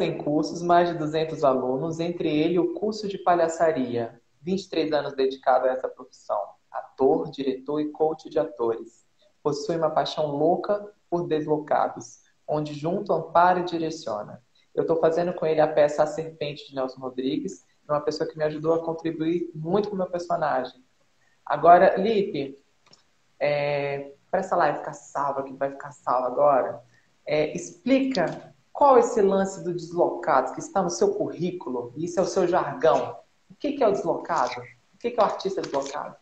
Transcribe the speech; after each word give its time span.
em 0.00 0.18
cursos, 0.18 0.62
mais 0.62 0.88
de 0.88 0.98
200 0.98 1.44
alunos, 1.44 2.00
entre 2.00 2.28
ele 2.28 2.58
o 2.58 2.74
curso 2.74 3.06
de 3.08 3.18
palhaçaria. 3.18 4.20
23 4.40 4.92
anos 4.92 5.14
dedicado 5.14 5.66
a 5.66 5.70
essa 5.70 5.88
profissão. 5.88 6.38
Ator, 6.70 7.30
diretor 7.30 7.80
e 7.80 7.90
coach 7.90 8.28
de 8.28 8.38
atores. 8.38 9.04
Possui 9.42 9.76
uma 9.76 9.90
paixão 9.90 10.26
louca 10.26 10.86
por 11.08 11.26
deslocados, 11.26 12.20
onde 12.46 12.74
junto 12.74 13.12
ampara 13.12 13.60
e 13.60 13.64
direciona. 13.64 14.42
Eu 14.74 14.82
estou 14.82 14.96
fazendo 14.96 15.32
com 15.32 15.46
ele 15.46 15.60
a 15.60 15.68
peça 15.68 16.02
A 16.02 16.06
Serpente 16.06 16.68
de 16.68 16.74
Nelson 16.74 17.00
Rodrigues, 17.00 17.64
é 17.88 17.92
uma 17.92 18.00
pessoa 18.00 18.28
que 18.28 18.36
me 18.36 18.44
ajudou 18.44 18.74
a 18.74 18.84
contribuir 18.84 19.50
muito 19.54 19.88
com 19.88 19.94
o 19.94 19.98
meu 19.98 20.08
personagem. 20.08 20.82
Agora, 21.44 21.96
Lipe, 21.96 22.58
é, 23.38 24.12
para 24.30 24.40
essa 24.40 24.56
live 24.56 24.78
ficar 24.78 24.94
salva, 24.94 25.42
que 25.42 25.52
vai 25.52 25.70
ficar 25.70 25.92
salva 25.92 26.26
agora, 26.26 26.82
é, 27.26 27.54
explica 27.54 28.53
qual 28.74 28.96
é 28.96 29.00
esse 29.00 29.22
lance 29.22 29.62
do 29.62 29.72
deslocado 29.72 30.52
que 30.52 30.58
está 30.58 30.82
no 30.82 30.90
seu 30.90 31.14
currículo? 31.14 31.94
Isso 31.96 32.18
é 32.18 32.22
o 32.24 32.26
seu 32.26 32.46
jargão. 32.48 33.16
O 33.48 33.54
que 33.54 33.80
é 33.80 33.86
o 33.86 33.92
deslocado? 33.92 34.60
O 34.92 34.98
que 34.98 35.14
é 35.16 35.16
o 35.16 35.24
artista 35.24 35.62
deslocado? 35.62 36.16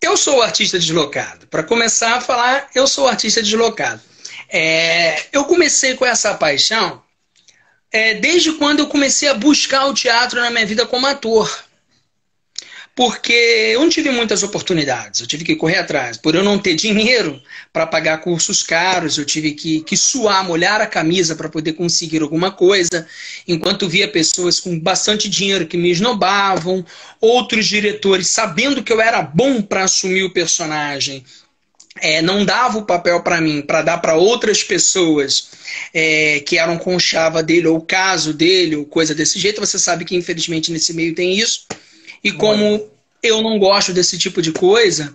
Eu 0.00 0.16
sou 0.16 0.38
o 0.38 0.42
artista 0.42 0.78
deslocado. 0.78 1.46
Para 1.48 1.62
começar 1.62 2.14
a 2.14 2.20
falar, 2.22 2.70
eu 2.74 2.86
sou 2.86 3.04
o 3.04 3.08
artista 3.08 3.42
deslocado. 3.42 4.00
É, 4.48 5.26
eu 5.30 5.44
comecei 5.44 5.94
com 5.96 6.06
essa 6.06 6.32
paixão 6.32 7.02
é, 7.92 8.14
desde 8.14 8.52
quando 8.52 8.78
eu 8.78 8.88
comecei 8.88 9.28
a 9.28 9.34
buscar 9.34 9.84
o 9.84 9.92
teatro 9.92 10.40
na 10.40 10.50
minha 10.50 10.64
vida 10.64 10.86
como 10.86 11.06
ator 11.06 11.67
porque 12.98 13.32
eu 13.32 13.80
não 13.80 13.88
tive 13.88 14.10
muitas 14.10 14.42
oportunidades, 14.42 15.20
eu 15.20 15.26
tive 15.28 15.44
que 15.44 15.54
correr 15.54 15.76
atrás. 15.76 16.16
Por 16.16 16.34
eu 16.34 16.42
não 16.42 16.58
ter 16.58 16.74
dinheiro 16.74 17.40
para 17.72 17.86
pagar 17.86 18.18
cursos 18.18 18.60
caros, 18.64 19.16
eu 19.16 19.24
tive 19.24 19.52
que, 19.52 19.82
que 19.82 19.96
suar, 19.96 20.44
molhar 20.44 20.80
a 20.80 20.86
camisa 20.86 21.36
para 21.36 21.48
poder 21.48 21.74
conseguir 21.74 22.22
alguma 22.22 22.50
coisa, 22.50 23.06
enquanto 23.46 23.88
via 23.88 24.08
pessoas 24.08 24.58
com 24.58 24.76
bastante 24.80 25.28
dinheiro 25.28 25.68
que 25.68 25.76
me 25.76 25.92
esnobavam, 25.92 26.84
outros 27.20 27.68
diretores 27.68 28.26
sabendo 28.26 28.82
que 28.82 28.92
eu 28.92 29.00
era 29.00 29.22
bom 29.22 29.62
para 29.62 29.84
assumir 29.84 30.24
o 30.24 30.32
personagem. 30.32 31.24
É, 32.00 32.20
não 32.20 32.44
dava 32.44 32.78
o 32.78 32.84
papel 32.84 33.22
para 33.22 33.40
mim, 33.40 33.62
para 33.62 33.82
dar 33.82 33.98
para 33.98 34.16
outras 34.16 34.64
pessoas 34.64 35.50
é, 35.94 36.40
que 36.40 36.58
eram 36.58 36.76
conchava 36.76 37.44
dele, 37.44 37.68
ou 37.68 37.80
caso 37.80 38.34
dele, 38.34 38.74
ou 38.74 38.84
coisa 38.84 39.14
desse 39.14 39.38
jeito. 39.38 39.60
Você 39.60 39.78
sabe 39.78 40.04
que, 40.04 40.16
infelizmente, 40.16 40.72
nesse 40.72 40.92
meio 40.92 41.14
tem 41.14 41.38
isso. 41.38 41.64
E 42.22 42.32
como 42.32 42.88
eu 43.22 43.42
não 43.42 43.58
gosto 43.58 43.92
desse 43.92 44.18
tipo 44.18 44.40
de 44.42 44.52
coisa, 44.52 45.14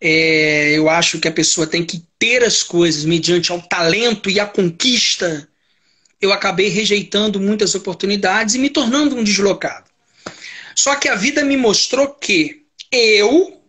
é, 0.00 0.70
eu 0.76 0.88
acho 0.88 1.18
que 1.18 1.28
a 1.28 1.32
pessoa 1.32 1.66
tem 1.66 1.84
que 1.84 2.02
ter 2.18 2.42
as 2.44 2.62
coisas 2.62 3.04
mediante 3.04 3.50
ao 3.50 3.60
talento 3.60 4.30
e 4.30 4.38
a 4.38 4.46
conquista. 4.46 5.48
Eu 6.20 6.32
acabei 6.32 6.68
rejeitando 6.68 7.40
muitas 7.40 7.74
oportunidades 7.74 8.54
e 8.54 8.58
me 8.58 8.70
tornando 8.70 9.16
um 9.16 9.24
deslocado. 9.24 9.88
Só 10.74 10.94
que 10.94 11.08
a 11.08 11.14
vida 11.14 11.44
me 11.44 11.56
mostrou 11.56 12.08
que 12.08 12.62
eu 12.90 13.60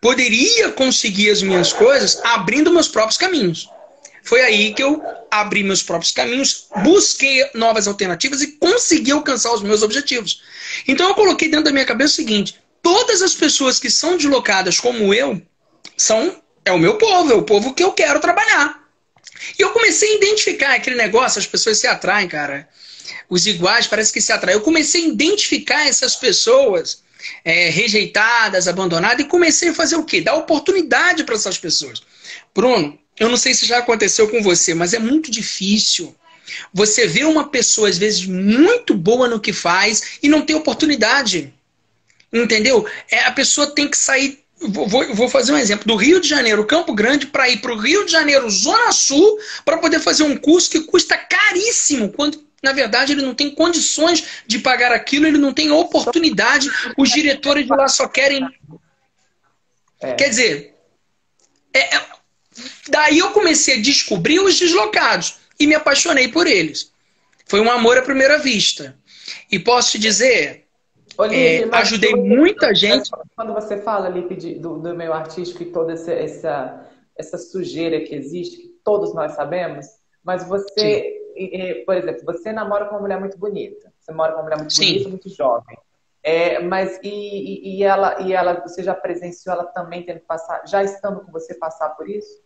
poderia 0.00 0.70
conseguir 0.70 1.30
as 1.30 1.42
minhas 1.42 1.72
coisas 1.72 2.20
abrindo 2.24 2.72
meus 2.72 2.88
próprios 2.88 3.18
caminhos. 3.18 3.68
Foi 4.28 4.42
aí 4.42 4.74
que 4.74 4.82
eu 4.82 5.02
abri 5.30 5.62
meus 5.62 5.82
próprios 5.82 6.12
caminhos, 6.12 6.66
busquei 6.82 7.48
novas 7.54 7.88
alternativas 7.88 8.42
e 8.42 8.58
consegui 8.58 9.10
alcançar 9.10 9.54
os 9.54 9.62
meus 9.62 9.82
objetivos. 9.82 10.42
Então 10.86 11.08
eu 11.08 11.14
coloquei 11.14 11.48
dentro 11.48 11.64
da 11.64 11.72
minha 11.72 11.86
cabeça 11.86 12.12
o 12.12 12.16
seguinte: 12.16 12.60
todas 12.82 13.22
as 13.22 13.32
pessoas 13.32 13.80
que 13.80 13.88
são 13.88 14.18
deslocadas 14.18 14.78
como 14.78 15.14
eu 15.14 15.40
são 15.96 16.42
é 16.62 16.70
o 16.70 16.78
meu 16.78 16.98
povo, 16.98 17.32
é 17.32 17.34
o 17.36 17.42
povo 17.42 17.72
que 17.72 17.82
eu 17.82 17.92
quero 17.92 18.20
trabalhar. 18.20 18.78
E 19.58 19.62
eu 19.62 19.70
comecei 19.70 20.12
a 20.12 20.16
identificar 20.16 20.74
aquele 20.74 20.96
negócio, 20.96 21.38
as 21.38 21.46
pessoas 21.46 21.78
se 21.78 21.86
atraem, 21.86 22.28
cara. 22.28 22.68
Os 23.30 23.46
iguais 23.46 23.86
parece 23.86 24.12
que 24.12 24.20
se 24.20 24.30
atraem. 24.30 24.58
Eu 24.58 24.62
comecei 24.62 25.06
a 25.06 25.08
identificar 25.08 25.88
essas 25.88 26.16
pessoas 26.16 27.02
é, 27.42 27.70
rejeitadas, 27.70 28.68
abandonadas, 28.68 29.24
e 29.24 29.28
comecei 29.28 29.70
a 29.70 29.74
fazer 29.74 29.96
o 29.96 30.04
quê? 30.04 30.20
Dar 30.20 30.34
oportunidade 30.34 31.24
para 31.24 31.34
essas 31.34 31.56
pessoas. 31.56 32.02
Bruno, 32.54 32.98
eu 33.18 33.28
não 33.28 33.36
sei 33.36 33.54
se 33.54 33.66
já 33.66 33.78
aconteceu 33.78 34.28
com 34.28 34.42
você, 34.42 34.74
mas 34.74 34.94
é 34.94 34.98
muito 34.98 35.30
difícil. 35.30 36.14
Você 36.72 37.06
vê 37.06 37.24
uma 37.24 37.48
pessoa, 37.48 37.88
às 37.88 37.98
vezes, 37.98 38.24
muito 38.24 38.94
boa 38.94 39.28
no 39.28 39.40
que 39.40 39.52
faz 39.52 40.18
e 40.22 40.28
não 40.28 40.42
tem 40.42 40.56
oportunidade. 40.56 41.52
Entendeu? 42.32 42.86
É, 43.10 43.24
a 43.24 43.32
pessoa 43.32 43.66
tem 43.66 43.88
que 43.88 43.96
sair. 43.96 44.42
Vou, 44.60 45.14
vou 45.14 45.28
fazer 45.28 45.52
um 45.52 45.58
exemplo. 45.58 45.86
Do 45.86 45.94
Rio 45.94 46.20
de 46.20 46.28
Janeiro, 46.28 46.66
Campo 46.66 46.92
Grande, 46.92 47.26
para 47.26 47.48
ir 47.48 47.58
para 47.58 47.72
o 47.72 47.78
Rio 47.78 48.04
de 48.04 48.12
Janeiro, 48.12 48.50
Zona 48.50 48.92
Sul, 48.92 49.38
para 49.64 49.78
poder 49.78 50.00
fazer 50.00 50.24
um 50.24 50.36
curso 50.36 50.70
que 50.70 50.80
custa 50.80 51.16
caríssimo, 51.16 52.10
quando 52.10 52.48
na 52.62 52.72
verdade, 52.72 53.12
ele 53.12 53.22
não 53.22 53.34
tem 53.34 53.54
condições 53.54 54.42
de 54.46 54.58
pagar 54.58 54.92
aquilo, 54.92 55.26
ele 55.26 55.38
não 55.38 55.52
tem 55.52 55.70
oportunidade. 55.70 56.68
Os 56.96 57.10
diretores 57.10 57.64
de 57.64 57.70
lá 57.70 57.88
só 57.88 58.08
querem. 58.08 58.44
É. 60.00 60.14
Quer 60.14 60.28
dizer, 60.28 60.74
é, 61.72 61.96
é, 61.96 62.06
Daí 62.88 63.18
eu 63.18 63.30
comecei 63.30 63.78
a 63.78 63.82
descobrir 63.82 64.40
os 64.40 64.58
deslocados 64.58 65.38
e 65.58 65.66
me 65.66 65.74
apaixonei 65.74 66.28
por 66.28 66.46
eles. 66.46 66.92
Foi 67.46 67.60
um 67.60 67.70
amor 67.70 67.98
à 67.98 68.02
primeira 68.02 68.38
vista. 68.38 68.96
E 69.50 69.58
posso 69.58 69.92
te 69.92 69.98
dizer, 69.98 70.66
é, 71.32 71.64
ajudei 71.72 72.14
muita 72.14 72.74
gente. 72.74 73.10
Quando 73.34 73.52
você 73.52 73.78
fala, 73.78 74.08
Lipe, 74.08 74.36
do, 74.58 74.78
do 74.78 74.94
meio 74.94 75.12
artístico 75.12 75.62
e 75.62 75.66
toda 75.66 75.92
essa, 75.92 76.12
essa, 76.12 76.90
essa 77.16 77.38
sujeira 77.38 78.00
que 78.00 78.14
existe, 78.14 78.56
que 78.56 78.68
todos 78.84 79.14
nós 79.14 79.32
sabemos, 79.32 79.86
mas 80.22 80.46
você, 80.46 81.14
por 81.84 81.96
exemplo, 81.96 82.22
você 82.24 82.52
namora 82.52 82.86
com 82.86 82.94
uma 82.94 83.00
mulher 83.00 83.18
muito 83.18 83.38
bonita. 83.38 83.92
Você 83.98 84.12
mora 84.12 84.32
com 84.32 84.38
uma 84.38 84.44
mulher 84.44 84.58
muito 84.58 84.72
Sim. 84.72 84.92
bonita, 84.92 85.08
muito 85.08 85.28
jovem. 85.28 85.76
É, 86.22 86.60
mas 86.60 86.98
e, 87.02 87.78
e, 87.78 87.82
ela, 87.82 88.20
e 88.20 88.32
ela, 88.32 88.60
você 88.60 88.82
já 88.82 88.94
presenciou 88.94 89.54
ela 89.54 89.64
também 89.64 90.04
tendo 90.04 90.20
que 90.20 90.26
passar, 90.26 90.62
já 90.66 90.82
estando 90.82 91.20
com 91.20 91.32
você 91.32 91.54
passar 91.54 91.90
por 91.90 92.08
isso? 92.08 92.42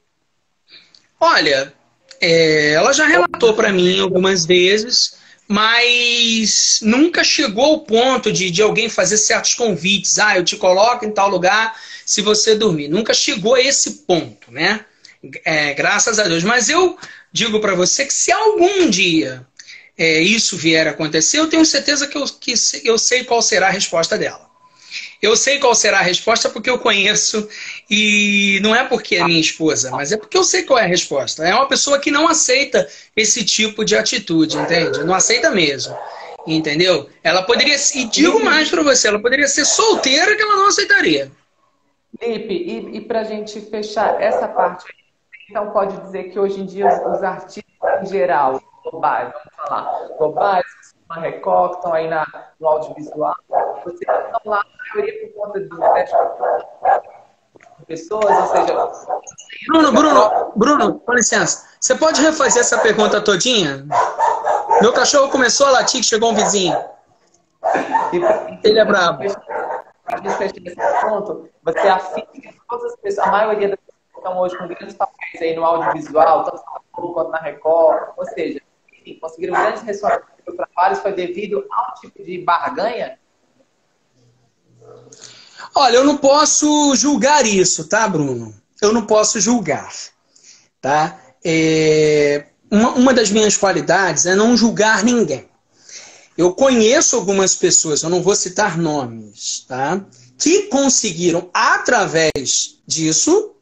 Olha, 1.25 1.73
é, 2.21 2.73
ela 2.73 2.93
já 2.93 3.07
relatou 3.07 3.55
para 3.55 3.73
mim 3.73 4.01
algumas 4.01 4.45
vezes, 4.45 5.15
mas 5.47 6.81
nunca 6.83 7.23
chegou 7.23 7.65
ao 7.65 7.81
ponto 7.83 8.33
de, 8.33 8.51
de 8.51 8.61
alguém 8.61 8.89
fazer 8.89 9.17
certos 9.17 9.55
convites. 9.55 10.19
Ah, 10.19 10.37
eu 10.37 10.45
te 10.45 10.57
coloco 10.57 11.05
em 11.05 11.13
tal 11.13 11.29
lugar 11.29 11.81
se 12.05 12.23
você 12.23 12.57
dormir. 12.57 12.89
Nunca 12.89 13.15
chegou 13.15 13.55
a 13.55 13.61
esse 13.61 14.03
ponto, 14.05 14.51
né? 14.51 14.85
É, 15.45 15.73
graças 15.75 16.19
a 16.19 16.25
Deus. 16.25 16.43
Mas 16.43 16.69
eu 16.69 16.99
digo 17.33 17.61
para 17.61 17.77
você 17.77 18.05
que 18.05 18.13
se 18.13 18.33
algum 18.33 18.91
dia 18.91 19.47
é, 19.97 20.21
isso 20.21 20.57
vier 20.57 20.89
a 20.89 20.91
acontecer, 20.91 21.39
eu 21.39 21.47
tenho 21.47 21.65
certeza 21.65 22.09
que 22.09 22.19
eu, 22.19 22.25
que 22.25 22.55
eu 22.83 22.99
sei 22.99 23.23
qual 23.23 23.41
será 23.41 23.69
a 23.69 23.71
resposta 23.71 24.19
dela. 24.19 24.52
Eu 25.23 25.37
sei 25.37 25.61
qual 25.61 25.73
será 25.73 26.01
a 26.01 26.03
resposta 26.03 26.51
porque 26.51 26.69
eu 26.69 26.81
conheço 26.81 27.49
e 27.89 28.59
não 28.61 28.75
é 28.75 28.83
porque 28.83 29.15
é 29.15 29.25
minha 29.25 29.41
esposa, 29.41 29.93
mas 29.93 30.11
é 30.11 30.17
porque 30.17 30.37
eu 30.37 30.43
sei 30.43 30.65
qual 30.65 30.81
é 30.81 30.83
a 30.83 30.89
resposta. 30.89 31.47
É 31.47 31.55
uma 31.55 31.69
pessoa 31.69 32.01
que 32.01 32.11
não 32.11 32.27
aceita 32.27 32.89
esse 33.17 33.45
tipo 33.45 33.85
de 33.85 33.95
atitude, 33.95 34.57
entende? 34.57 35.05
Não 35.05 35.15
aceita 35.15 35.53
mesmo. 35.53 35.97
Entendeu? 36.45 37.09
Ela 37.23 37.45
poderia, 37.45 37.77
e 37.95 38.05
digo 38.07 38.43
mais 38.43 38.69
para 38.69 38.83
você, 38.83 39.07
ela 39.07 39.23
poderia 39.23 39.47
ser 39.47 39.65
solteira 39.65 40.35
que 40.35 40.43
ela 40.43 40.57
não 40.57 40.67
aceitaria. 40.67 41.31
Lipe, 42.21 42.55
e, 42.55 42.97
e 42.97 43.01
para 43.01 43.21
a 43.21 43.25
gente 43.25 43.61
fechar 43.61 44.21
essa 44.21 44.49
parte, 44.49 44.85
então 45.49 45.71
pode 45.71 45.97
dizer 46.03 46.31
que 46.31 46.39
hoje 46.39 46.61
em 46.61 46.67
dia 46.67 46.89
os, 46.89 47.19
os 47.19 47.23
artistas 47.23 47.63
em 48.03 48.07
geral, 48.07 48.61
globais, 48.83 49.33
vamos 49.33 49.69
falar, 49.69 50.09
globais, 50.19 50.67
na 51.15 51.21
Record, 51.21 51.75
estão 51.75 51.93
aí 51.93 52.09
na, 52.09 52.27
no 52.59 52.69
audiovisual, 52.69 53.37
vocês 53.85 54.01
estão 54.01 54.41
lá, 54.47 54.61
a 54.61 54.95
maioria 54.95 55.29
por 55.29 55.47
conta 55.47 55.61
do 55.61 55.79
teste 55.79 56.17
de 57.79 57.87
pessoas, 57.87 58.25
ou 58.25 58.47
seja. 58.47 58.75
Bruno, 59.69 59.93
Bruno, 59.93 60.53
Bruno, 60.57 61.01
com 61.01 61.13
licença. 61.13 61.69
Você 61.81 61.95
pode 61.95 62.23
refazer 62.23 62.61
essa 62.61 62.79
pergunta 62.79 63.21
todinha? 63.21 63.85
Meu 64.81 64.93
cachorro 64.93 65.31
começou 65.31 65.67
a 65.67 65.73
latir 65.73 66.01
que 66.01 66.07
chegou 66.07 66.31
um 66.31 66.35
vizinho. 66.35 66.77
Ele 68.65 68.79
é 68.79 68.85
brabo. 68.85 69.25
Para 70.05 70.19
a 70.19 70.23
gente 70.23 70.35
fechar 70.37 70.57
esse 70.65 71.07
ponto, 71.07 71.49
você 71.63 71.89
afirma 71.89 72.27
que 72.33 72.61
todas 72.69 72.93
as 72.93 73.01
pessoas, 73.01 73.27
a 73.27 73.31
maioria 73.31 73.69
das 73.69 73.79
pessoas 73.79 74.13
que 74.13 74.19
estão 74.19 74.39
hoje 74.39 74.59
com 74.59 74.67
grandes 74.67 74.95
papéis 74.95 75.43
aí 75.43 75.55
no 75.55 75.65
audiovisual, 75.65 76.45
tanto 76.45 76.57
na 76.57 76.81
Globo 76.95 77.15
quanto 77.15 77.31
na 77.31 77.39
Record, 77.39 78.11
ou 78.17 78.25
seja, 78.27 78.61
enfim, 78.93 79.19
conseguiram 79.21 79.55
grandes 79.55 79.83
resultados 79.83 80.32
trabalho, 80.45 80.97
foi 80.97 81.13
devido 81.13 81.65
ao 81.71 81.95
tipo 81.95 82.23
de 82.23 82.39
barganha 82.39 83.19
Olha, 85.75 85.97
eu 85.97 86.05
não 86.05 86.19
posso 86.19 86.95
julgar 86.95 87.47
isso, 87.47 87.89
tá, 87.89 88.07
Bruno? 88.07 88.55
Eu 88.81 88.93
não 88.93 89.07
posso 89.07 89.41
julgar, 89.41 89.91
tá? 90.81 91.19
É... 91.43 92.47
Uma, 92.71 92.91
uma 92.91 93.15
das 93.15 93.31
minhas 93.31 93.57
qualidades 93.57 94.27
é 94.27 94.35
não 94.35 94.57
julgar 94.57 95.03
ninguém. 95.03 95.49
Eu 96.37 96.55
conheço 96.55 97.17
algumas 97.17 97.55
pessoas, 97.55 98.03
eu 98.03 98.11
não 98.11 98.23
vou 98.23 98.35
citar 98.35 98.77
nomes, 98.77 99.65
tá? 99.69 100.05
Que 100.39 100.65
conseguiram 100.65 101.51
através 101.53 102.81
disso, 102.87 103.55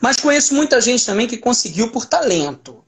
mas 0.00 0.16
conheço 0.16 0.54
muita 0.54 0.80
gente 0.80 1.04
também 1.04 1.26
que 1.26 1.36
conseguiu 1.36 1.90
por 1.90 2.06
talento. 2.06 2.84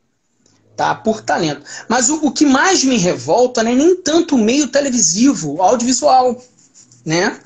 Tá? 0.78 0.94
Por 0.94 1.20
talento. 1.20 1.60
Mas 1.88 2.08
o, 2.08 2.24
o 2.24 2.30
que 2.30 2.46
mais 2.46 2.84
me 2.84 2.96
revolta 2.96 3.64
não 3.64 3.72
é 3.72 3.74
nem 3.74 3.96
tanto 3.96 4.36
o 4.36 4.38
meio 4.38 4.68
televisivo, 4.68 5.60
audiovisual, 5.60 6.40
né? 7.04 7.36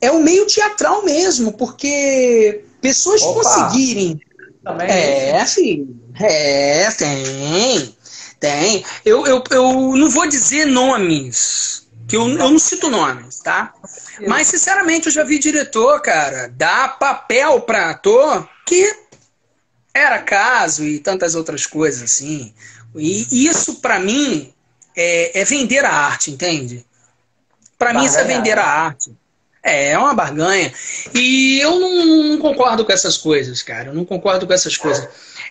É 0.00 0.12
o 0.12 0.22
meio 0.22 0.46
teatral 0.46 1.04
mesmo, 1.04 1.52
porque 1.52 2.62
pessoas 2.80 3.20
Opa. 3.22 3.42
conseguirem. 3.42 4.20
Também. 4.62 4.88
É, 4.88 5.44
filho. 5.46 5.96
É, 6.20 6.88
tem. 6.92 7.96
Tem. 8.38 8.84
Eu, 9.04 9.26
eu, 9.26 9.42
eu 9.50 9.96
não 9.96 10.08
vou 10.08 10.28
dizer 10.28 10.64
nomes, 10.64 11.88
que 12.06 12.16
eu, 12.16 12.28
eu 12.28 12.50
não 12.50 12.58
cito 12.58 12.88
nomes, 12.88 13.40
tá? 13.40 13.74
Mas, 14.28 14.46
sinceramente, 14.46 15.06
eu 15.06 15.12
já 15.12 15.24
vi 15.24 15.40
diretor, 15.40 16.00
cara, 16.00 16.48
dar 16.56 16.98
papel 17.00 17.62
para 17.62 17.90
ator 17.90 18.48
que 18.64 19.09
era 19.94 20.18
caso 20.20 20.84
e 20.84 20.98
tantas 20.98 21.34
outras 21.34 21.66
coisas 21.66 22.02
assim. 22.02 22.54
E 22.94 23.46
isso, 23.46 23.80
para 23.80 23.98
mim, 23.98 24.52
é, 24.96 25.40
é, 25.40 25.44
vender 25.44 25.84
a 25.84 25.92
arte, 25.92 26.30
entende? 26.30 26.84
Para 27.78 27.92
mim, 27.94 28.04
isso 28.04 28.18
é 28.18 28.24
vender 28.24 28.58
a 28.58 28.64
arte. 28.64 29.12
É, 29.62 29.90
é 29.90 29.98
uma 29.98 30.14
barganha. 30.14 30.72
E 31.14 31.60
eu 31.60 31.78
não, 31.78 32.04
não, 32.28 32.38
concordo 32.38 32.84
com 32.84 32.92
essas 32.92 33.16
coisas, 33.16 33.62
cara. 33.62 33.88
Eu 33.88 33.94
não 33.94 34.04
concordo 34.04 34.46
com 34.46 34.52
essas 34.52 34.76
coisas. 34.76 35.08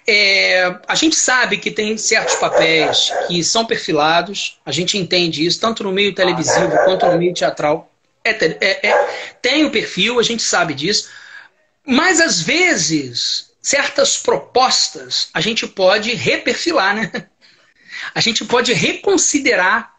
É, 0.08 0.76
a 0.88 0.96
gente 0.96 1.16
sabe 1.16 1.58
que 1.58 1.70
tem 1.70 1.96
certos 1.98 2.36
papéis 2.36 3.12
que 3.28 3.44
são 3.44 3.66
perfilados, 3.66 4.60
a 4.66 4.72
gente 4.72 4.98
entende 4.98 5.46
isso, 5.46 5.60
tanto 5.60 5.84
no 5.84 5.92
meio 5.92 6.16
televisivo 6.16 6.72
quanto 6.86 7.06
no 7.06 7.18
meio 7.18 7.34
teatral. 7.34 7.92
É, 8.24 8.32
é, 8.32 8.88
é, 8.88 9.08
tem 9.42 9.66
o 9.66 9.72
perfil, 9.72 10.20
a 10.20 10.24
gente 10.24 10.42
sabe 10.42 10.74
disso. 10.74 11.10
Mas 11.86 12.20
às 12.20 12.42
vezes, 12.42 13.49
certas 13.62 14.18
propostas 14.18 15.30
a 15.34 15.42
gente 15.42 15.68
pode 15.68 16.14
reperfilar, 16.14 16.96
né? 16.96 17.12
A 18.16 18.22
gente 18.22 18.46
pode 18.46 18.72
reconsiderar 18.72 19.94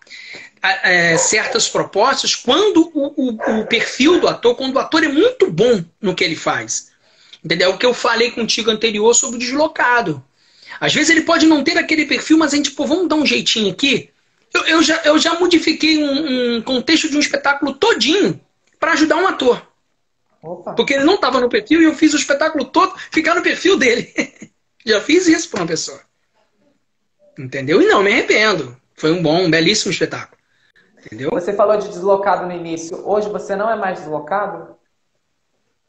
é, 0.62 1.16
certas 1.16 1.68
propostas 1.68 2.34
quando 2.34 2.90
o, 2.94 3.14
o, 3.16 3.60
o, 3.60 3.66
perfil 3.66 4.20
do 4.20 4.28
ator, 4.28 4.54
quando 4.54 4.76
o 4.76 4.78
ator 4.78 5.04
é 5.04 5.08
muito 5.08 5.50
bom 5.50 5.84
no 6.00 6.14
que 6.14 6.24
ele 6.24 6.36
faz. 6.36 6.90
Entendeu? 7.44 7.70
O 7.70 7.78
que 7.78 7.86
eu 7.86 7.94
falei 7.94 8.30
contigo 8.30 8.70
anterior 8.70 9.14
sobre 9.14 9.36
o 9.36 9.38
deslocado. 9.38 10.22
Às 10.78 10.94
vezes 10.94 11.10
ele 11.10 11.22
pode 11.22 11.46
não 11.46 11.64
ter 11.64 11.76
aquele 11.78 12.06
perfil, 12.06 12.38
mas 12.38 12.52
a 12.52 12.56
gente, 12.56 12.70
pô, 12.72 12.86
vamos 12.86 13.08
dar 13.08 13.16
um 13.16 13.26
jeitinho 13.26 13.72
aqui. 13.72 14.10
Eu, 14.52 14.64
eu 14.64 14.82
já, 14.82 15.00
eu 15.04 15.18
já 15.18 15.38
modifiquei 15.38 15.98
um, 15.98 16.56
um 16.56 16.62
contexto 16.62 17.08
de 17.08 17.16
um 17.16 17.20
espetáculo 17.20 17.74
todinho 17.74 18.40
para 18.78 18.92
ajudar 18.92 19.16
um 19.16 19.26
ator. 19.26 19.69
Opa. 20.42 20.74
Porque 20.74 20.94
ele 20.94 21.04
não 21.04 21.14
estava 21.14 21.40
no 21.40 21.48
perfil 21.48 21.82
e 21.82 21.84
eu 21.84 21.94
fiz 21.94 22.14
o 22.14 22.16
espetáculo 22.16 22.64
todo 22.64 22.96
ficar 23.10 23.34
no 23.34 23.42
perfil 23.42 23.76
dele. 23.76 24.12
já 24.84 25.00
fiz 25.00 25.26
isso 25.26 25.50
para 25.50 25.60
uma 25.60 25.66
pessoa. 25.66 26.00
Entendeu? 27.38 27.80
E 27.80 27.86
não 27.86 28.02
me 28.02 28.10
arrependo. 28.10 28.76
Foi 28.94 29.12
um 29.12 29.22
bom, 29.22 29.44
um 29.44 29.50
belíssimo 29.50 29.92
espetáculo. 29.92 30.38
Entendeu? 30.98 31.30
Você 31.32 31.52
falou 31.52 31.76
de 31.76 31.88
deslocado 31.88 32.46
no 32.46 32.52
início. 32.52 33.06
Hoje 33.08 33.28
você 33.28 33.56
não 33.56 33.70
é 33.70 33.76
mais 33.76 34.00
deslocado? 34.00 34.76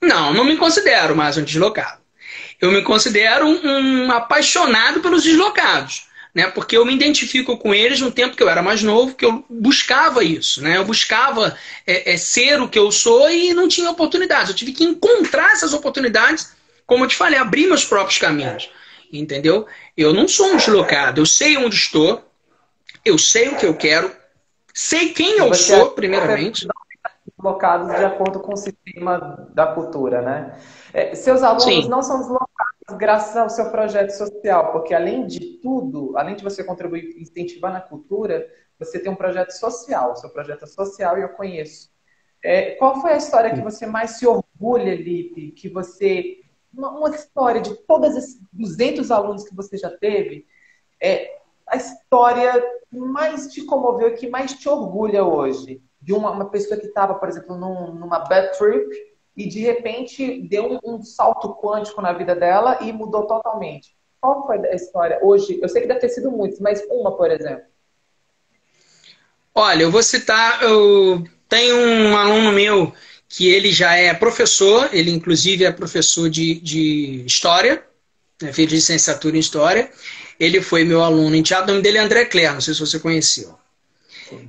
Não, 0.01 0.33
não 0.33 0.43
me 0.43 0.57
considero 0.57 1.15
mais 1.15 1.37
um 1.37 1.43
deslocado. 1.43 2.01
Eu 2.59 2.71
me 2.71 2.81
considero 2.81 3.45
um, 3.45 4.05
um 4.05 4.11
apaixonado 4.11 5.01
pelos 5.01 5.23
deslocados. 5.23 6.07
Né, 6.33 6.47
porque 6.47 6.77
eu 6.77 6.85
me 6.85 6.93
identifico 6.93 7.57
com 7.57 7.73
eles 7.73 7.99
no 7.99 8.09
tempo 8.09 8.37
que 8.37 8.41
eu 8.41 8.47
era 8.47 8.61
mais 8.61 8.81
novo, 8.81 9.15
que 9.15 9.25
eu 9.25 9.43
buscava 9.49 10.23
isso, 10.23 10.63
né? 10.63 10.77
Eu 10.77 10.85
buscava 10.85 11.57
é, 11.85 12.13
é, 12.13 12.17
ser 12.17 12.61
o 12.61 12.69
que 12.69 12.79
eu 12.79 12.89
sou 12.89 13.29
e 13.29 13.53
não 13.53 13.67
tinha 13.67 13.91
oportunidades. 13.91 14.47
Eu 14.47 14.55
tive 14.55 14.71
que 14.71 14.85
encontrar 14.85 15.51
essas 15.51 15.73
oportunidades, 15.73 16.53
como 16.85 17.03
eu 17.03 17.09
te 17.09 17.17
falei, 17.17 17.37
abrir 17.37 17.67
meus 17.67 17.83
próprios 17.83 18.17
caminhos, 18.17 18.69
entendeu? 19.11 19.67
Eu 19.97 20.13
não 20.13 20.25
sou 20.25 20.53
um 20.53 20.55
deslocado, 20.55 21.19
eu 21.19 21.25
sei 21.25 21.57
onde 21.57 21.75
estou, 21.75 22.25
eu 23.03 23.17
sei 23.17 23.49
o 23.49 23.57
que 23.57 23.65
eu 23.65 23.73
quero, 23.73 24.15
Sei 24.73 25.09
quem 25.09 25.37
eu 25.37 25.49
você 25.49 25.75
sou, 25.75 25.91
primeiramente. 25.91 26.67
Deslocados 27.41 27.87
de 27.87 28.05
acordo 28.05 28.39
com 28.39 28.53
o 28.53 28.57
sistema 28.57 29.49
da 29.51 29.73
cultura, 29.73 30.21
né? 30.21 30.59
É, 30.93 31.15
seus 31.15 31.41
alunos 31.41 31.63
Sim. 31.63 31.89
não 31.89 32.03
são 32.03 32.19
deslocados 32.19 32.97
graças 32.97 33.35
ao 33.35 33.49
seu 33.49 33.71
projeto 33.71 34.11
social, 34.11 34.71
porque 34.71 34.93
além 34.93 35.25
de 35.25 35.59
tudo, 35.59 36.15
além 36.15 36.35
de 36.35 36.43
você 36.43 36.63
contribuir 36.63 37.19
incentivar 37.19 37.73
na 37.73 37.81
cultura, 37.81 38.47
você 38.77 38.99
tem 38.99 39.11
um 39.11 39.15
projeto 39.15 39.51
social. 39.51 40.11
O 40.11 40.15
seu 40.15 40.29
projeto 40.29 40.65
é 40.65 40.67
social 40.67 41.17
e 41.17 41.23
eu 41.23 41.29
conheço. 41.29 41.89
É, 42.43 42.71
qual 42.75 43.01
foi 43.01 43.13
a 43.13 43.17
história 43.17 43.53
que 43.53 43.61
você 43.61 43.87
mais 43.87 44.11
se 44.11 44.27
orgulha, 44.27 44.95
Lipe? 44.95 45.51
Que 45.51 45.67
você. 45.67 46.41
Uma, 46.71 46.89
uma 46.91 47.09
história 47.09 47.59
de 47.59 47.75
todos 47.85 48.15
esses 48.15 48.39
200 48.53 49.09
alunos 49.09 49.43
que 49.43 49.55
você 49.55 49.77
já 49.77 49.89
teve, 49.89 50.45
é, 51.01 51.37
a 51.67 51.75
história 51.75 52.53
que 52.89 52.97
mais 52.97 53.47
te 53.47 53.63
comoveu 53.63 54.09
e 54.09 54.13
que 54.13 54.29
mais 54.29 54.53
te 54.53 54.69
orgulha 54.69 55.23
hoje? 55.23 55.81
De 56.01 56.13
uma, 56.13 56.31
uma 56.31 56.49
pessoa 56.49 56.79
que 56.79 56.87
estava, 56.87 57.15
por 57.15 57.29
exemplo, 57.29 57.55
num, 57.55 57.93
numa 57.93 58.19
bad 58.19 58.57
trip 58.57 58.89
e 59.35 59.47
de 59.47 59.59
repente 59.59 60.41
deu 60.47 60.79
um, 60.83 60.95
um, 60.95 61.03
salto 61.03 61.55
quântico 61.55 62.01
na 62.01 62.11
vida 62.13 62.35
dela 62.35 62.79
e 62.81 62.91
mudou 62.91 63.25
totalmente. 63.27 63.95
Qual 64.19 64.45
foi 64.45 64.57
a 64.67 64.75
história 64.75 65.19
hoje? 65.21 65.59
Eu 65.61 65.69
sei 65.69 65.81
que 65.81 65.87
deve 65.87 65.99
ter 65.99 66.09
sido 66.09 66.31
muitas, 66.31 66.59
mas 66.59 66.83
uma, 66.89 67.15
por 67.15 67.29
exemplo. 67.31 67.63
Olha, 69.53 69.83
eu 69.83 69.91
vou 69.91 70.03
citar, 70.03 70.63
eu 70.63 71.23
tenho 71.49 71.75
um 71.75 72.17
aluno 72.17 72.51
meu 72.51 72.93
que 73.27 73.47
ele 73.49 73.71
já 73.71 73.95
é 73.95 74.13
professor, 74.13 74.89
ele 74.91 75.11
inclusive 75.11 75.63
é 75.63 75.71
professor 75.71 76.29
de, 76.29 76.55
de 76.55 77.23
História, 77.25 77.83
né, 78.41 78.51
fez 78.51 78.71
licenciatura 78.71 79.35
em 79.35 79.39
História, 79.39 79.89
ele 80.39 80.61
foi 80.61 80.83
meu 80.83 81.01
aluno 81.01 81.35
em 81.35 81.43
teatro. 81.43 81.65
O 81.65 81.71
nome 81.71 81.81
dele 81.81 81.97
é 81.97 82.01
André 82.01 82.25
Claire, 82.25 82.53
não 82.53 82.61
sei 82.61 82.73
se 82.73 82.79
você 82.79 82.99
conheceu. 82.99 83.57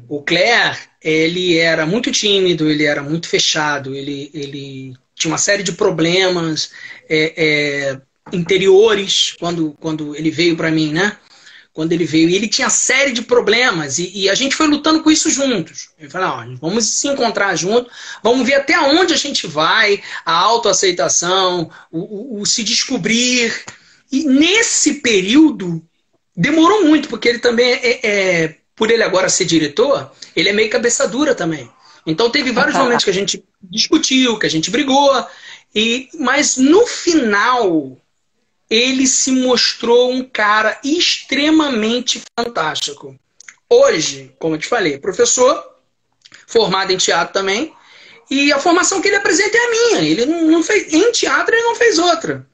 O 0.08 0.22
Claire, 0.22 0.78
ele 1.02 1.58
era 1.58 1.86
muito 1.86 2.10
tímido, 2.10 2.70
ele 2.70 2.84
era 2.84 3.02
muito 3.02 3.28
fechado, 3.28 3.94
ele, 3.94 4.30
ele 4.32 4.94
tinha 5.14 5.30
uma 5.30 5.38
série 5.38 5.62
de 5.62 5.72
problemas 5.72 6.70
é, 7.08 7.32
é, 7.36 8.00
interiores 8.32 9.34
quando, 9.38 9.76
quando 9.80 10.14
ele 10.16 10.30
veio 10.30 10.56
para 10.56 10.70
mim, 10.70 10.92
né? 10.92 11.16
Quando 11.72 11.92
ele 11.92 12.04
veio. 12.04 12.28
E 12.28 12.34
ele 12.34 12.48
tinha 12.48 12.68
série 12.68 13.12
de 13.12 13.22
problemas 13.22 13.98
e, 13.98 14.10
e, 14.14 14.28
a 14.28 14.34
gente 14.34 14.54
foi 14.54 14.66
lutando 14.66 15.02
com 15.02 15.10
isso 15.10 15.30
juntos. 15.30 15.90
Falou, 16.10 16.44
não, 16.44 16.56
vamos 16.56 16.86
se 16.86 17.08
encontrar 17.08 17.56
juntos, 17.56 17.90
vamos 18.22 18.46
ver 18.46 18.54
até 18.54 18.78
onde 18.78 19.14
a 19.14 19.16
gente 19.16 19.46
vai, 19.46 20.02
a 20.24 20.32
autoaceitação, 20.32 21.70
o, 21.90 22.36
o, 22.36 22.40
o 22.42 22.46
se 22.46 22.62
descobrir. 22.62 23.64
E 24.10 24.24
nesse 24.24 24.94
período, 24.94 25.82
demorou 26.36 26.84
muito, 26.84 27.08
porque 27.08 27.28
ele 27.28 27.38
também 27.38 27.72
é, 27.72 28.00
é, 28.02 28.56
por 28.74 28.90
ele 28.90 29.02
agora 29.02 29.28
ser 29.28 29.44
diretor, 29.44 30.10
ele 30.34 30.48
é 30.48 30.52
meio 30.52 30.70
cabeça 30.70 31.06
dura 31.06 31.34
também. 31.34 31.70
Então 32.06 32.30
teve 32.30 32.52
vários 32.52 32.76
momentos 32.78 33.04
que 33.04 33.10
a 33.10 33.14
gente 33.14 33.44
discutiu, 33.62 34.38
que 34.38 34.46
a 34.46 34.50
gente 34.50 34.70
brigou, 34.70 35.26
e 35.74 36.08
mas 36.18 36.56
no 36.56 36.86
final 36.86 37.96
ele 38.68 39.06
se 39.06 39.30
mostrou 39.30 40.10
um 40.10 40.24
cara 40.24 40.78
extremamente 40.82 42.22
fantástico. 42.38 43.18
Hoje, 43.68 44.34
como 44.38 44.54
eu 44.54 44.58
te 44.58 44.66
falei, 44.66 44.98
professor, 44.98 45.62
formado 46.46 46.90
em 46.90 46.96
teatro 46.96 47.34
também, 47.34 47.72
e 48.30 48.50
a 48.52 48.58
formação 48.58 49.00
que 49.00 49.08
ele 49.08 49.16
apresenta 49.16 49.56
é 49.56 49.60
a 49.60 49.70
minha. 49.70 50.10
Ele 50.10 50.24
não, 50.24 50.50
não 50.50 50.62
fez 50.62 50.92
em 50.92 51.12
teatro 51.12 51.54
ele 51.54 51.64
não 51.64 51.74
fez 51.74 51.98
outra 51.98 52.46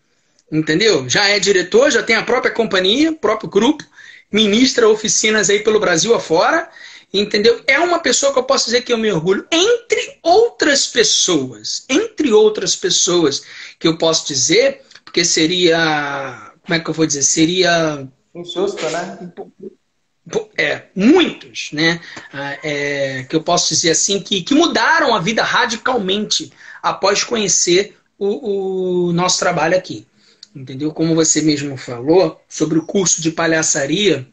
entendeu? 0.50 1.08
Já 1.08 1.28
é 1.28 1.38
diretor, 1.38 1.90
já 1.90 2.02
tem 2.02 2.16
a 2.16 2.22
própria 2.22 2.52
companhia, 2.52 3.12
próprio 3.12 3.50
grupo, 3.50 3.84
ministra 4.30 4.88
oficinas 4.88 5.48
aí 5.50 5.60
pelo 5.60 5.80
Brasil 5.80 6.14
afora, 6.14 6.68
entendeu? 7.12 7.62
É 7.66 7.78
uma 7.78 7.98
pessoa 7.98 8.32
que 8.32 8.38
eu 8.38 8.44
posso 8.44 8.66
dizer 8.66 8.82
que 8.82 8.92
eu 8.92 8.98
me 8.98 9.10
orgulho, 9.10 9.46
entre 9.50 10.18
outras 10.22 10.86
pessoas, 10.86 11.84
entre 11.88 12.32
outras 12.32 12.76
pessoas 12.76 13.42
que 13.78 13.88
eu 13.88 13.96
posso 13.96 14.26
dizer, 14.26 14.82
porque 15.04 15.24
seria, 15.24 16.52
como 16.62 16.74
é 16.74 16.80
que 16.80 16.90
eu 16.90 16.94
vou 16.94 17.06
dizer, 17.06 17.22
seria... 17.22 18.06
Injusto, 18.34 18.88
né? 18.90 19.32
É, 20.58 20.82
muitos, 20.94 21.70
né? 21.72 22.00
Ah, 22.30 22.58
é, 22.62 23.22
que 23.22 23.34
eu 23.34 23.42
posso 23.42 23.70
dizer 23.70 23.90
assim, 23.90 24.20
que, 24.20 24.42
que 24.42 24.54
mudaram 24.54 25.14
a 25.14 25.20
vida 25.20 25.42
radicalmente 25.42 26.52
após 26.82 27.24
conhecer 27.24 27.96
o, 28.18 29.06
o 29.08 29.12
nosso 29.14 29.38
trabalho 29.38 29.74
aqui 29.74 30.06
entendeu? 30.54 30.92
Como 30.92 31.14
você 31.14 31.42
mesmo 31.42 31.76
falou 31.76 32.40
sobre 32.48 32.78
o 32.78 32.84
curso 32.84 33.22
de 33.22 33.30
palhaçaria, 33.30 34.26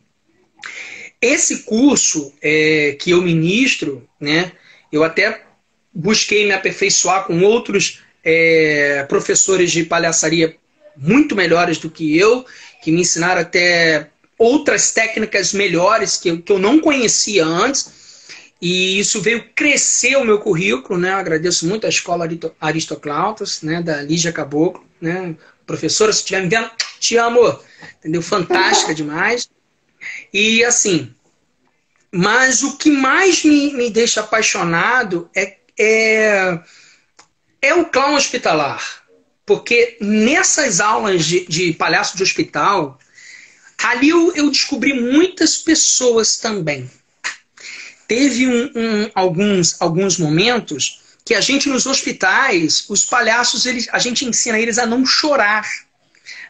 esse 1.21 1.63
curso 1.63 2.33
é, 2.41 2.97
que 2.99 3.11
eu 3.11 3.21
ministro, 3.21 4.07
né? 4.19 4.51
Eu 4.91 5.03
até 5.03 5.43
busquei 5.93 6.45
me 6.45 6.51
aperfeiçoar 6.51 7.25
com 7.25 7.41
outros 7.41 8.01
é, 8.23 9.03
professores 9.07 9.71
de 9.71 9.85
palhaçaria 9.85 10.55
muito 10.97 11.35
melhores 11.35 11.77
do 11.77 11.89
que 11.89 12.17
eu, 12.17 12.45
que 12.83 12.91
me 12.91 13.01
ensinaram 13.01 13.41
até 13.41 14.09
outras 14.37 14.91
técnicas 14.91 15.53
melhores 15.53 16.17
que 16.17 16.29
eu, 16.29 16.41
que 16.41 16.51
eu 16.51 16.59
não 16.59 16.79
conhecia 16.79 17.45
antes. 17.45 17.93
E 18.61 18.99
isso 18.99 19.21
veio 19.21 19.49
crescer 19.53 20.15
o 20.15 20.23
meu 20.23 20.39
currículo, 20.39 20.97
né? 20.97 21.11
Eu 21.11 21.17
agradeço 21.17 21.67
muito 21.67 21.85
a 21.85 21.89
escola 21.89 22.27
Aristoclautas, 22.59 23.61
né? 23.61 23.81
Da 23.81 24.01
Lígia 24.01 24.31
Caboclo, 24.31 24.83
né? 24.99 25.35
Professora, 25.65 26.13
se 26.13 26.19
estiver 26.19 26.41
me 26.41 26.49
vendo, 26.49 26.69
te 26.99 27.17
amo. 27.17 27.59
Entendeu? 27.99 28.21
Fantástica 28.21 28.93
demais. 28.95 29.49
E 30.33 30.63
assim, 30.63 31.13
mas 32.11 32.63
o 32.63 32.77
que 32.77 32.89
mais 32.89 33.43
me, 33.43 33.73
me 33.73 33.89
deixa 33.89 34.21
apaixonado 34.21 35.29
é, 35.35 35.57
é, 35.77 36.59
é 37.61 37.73
o 37.73 37.85
clown 37.85 38.15
hospitalar. 38.15 39.03
Porque 39.45 39.97
nessas 39.99 40.79
aulas 40.79 41.25
de, 41.25 41.45
de 41.45 41.73
palhaço 41.73 42.17
de 42.17 42.23
hospital, 42.23 42.97
ali 43.77 44.09
eu, 44.09 44.33
eu 44.35 44.49
descobri 44.49 44.93
muitas 44.93 45.57
pessoas 45.57 46.37
também. 46.37 46.89
Teve 48.07 48.47
um, 48.47 48.71
um, 48.75 49.11
alguns, 49.13 49.81
alguns 49.81 50.17
momentos 50.17 51.01
que 51.25 51.33
a 51.33 51.41
gente 51.41 51.67
nos 51.67 51.87
hospitais, 51.87 52.85
os 52.87 53.03
palhaços, 53.03 53.65
eles, 53.65 53.87
a 53.91 53.97
gente 53.97 54.23
ensina 54.23 54.59
eles 54.59 54.77
a 54.77 54.85
não 54.85 55.03
chorar 55.03 55.67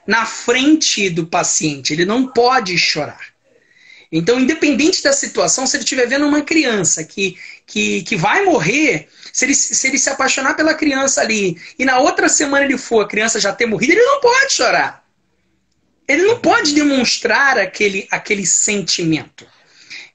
na 0.05 0.25
frente 0.25 1.09
do 1.09 1.25
paciente. 1.25 1.93
Ele 1.93 2.03
não 2.03 2.27
pode 2.27 2.77
chorar. 2.77 3.33
Então, 4.11 4.39
independente 4.39 5.01
da 5.01 5.13
situação, 5.13 5.65
se 5.65 5.77
ele 5.77 5.83
estiver 5.83 6.07
vendo 6.07 6.27
uma 6.27 6.41
criança 6.41 7.03
que, 7.05 7.37
que, 7.65 8.03
que 8.03 8.15
vai 8.17 8.43
morrer, 8.43 9.07
se 9.31 9.45
ele, 9.45 9.55
se 9.55 9.87
ele 9.87 9.97
se 9.97 10.09
apaixonar 10.09 10.55
pela 10.55 10.73
criança 10.73 11.21
ali 11.21 11.57
e 11.79 11.85
na 11.85 11.97
outra 11.97 12.27
semana 12.27 12.65
ele 12.65 12.77
for, 12.77 13.01
a 13.01 13.07
criança 13.07 13.39
já 13.39 13.53
ter 13.53 13.65
morrido, 13.65 13.93
ele 13.93 14.03
não 14.03 14.19
pode 14.19 14.53
chorar. 14.53 15.05
Ele 16.07 16.23
não 16.23 16.39
pode 16.39 16.73
demonstrar 16.73 17.57
aquele, 17.57 18.07
aquele 18.11 18.45
sentimento. 18.45 19.47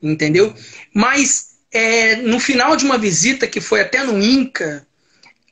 Entendeu? 0.03 0.55
Mas 0.95 1.50
é, 1.73 2.17
no 2.17 2.41
final 2.41 2.77
de 2.77 2.85
uma 2.85 2.99
visita 2.99 3.47
que 3.47 3.61
foi 3.61 3.81
até 3.81 4.03
no 4.03 4.21
INCA, 4.21 4.87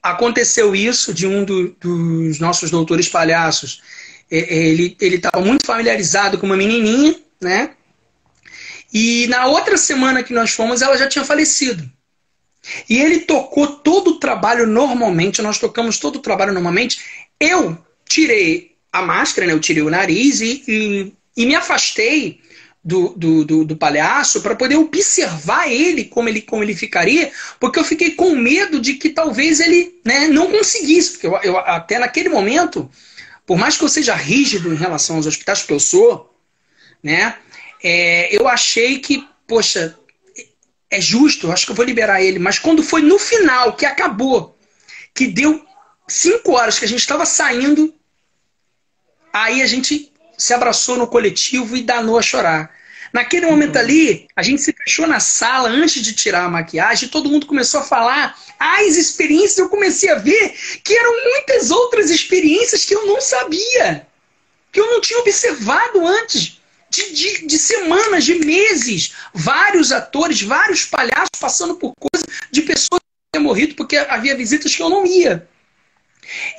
aconteceu 0.03 0.75
isso 0.75 1.13
de 1.13 1.27
um 1.27 1.45
do, 1.45 1.71
dos 1.81 2.39
nossos 2.39 2.71
doutores 2.71 3.09
palhaços. 3.09 3.83
É, 4.31 4.39
é, 4.39 4.69
ele 4.69 4.97
estava 5.01 5.41
muito 5.45 5.67
familiarizado 5.67 6.39
com 6.39 6.47
uma 6.47 6.57
menininha, 6.57 7.19
né? 7.41 7.71
E 8.93 9.27
na 9.29 9.47
outra 9.47 9.77
semana 9.77 10.23
que 10.23 10.33
nós 10.33 10.51
fomos, 10.51 10.83
ela 10.83 10.97
já 10.97 11.09
tinha 11.09 11.25
falecido. 11.25 11.89
E 12.89 13.01
ele 13.01 13.21
tocou 13.21 13.67
todo 13.67 14.13
o 14.13 14.19
trabalho 14.19 14.67
normalmente, 14.67 15.43
nós 15.43 15.59
tocamos 15.59 15.99
todo 15.99 16.17
o 16.17 16.23
trabalho 16.23 16.53
normalmente. 16.53 17.01
Eu 17.39 17.79
tirei 18.07 18.77
a 18.93 19.03
máscara, 19.03 19.47
né? 19.47 19.53
eu 19.53 19.61
tirei 19.61 19.83
o 19.83 19.91
nariz 19.91 20.41
e, 20.41 20.65
e, 20.67 21.13
e 21.37 21.47
me 21.47 21.55
afastei 21.55 22.41
do, 22.83 23.11
do, 23.11 23.45
do, 23.45 23.65
do 23.65 23.77
palhaço 23.77 24.41
para 24.41 24.55
poder 24.55 24.77
observar 24.77 25.71
ele 25.71 26.05
como, 26.05 26.29
ele, 26.29 26.41
como 26.41 26.63
ele 26.63 26.75
ficaria, 26.75 27.31
porque 27.59 27.79
eu 27.79 27.85
fiquei 27.85 28.13
com 28.13 28.35
medo 28.35 28.81
de 28.81 28.95
que 28.95 29.11
talvez 29.11 29.61
ele 29.61 30.01
né, 30.05 30.29
não 30.29 30.51
conseguisse. 30.51 31.13
Porque 31.13 31.27
eu, 31.27 31.37
eu, 31.43 31.59
até 31.59 31.99
naquele 31.99 32.29
momento, 32.29 32.91
por 33.45 33.59
mais 33.59 33.77
que 33.77 33.85
eu 33.85 33.89
seja 33.89 34.15
rígido 34.15 34.73
em 34.73 34.77
relação 34.77 35.17
aos 35.17 35.27
hospitais, 35.27 35.61
porque 35.61 35.75
eu 35.75 35.81
sou, 35.81 36.35
né? 37.03 37.35
é, 37.83 38.35
eu 38.35 38.49
achei 38.49 38.99
que, 38.99 39.27
poxa, 39.47 39.97
é 40.91 41.01
justo, 41.01 41.51
acho 41.53 41.67
que 41.67 41.73
eu 41.73 41.77
vou 41.77 41.85
liberar 41.85 42.23
ele. 42.23 42.39
Mas 42.39 42.59
quando 42.59 42.83
foi 42.83 43.03
no 43.03 43.19
final, 43.19 43.75
que 43.77 43.87
acabou, 43.87 44.59
que 45.15 45.27
deu 45.27 45.65
cinco 46.07 46.53
horas 46.53 46.79
que 46.79 46.85
a 46.85 46.89
gente 46.89 47.01
estava 47.01 47.27
saindo, 47.27 47.95
aí 49.33 49.63
a 49.63 49.67
gente 49.67 50.13
se 50.39 50.55
abraçou 50.55 50.97
no 50.97 51.09
coletivo 51.09 51.77
e 51.77 51.83
danou 51.83 52.19
a 52.19 52.23
chorar. 52.23 52.71
Naquele 53.13 53.47
momento 53.47 53.77
uhum. 53.77 53.81
ali, 53.81 54.29
a 54.37 54.43
gente 54.43 54.63
se 54.63 54.73
fechou 54.73 55.07
na 55.07 55.19
sala 55.19 55.69
antes 55.69 56.03
de 56.03 56.13
tirar 56.13 56.45
a 56.45 56.49
maquiagem, 56.49 57.09
todo 57.09 57.29
mundo 57.29 57.47
começou 57.47 57.81
a 57.81 57.85
falar 57.85 58.39
as 58.59 58.97
experiências, 58.97 59.59
eu 59.59 59.69
comecei 59.69 60.11
a 60.11 60.17
ver 60.17 60.55
que 60.83 60.97
eram 60.97 61.25
muitas 61.25 61.71
outras 61.71 62.11
experiências 62.11 62.85
que 62.85 62.95
eu 62.95 63.07
não 63.07 63.21
sabia, 63.21 64.07
que 64.73 64.81
eu 64.81 64.87
não 64.87 65.01
tinha 65.01 65.19
observado 65.21 66.07
antes 66.07 66.61
de, 66.91 67.13
de, 67.13 67.47
de, 67.47 67.59
semanas, 67.59 68.25
de 68.25 68.35
meses, 68.35 69.13
vários 69.33 69.93
atores, 69.93 70.43
vários 70.43 70.85
palhaços 70.85 71.39
passando 71.41 71.77
por 71.77 71.93
coisas 71.99 72.27
de 72.51 72.63
pessoas 72.63 73.01
que 73.01 73.39
tinham 73.39 73.45
morrido 73.45 73.75
porque 73.75 73.97
havia 73.97 74.37
visitas 74.37 74.75
que 74.75 74.83
eu 74.83 74.91
não 74.91 75.07
ia. 75.07 75.49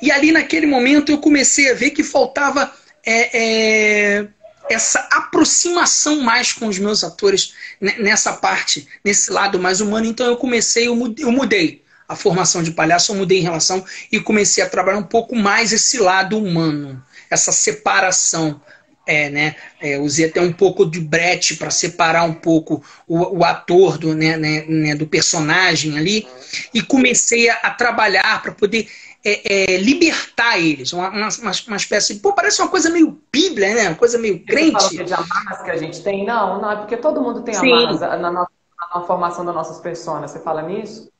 E 0.02 0.10
ali 0.10 0.32
naquele 0.32 0.66
momento 0.66 1.12
eu 1.12 1.18
comecei 1.18 1.70
a 1.70 1.74
ver 1.74 1.90
que 1.90 2.02
faltava 2.02 2.74
é, 3.04 4.18
é, 4.18 4.28
essa 4.70 5.00
aproximação 5.10 6.20
mais 6.20 6.52
com 6.52 6.66
os 6.66 6.78
meus 6.78 7.02
atores 7.02 7.54
nessa 7.80 8.32
parte, 8.32 8.86
nesse 9.04 9.32
lado 9.32 9.58
mais 9.58 9.80
humano. 9.80 10.06
Então 10.06 10.26
eu 10.26 10.36
comecei, 10.36 10.86
eu 10.86 10.96
mudei, 10.96 11.24
eu 11.24 11.32
mudei 11.32 11.82
a 12.08 12.16
formação 12.16 12.62
de 12.62 12.72
palhaço, 12.72 13.12
eu 13.12 13.16
mudei 13.16 13.38
em 13.38 13.42
relação 13.42 13.84
e 14.10 14.20
comecei 14.20 14.62
a 14.62 14.68
trabalhar 14.68 14.98
um 14.98 15.04
pouco 15.04 15.34
mais 15.36 15.72
esse 15.72 15.98
lado 15.98 16.38
humano, 16.38 17.02
essa 17.30 17.52
separação 17.52 18.60
é, 19.06 19.28
né, 19.28 19.56
é, 19.80 19.98
usei 19.98 20.26
até 20.26 20.40
um 20.40 20.52
pouco 20.52 20.84
de 20.84 21.00
brete 21.00 21.56
para 21.56 21.70
separar 21.70 22.24
um 22.24 22.34
pouco 22.34 22.84
o, 23.08 23.38
o 23.38 23.44
ator 23.44 23.98
do, 23.98 24.14
né, 24.14 24.36
né, 24.36 24.64
né, 24.68 24.94
do 24.94 25.06
personagem 25.06 25.98
ali 25.98 26.28
e 26.72 26.80
comecei 26.80 27.48
a, 27.48 27.54
a 27.54 27.70
trabalhar 27.70 28.40
para 28.40 28.52
poder 28.52 28.88
é, 29.24 29.74
é, 29.74 29.76
libertar 29.76 30.58
eles, 30.58 30.92
uma, 30.92 31.10
uma, 31.10 31.28
uma, 31.66 31.76
espécie 31.76 32.14
de. 32.14 32.20
Pô, 32.20 32.32
parece 32.32 32.60
uma 32.62 32.70
coisa 32.70 32.88
meio 32.88 33.20
bíblia, 33.30 33.74
né? 33.74 33.88
Uma 33.88 33.94
coisa 33.94 34.18
meio 34.18 34.44
crente. 34.44 34.82
Você 34.82 34.96
fala 34.96 35.04
de 35.04 35.14
amarras 35.14 35.62
que 35.62 35.70
a 35.70 35.76
gente 35.76 36.02
tem? 36.02 36.24
Não, 36.24 36.60
não, 36.60 36.70
é 36.70 36.76
porque 36.76 36.96
todo 36.96 37.20
mundo 37.20 37.42
tem 37.42 37.54
Sim. 37.54 37.72
amarras 37.72 38.00
na, 38.00 38.16
na, 38.16 38.46
na, 38.94 39.00
formação 39.02 39.44
das 39.44 39.54
nossas 39.54 39.78
pessoas. 39.78 40.30
Você 40.30 40.40
fala 40.40 40.62
nisso? 40.62 41.10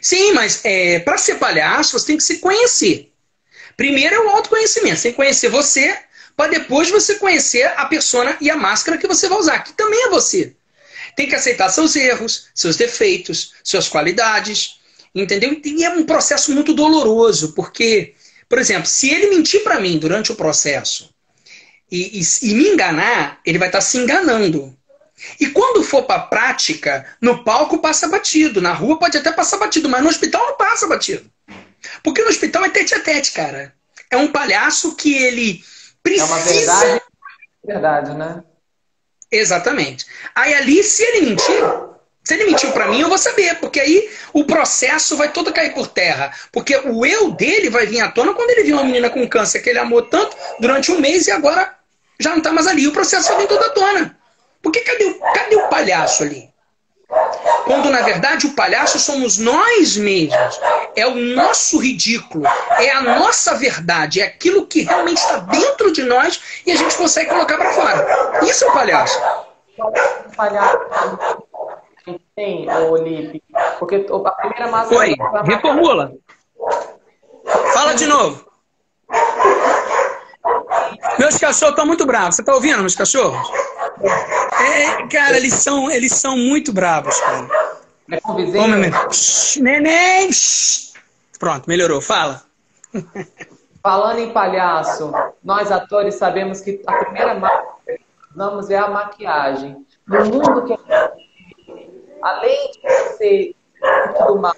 Sim, 0.00 0.32
mas 0.32 0.64
é, 0.64 1.00
para 1.00 1.18
ser 1.18 1.36
palhaço, 1.36 1.98
você 1.98 2.06
tem 2.06 2.16
que 2.16 2.22
se 2.22 2.38
conhecer. 2.38 3.12
Primeiro 3.76 4.14
é 4.14 4.18
o 4.20 4.30
autoconhecimento. 4.30 4.96
Você 4.96 5.02
tem 5.04 5.12
que 5.12 5.16
conhecer 5.16 5.48
você, 5.48 5.98
para 6.36 6.52
depois 6.52 6.88
você 6.88 7.16
conhecer 7.16 7.64
a 7.76 7.86
persona 7.86 8.36
e 8.40 8.48
a 8.48 8.56
máscara 8.56 8.96
que 8.96 9.08
você 9.08 9.28
vai 9.28 9.38
usar, 9.38 9.58
que 9.60 9.72
também 9.72 10.04
é 10.04 10.08
você. 10.08 10.54
Tem 11.16 11.28
que 11.28 11.34
aceitar 11.34 11.68
seus 11.68 11.96
erros, 11.96 12.48
seus 12.54 12.76
defeitos, 12.76 13.54
suas 13.64 13.88
qualidades, 13.88 14.77
entendeu? 15.22 15.60
E 15.64 15.84
é 15.84 15.90
um 15.90 16.04
processo 16.04 16.52
muito 16.52 16.72
doloroso, 16.74 17.52
porque, 17.52 18.14
por 18.48 18.58
exemplo, 18.58 18.86
se 18.86 19.10
ele 19.10 19.30
mentir 19.30 19.62
para 19.62 19.80
mim 19.80 19.98
durante 19.98 20.32
o 20.32 20.36
processo 20.36 21.14
e, 21.90 22.20
e, 22.20 22.50
e, 22.50 22.54
me 22.54 22.68
enganar, 22.68 23.40
ele 23.44 23.58
vai 23.58 23.68
estar 23.68 23.78
tá 23.78 23.84
se 23.84 23.98
enganando. 23.98 24.76
E 25.40 25.48
quando 25.48 25.82
for 25.82 26.04
para 26.04 26.20
a 26.20 26.26
prática, 26.26 27.06
no 27.20 27.42
palco 27.42 27.78
passa 27.78 28.06
batido, 28.08 28.60
na 28.60 28.72
rua 28.72 28.98
pode 28.98 29.18
até 29.18 29.32
passar 29.32 29.58
batido, 29.58 29.88
mas 29.88 30.02
no 30.02 30.08
hospital 30.08 30.46
não 30.46 30.56
passa 30.56 30.86
batido. 30.86 31.28
Porque 32.04 32.22
no 32.22 32.28
hospital 32.28 32.64
é 32.64 32.70
tete 32.70 32.94
a 32.94 33.00
tete, 33.00 33.32
cara. 33.32 33.74
É 34.10 34.16
um 34.16 34.30
palhaço 34.30 34.94
que 34.94 35.14
ele 35.14 35.62
Precisa... 36.02 36.24
É 36.24 36.36
uma 36.36 36.44
verdade, 36.44 37.02
verdade, 37.64 38.14
né? 38.14 38.42
Exatamente. 39.30 40.06
Aí 40.34 40.54
ali, 40.54 40.82
se 40.82 41.02
ele 41.02 41.26
mentir, 41.26 41.62
se 42.28 42.34
ele 42.34 42.44
mentiu 42.44 42.70
para 42.72 42.88
mim, 42.88 43.00
eu 43.00 43.08
vou 43.08 43.16
saber, 43.16 43.54
porque 43.54 43.80
aí 43.80 44.10
o 44.34 44.44
processo 44.44 45.16
vai 45.16 45.32
todo 45.32 45.50
cair 45.50 45.72
por 45.72 45.86
terra. 45.86 46.30
Porque 46.52 46.76
o 46.76 47.06
eu 47.06 47.30
dele 47.30 47.70
vai 47.70 47.86
vir 47.86 48.00
à 48.00 48.10
tona 48.10 48.34
quando 48.34 48.50
ele 48.50 48.64
viu 48.64 48.76
uma 48.76 48.84
menina 48.84 49.08
com 49.08 49.26
câncer 49.26 49.60
que 49.60 49.70
ele 49.70 49.78
amou 49.78 50.02
tanto 50.02 50.36
durante 50.60 50.92
um 50.92 51.00
mês 51.00 51.26
e 51.26 51.30
agora 51.30 51.74
já 52.20 52.34
não 52.34 52.42
tá 52.42 52.52
mais 52.52 52.66
ali. 52.66 52.86
O 52.86 52.92
processo 52.92 53.28
vai 53.28 53.38
vir 53.38 53.48
todo 53.48 53.64
à 53.64 53.70
tona. 53.70 54.14
Porque 54.60 54.80
cadê 54.80 55.06
o, 55.06 55.18
cadê 55.18 55.56
o 55.56 55.68
palhaço 55.68 56.22
ali? 56.22 56.50
Quando 57.64 57.88
na 57.88 58.02
verdade 58.02 58.46
o 58.46 58.52
palhaço 58.52 58.98
somos 58.98 59.38
nós 59.38 59.96
mesmos. 59.96 60.60
É 60.94 61.06
o 61.06 61.14
nosso 61.14 61.78
ridículo, 61.78 62.44
é 62.78 62.90
a 62.90 63.00
nossa 63.00 63.54
verdade, 63.54 64.20
é 64.20 64.24
aquilo 64.24 64.66
que 64.66 64.82
realmente 64.82 65.16
está 65.16 65.38
dentro 65.38 65.90
de 65.90 66.02
nós 66.02 66.38
e 66.66 66.72
a 66.72 66.76
gente 66.76 66.94
consegue 66.94 67.30
colocar 67.30 67.56
para 67.56 67.72
fora. 67.72 68.40
Isso 68.42 68.66
é 68.66 68.68
o 68.68 68.72
palhaço. 68.74 69.18
O 69.78 70.36
palhaço 70.36 71.47
tem, 72.34 72.70
Olipe? 72.70 73.42
Porque 73.78 74.06
a 74.10 74.30
primeira 74.30 74.70
máscara. 74.70 75.00
Oi, 75.00 75.16
reformula. 75.44 76.12
Fala 77.72 77.94
de 77.94 78.06
novo. 78.06 78.46
Meus 81.18 81.36
cachorros 81.38 81.72
estão 81.72 81.86
muito 81.86 82.06
bravos. 82.06 82.36
Você 82.36 82.42
está 82.42 82.54
ouvindo, 82.54 82.78
meus 82.78 82.94
cachorros? 82.94 83.50
É, 84.02 85.06
cara, 85.08 85.36
eles 85.36 85.54
são, 85.54 85.90
eles 85.90 86.12
são 86.12 86.36
muito 86.36 86.72
bravos, 86.72 87.18
cara. 87.20 87.48
É 88.10 88.20
com 88.20 88.34
vizinho? 88.36 88.66
neném! 89.60 90.30
Pronto, 91.38 91.68
melhorou. 91.68 92.00
Fala. 92.00 92.42
Falando 93.82 94.18
em 94.18 94.32
palhaço, 94.32 95.12
nós 95.42 95.70
atores 95.70 96.14
sabemos 96.14 96.60
que 96.60 96.82
a 96.86 96.92
primeira 97.04 97.34
marca 97.34 97.66
que 97.86 98.00
usamos 98.34 98.70
é 98.70 98.78
a 98.78 98.88
maquiagem. 98.88 99.86
No 100.06 100.24
mundo 100.24 100.64
que 100.64 100.72
além 102.28 102.70
de 102.70 102.90
ser 103.16 103.56
tudo 104.16 104.38
mal, 104.38 104.54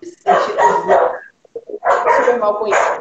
de 0.00 0.06
se 0.06 0.16
sentir 0.16 0.56
super 2.16 2.38
mal 2.38 2.58
com 2.58 2.66
isso, 2.68 3.00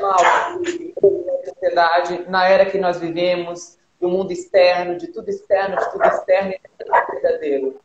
mal 0.00 0.16
na 0.16 1.52
sociedade, 1.52 2.24
na 2.28 2.48
era 2.48 2.66
que 2.66 2.78
nós 2.78 2.98
vivemos, 2.98 3.78
do 4.00 4.08
mundo 4.08 4.32
externo, 4.32 4.96
de 4.96 5.08
tudo 5.08 5.28
externo, 5.28 5.76
de 5.76 5.90
tudo 5.90 6.04
externo, 6.04 6.52
é 6.52 6.60
verdadeiro. 7.12 7.80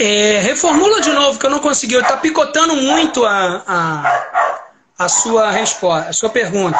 É, 0.00 0.40
reformula 0.40 1.00
de 1.00 1.10
novo, 1.10 1.38
que 1.38 1.46
eu 1.46 1.50
não 1.50 1.60
consegui. 1.60 1.94
Está 1.94 2.16
picotando 2.16 2.74
muito 2.74 3.24
a, 3.24 3.62
a, 3.66 4.58
a 4.98 5.08
sua 5.08 5.50
resposta, 5.50 6.08
a 6.08 6.12
sua 6.12 6.30
pergunta. 6.30 6.78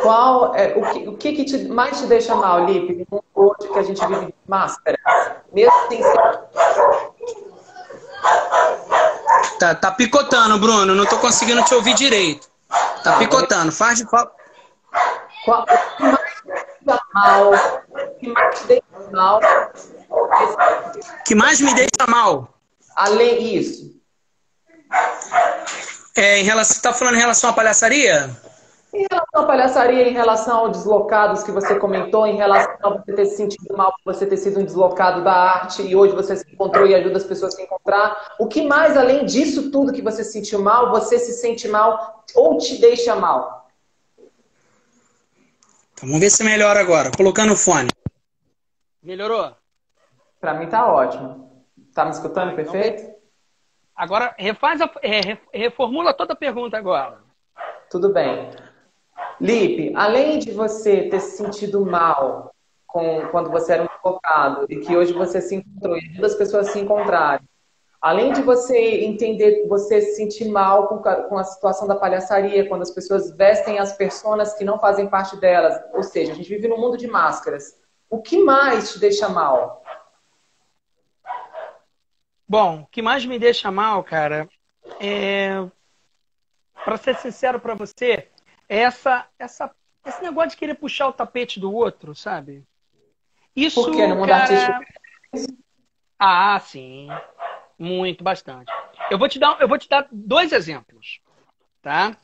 Qual 0.00 0.54
é 0.54 0.74
o 0.76 0.90
que, 0.90 1.08
o 1.08 1.16
que, 1.16 1.32
que 1.32 1.44
te, 1.44 1.58
mais 1.68 1.98
te 1.98 2.06
deixa 2.06 2.34
mal, 2.34 2.64
Lipe, 2.64 2.94
no 2.94 3.06
mundo 3.10 3.24
hoje 3.34 3.72
que 3.72 3.78
a 3.78 3.82
gente 3.82 4.06
vive 4.06 4.26
de 4.26 4.34
máscara? 4.46 4.98
Mesmo 5.52 5.72
sem 5.88 6.02
Tá, 9.58 9.74
tá 9.74 9.90
picotando, 9.92 10.58
Bruno. 10.58 10.94
Não 10.94 11.06
tô 11.06 11.18
conseguindo 11.18 11.62
te 11.64 11.74
ouvir 11.74 11.94
direito. 11.94 12.48
Tá 13.04 13.18
picotando. 13.18 13.70
Faz 13.70 13.98
de 13.98 14.06
qual... 14.06 14.34
qual 15.44 15.62
o 15.62 15.98
que 15.98 16.04
mais 16.04 16.34
te 16.34 16.46
deixa 16.46 17.04
mal? 17.14 17.50
O 17.52 18.08
que 18.18 18.28
mais 18.28 18.58
te 18.58 18.66
deixa 18.66 18.82
mal? 19.12 19.40
que 21.24 21.34
mais 21.34 21.60
me 21.60 21.74
deixa 21.74 22.06
mal? 22.08 22.48
Além 22.96 23.38
disso. 23.38 23.92
É, 26.14 26.38
em 26.38 26.44
relação, 26.44 26.82
tá 26.82 26.92
falando 26.92 27.14
em 27.14 27.20
relação 27.20 27.50
à 27.50 27.52
palhaçaria? 27.52 28.30
Em 28.94 29.06
relação 29.10 29.42
à 29.42 29.46
palhaçaria, 29.46 30.06
em 30.06 30.12
relação 30.12 30.58
aos 30.58 30.76
deslocados 30.76 31.42
que 31.42 31.50
você 31.50 31.78
comentou, 31.78 32.26
em 32.26 32.36
relação 32.36 32.76
a 32.82 32.90
você 32.90 33.14
ter 33.14 33.24
se 33.24 33.36
sentido 33.36 33.74
mal 33.74 33.90
por 33.92 34.12
você 34.12 34.26
ter 34.26 34.36
sido 34.36 34.60
um 34.60 34.64
deslocado 34.64 35.24
da 35.24 35.32
arte 35.32 35.80
e 35.80 35.96
hoje 35.96 36.14
você 36.14 36.36
se 36.36 36.52
encontrou 36.52 36.86
e 36.86 36.94
ajuda 36.94 37.16
as 37.16 37.24
pessoas 37.24 37.54
a 37.54 37.56
se 37.56 37.62
encontrar. 37.62 38.34
O 38.38 38.46
que 38.46 38.60
mais, 38.66 38.94
além 38.94 39.24
disso 39.24 39.70
tudo 39.70 39.94
que 39.94 40.02
você 40.02 40.22
sentiu 40.22 40.60
mal, 40.60 40.90
você 40.90 41.18
se 41.18 41.32
sente 41.32 41.66
mal 41.68 42.22
ou 42.34 42.58
te 42.58 42.78
deixa 42.78 43.16
mal? 43.16 43.70
Então, 45.92 46.06
vamos 46.08 46.20
ver 46.20 46.28
se 46.28 46.44
melhora 46.44 46.78
agora. 46.78 47.10
Colocando 47.16 47.54
o 47.54 47.56
fone. 47.56 47.88
Melhorou? 49.02 49.56
Para 50.38 50.52
mim 50.52 50.68
tá 50.68 50.86
ótimo. 50.92 51.64
Tá 51.94 52.04
me 52.04 52.10
escutando 52.10 52.54
perfeito? 52.54 53.10
Agora, 53.96 54.34
refaz 54.38 54.82
a, 54.82 54.90
é, 55.02 55.38
reformula 55.54 56.12
toda 56.12 56.34
a 56.34 56.36
pergunta 56.36 56.76
agora. 56.76 57.20
Tudo 57.90 58.12
bem. 58.12 58.50
Lipe, 59.40 59.92
além 59.96 60.38
de 60.38 60.52
você 60.52 61.08
ter 61.08 61.20
se 61.20 61.36
sentido 61.36 61.84
mal 61.84 62.54
com, 62.86 63.26
quando 63.28 63.50
você 63.50 63.72
era 63.72 63.82
um 63.82 63.88
focado 64.00 64.66
e 64.68 64.80
que 64.80 64.96
hoje 64.96 65.12
você 65.12 65.40
se 65.40 65.56
encontrou 65.56 65.96
e 65.96 66.10
ajuda 66.10 66.26
as 66.26 66.34
pessoas 66.34 66.68
se 66.68 66.78
encontrarem, 66.78 67.46
além 68.00 68.32
de 68.32 68.42
você 68.42 69.04
entender, 69.04 69.66
você 69.68 70.00
se 70.00 70.16
sentir 70.16 70.48
mal 70.48 70.88
com, 70.88 70.98
com 70.98 71.38
a 71.38 71.44
situação 71.44 71.88
da 71.88 71.96
palhaçaria, 71.96 72.68
quando 72.68 72.82
as 72.82 72.90
pessoas 72.90 73.36
vestem 73.36 73.78
as 73.78 73.96
personas 73.96 74.54
que 74.54 74.64
não 74.64 74.78
fazem 74.78 75.08
parte 75.08 75.36
delas, 75.36 75.80
ou 75.92 76.02
seja, 76.02 76.32
a 76.32 76.34
gente 76.34 76.48
vive 76.48 76.68
num 76.68 76.78
mundo 76.78 76.96
de 76.96 77.06
máscaras. 77.06 77.80
O 78.10 78.20
que 78.20 78.42
mais 78.42 78.92
te 78.92 78.98
deixa 78.98 79.28
mal? 79.28 79.82
Bom, 82.46 82.82
o 82.82 82.86
que 82.86 83.00
mais 83.00 83.24
me 83.24 83.38
deixa 83.38 83.70
mal, 83.70 84.04
cara, 84.04 84.46
é. 85.00 85.66
Para 86.84 86.96
ser 86.96 87.16
sincero 87.16 87.60
para 87.60 87.74
você, 87.74 88.28
essa, 88.72 89.28
essa, 89.38 89.70
esse 90.06 90.22
negócio 90.22 90.50
de 90.50 90.56
querer 90.56 90.74
puxar 90.74 91.08
o 91.08 91.12
tapete 91.12 91.60
do 91.60 91.70
outro, 91.72 92.14
sabe? 92.14 92.64
Isso, 93.54 93.82
Por 93.82 93.92
que 93.92 94.06
no 94.06 94.16
mundo 94.16 94.28
cara... 94.28 94.42
artístico? 94.44 95.52
Ah, 96.18 96.58
sim. 96.58 97.08
Muito, 97.78 98.24
bastante. 98.24 98.72
Eu 99.10 99.18
vou 99.18 99.28
te 99.28 99.38
dar, 99.38 99.60
eu 99.60 99.68
vou 99.68 99.76
te 99.76 99.88
dar 99.88 100.08
dois 100.10 100.52
exemplos, 100.52 101.20
tá? 101.82 102.16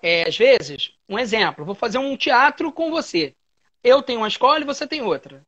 É, 0.00 0.28
às 0.28 0.36
vezes, 0.36 0.92
um 1.08 1.18
exemplo, 1.18 1.64
vou 1.64 1.74
fazer 1.74 1.98
um 1.98 2.16
teatro 2.16 2.70
com 2.70 2.88
você. 2.88 3.34
Eu 3.82 4.00
tenho 4.00 4.20
uma 4.20 4.28
escola 4.28 4.60
e 4.60 4.64
você 4.64 4.86
tem 4.86 5.02
outra. 5.02 5.44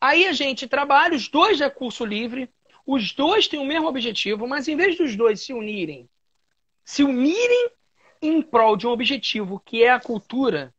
Aí 0.00 0.26
a 0.26 0.32
gente 0.32 0.66
trabalha, 0.66 1.14
os 1.14 1.28
dois 1.28 1.60
é 1.60 1.68
curso 1.68 2.06
livre, 2.06 2.48
os 2.86 3.12
dois 3.12 3.48
têm 3.48 3.60
o 3.60 3.64
mesmo 3.66 3.88
objetivo, 3.88 4.46
mas 4.46 4.66
em 4.66 4.76
vez 4.76 4.96
dos 4.96 5.14
dois 5.14 5.42
se 5.44 5.52
unirem, 5.52 6.08
se 6.84 7.02
unirem 7.02 7.70
em 8.28 8.42
prol 8.42 8.76
de 8.76 8.86
um 8.86 8.90
objetivo 8.90 9.60
que 9.64 9.82
é 9.82 9.90
a 9.90 10.00
cultura, 10.00 10.72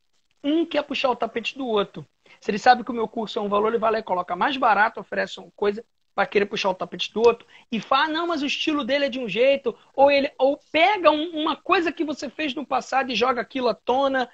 um 0.43 0.65
quer 0.65 0.83
puxar 0.83 1.09
o 1.09 1.15
tapete 1.15 1.57
do 1.57 1.67
outro. 1.67 2.05
Se 2.39 2.51
ele 2.51 2.59
sabe 2.59 2.83
que 2.83 2.91
o 2.91 2.93
meu 2.93 3.07
curso 3.07 3.39
é 3.39 3.41
um 3.41 3.49
valor, 3.49 3.69
ele 3.69 3.77
vai 3.77 3.91
lá 3.91 3.99
e 3.99 4.03
coloca 4.03 4.35
mais 4.35 4.57
barato, 4.57 4.99
oferece 4.99 5.39
uma 5.39 5.51
coisa 5.55 5.83
para 6.13 6.25
querer 6.25 6.45
puxar 6.45 6.69
o 6.69 6.75
tapete 6.75 7.13
do 7.13 7.19
outro 7.19 7.45
e 7.71 7.79
fala, 7.79 8.07
não, 8.07 8.27
mas 8.27 8.41
o 8.41 8.45
estilo 8.45 8.83
dele 8.83 9.05
é 9.05 9.09
de 9.09 9.19
um 9.19 9.27
jeito, 9.27 9.77
ou 9.93 10.09
ele 10.09 10.31
ou 10.37 10.59
pega 10.71 11.11
um, 11.11 11.41
uma 11.41 11.55
coisa 11.55 11.91
que 11.91 12.05
você 12.05 12.29
fez 12.29 12.55
no 12.55 12.65
passado 12.65 13.11
e 13.11 13.15
joga 13.15 13.41
aquilo 13.41 13.67
à 13.67 13.73
tona 13.73 14.29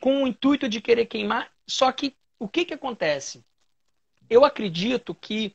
com 0.00 0.22
o 0.22 0.26
intuito 0.26 0.68
de 0.68 0.80
querer 0.80 1.06
queimar. 1.06 1.50
Só 1.66 1.92
que 1.92 2.16
o 2.38 2.48
que, 2.48 2.64
que 2.64 2.74
acontece? 2.74 3.44
Eu 4.28 4.44
acredito 4.44 5.14
que 5.14 5.54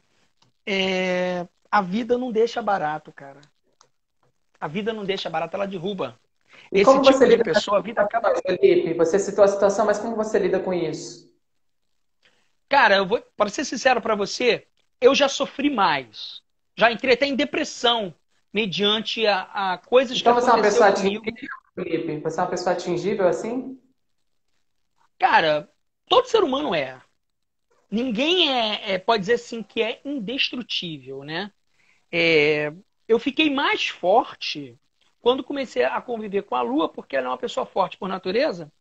é, 0.65 1.47
a 1.69 1.81
vida 1.81 2.17
não 2.17 2.31
deixa 2.31 2.61
barato, 2.61 3.11
cara. 3.11 3.41
A 4.59 4.67
vida 4.67 4.93
não 4.93 5.03
deixa 5.03 5.29
barato, 5.29 5.55
ela 5.55 5.65
derruba. 5.65 6.19
E 6.71 6.79
Esse 6.79 6.85
como 6.85 7.01
tipo 7.01 7.17
você 7.17 7.25
lida 7.25 7.43
pessoa, 7.43 7.77
a 7.77 7.81
vida 7.81 8.01
acaba. 8.01 8.33
Felipe, 8.45 8.93
você 8.93 9.19
citou 9.19 9.43
a 9.43 9.47
situação, 9.47 9.85
mas 9.85 9.99
como 9.99 10.15
você 10.15 10.39
lida 10.39 10.59
com 10.59 10.73
isso? 10.73 11.31
Cara, 12.67 12.95
eu 12.95 13.05
vou, 13.05 13.21
para 13.35 13.49
ser 13.49 13.65
sincero 13.65 14.01
para 14.01 14.15
você, 14.15 14.65
eu 14.99 15.13
já 15.13 15.27
sofri 15.27 15.69
mais. 15.69 16.41
Já 16.77 16.91
entrei 16.91 17.13
até 17.13 17.25
em 17.25 17.35
depressão 17.35 18.15
mediante 18.53 19.25
a, 19.27 19.73
a 19.73 19.77
coisas 19.77 20.17
então, 20.17 20.35
que 20.35 20.41
você 20.41 20.49
é 20.49 20.53
uma 20.53 20.61
pessoa 20.61 20.91
comigo. 20.93 21.23
atingível, 21.23 21.57
Felipe? 21.75 22.19
Você 22.19 22.39
é 22.39 22.43
uma 22.43 22.49
pessoa 22.49 22.73
atingível 22.73 23.27
assim? 23.27 23.79
Cara, 25.19 25.69
todo 26.07 26.27
ser 26.27 26.43
humano 26.43 26.73
é. 26.73 27.01
Ninguém 27.89 28.51
é, 28.51 28.93
é 28.93 28.97
pode 28.97 29.21
dizer 29.21 29.33
assim 29.33 29.61
que 29.61 29.81
é 29.81 29.99
indestrutível, 30.05 31.23
né? 31.23 31.51
É, 32.11 32.73
eu 33.07 33.19
fiquei 33.19 33.53
mais 33.53 33.87
forte 33.87 34.79
quando 35.21 35.43
comecei 35.43 35.83
a 35.83 36.01
conviver 36.01 36.43
com 36.43 36.55
a 36.55 36.61
Lua, 36.61 36.89
porque 36.89 37.15
ela 37.15 37.27
é 37.27 37.29
uma 37.29 37.37
pessoa 37.37 37.65
forte 37.65 37.97
por 37.97 38.09
natureza, 38.09 38.71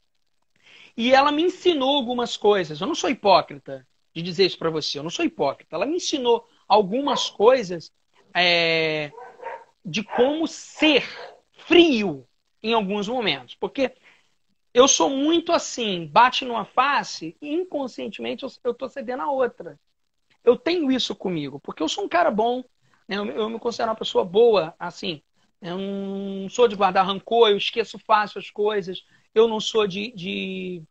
e 0.97 1.13
ela 1.13 1.31
me 1.31 1.43
ensinou 1.43 1.97
algumas 1.97 2.37
coisas. 2.37 2.81
Eu 2.81 2.87
não 2.87 2.95
sou 2.95 3.11
hipócrita 3.11 3.87
de 4.13 4.23
dizer 4.23 4.47
isso 4.47 4.59
para 4.59 4.71
você, 4.71 4.99
eu 4.99 5.03
não 5.03 5.11
sou 5.11 5.25
hipócrita. 5.25 5.77
Ela 5.77 5.87
me 5.87 5.97
ensinou 5.97 6.49
algumas 6.67 7.31
coisas 7.31 7.93
é, 8.35 9.13
de 9.85 10.03
como 10.03 10.47
ser 10.47 11.05
frio 11.53 12.27
em 12.63 12.73
alguns 12.73 13.07
momentos. 13.07 13.55
Porque 13.55 13.93
eu 14.73 14.89
sou 14.89 15.11
muito 15.11 15.53
assim, 15.53 16.07
bate 16.07 16.45
numa 16.45 16.65
face 16.65 17.37
e 17.41 17.53
inconscientemente 17.53 18.45
eu 18.45 18.71
estou 18.71 18.89
cedendo 18.89 19.23
a 19.23 19.31
outra. 19.31 19.79
Eu 20.43 20.57
tenho 20.57 20.91
isso 20.91 21.15
comigo, 21.15 21.61
porque 21.61 21.83
eu 21.83 21.89
sou 21.89 22.05
um 22.05 22.09
cara 22.09 22.31
bom, 22.31 22.65
né? 23.07 23.17
eu, 23.17 23.27
eu 23.27 23.49
me 23.51 23.59
considero 23.59 23.91
uma 23.91 23.97
pessoa 23.97 24.25
boa, 24.25 24.75
assim, 24.79 25.23
eu 25.61 25.79
não 25.79 26.49
sou 26.49 26.67
de 26.67 26.75
guardar 26.75 27.07
rancor, 27.07 27.51
eu 27.51 27.57
esqueço 27.57 27.99
fácil 27.99 28.39
as 28.39 28.51
coisas. 28.51 29.05
Eu 29.35 29.47
não 29.47 29.61
sou 29.61 29.87
de, 29.87 30.11
de, 30.13 30.83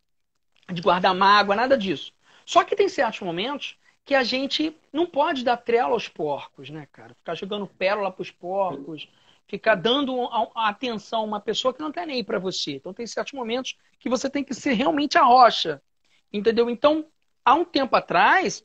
de 0.71 0.81
guardar 0.81 1.15
mágoa, 1.15 1.55
nada 1.55 1.77
disso. 1.77 2.13
Só 2.45 2.63
que 2.63 2.75
tem 2.75 2.87
certos 2.87 3.21
momentos 3.21 3.77
que 4.05 4.15
a 4.15 4.23
gente 4.23 4.75
não 4.91 5.05
pode 5.05 5.43
dar 5.43 5.57
trela 5.57 5.91
aos 5.91 6.07
porcos, 6.07 6.69
né, 6.69 6.87
cara? 6.91 7.13
Ficar 7.15 7.35
jogando 7.35 7.67
pérola 7.67 8.11
para 8.11 8.21
os 8.21 8.31
porcos, 8.31 9.07
ficar 9.47 9.75
dando 9.75 10.27
atenção 10.55 11.21
a 11.21 11.23
uma 11.23 11.39
pessoa 11.39 11.73
que 11.73 11.81
não 11.81 11.91
tem 11.91 12.05
nem 12.05 12.15
aí 12.17 12.23
para 12.23 12.39
você. 12.39 12.73
Então 12.73 12.93
tem 12.93 13.05
certos 13.05 13.33
momentos 13.33 13.75
que 13.99 14.09
você 14.09 14.29
tem 14.29 14.43
que 14.43 14.53
ser 14.53 14.73
realmente 14.73 15.17
a 15.17 15.23
rocha, 15.23 15.81
entendeu? 16.31 16.69
Então, 16.69 17.05
há 17.43 17.55
um 17.55 17.65
tempo 17.65 17.95
atrás, 17.95 18.63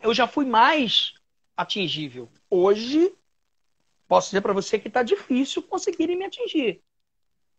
eu 0.00 0.14
já 0.14 0.26
fui 0.26 0.44
mais 0.44 1.14
atingível. 1.56 2.30
Hoje, 2.48 3.12
posso 4.08 4.28
dizer 4.28 4.40
para 4.40 4.52
você 4.52 4.78
que 4.78 4.88
está 4.88 5.02
difícil 5.02 5.62
conseguirem 5.62 6.16
me 6.16 6.24
atingir. 6.24 6.82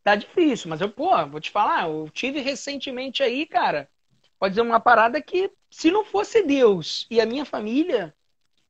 Tá 0.03 0.15
difícil, 0.15 0.69
mas 0.69 0.81
eu, 0.81 0.89
pô, 0.89 1.09
vou 1.27 1.39
te 1.39 1.49
falar, 1.49 1.87
eu 1.89 2.09
tive 2.11 2.39
recentemente 2.39 3.23
aí, 3.23 3.45
cara, 3.45 3.89
pode 4.37 4.51
dizer 4.51 4.61
uma 4.61 4.79
parada 4.79 5.21
que 5.21 5.51
se 5.69 5.89
não 5.89 6.05
fosse 6.05 6.43
Deus 6.43 7.07
e 7.09 7.19
a 7.19 7.25
minha 7.25 7.43
família 7.43 8.15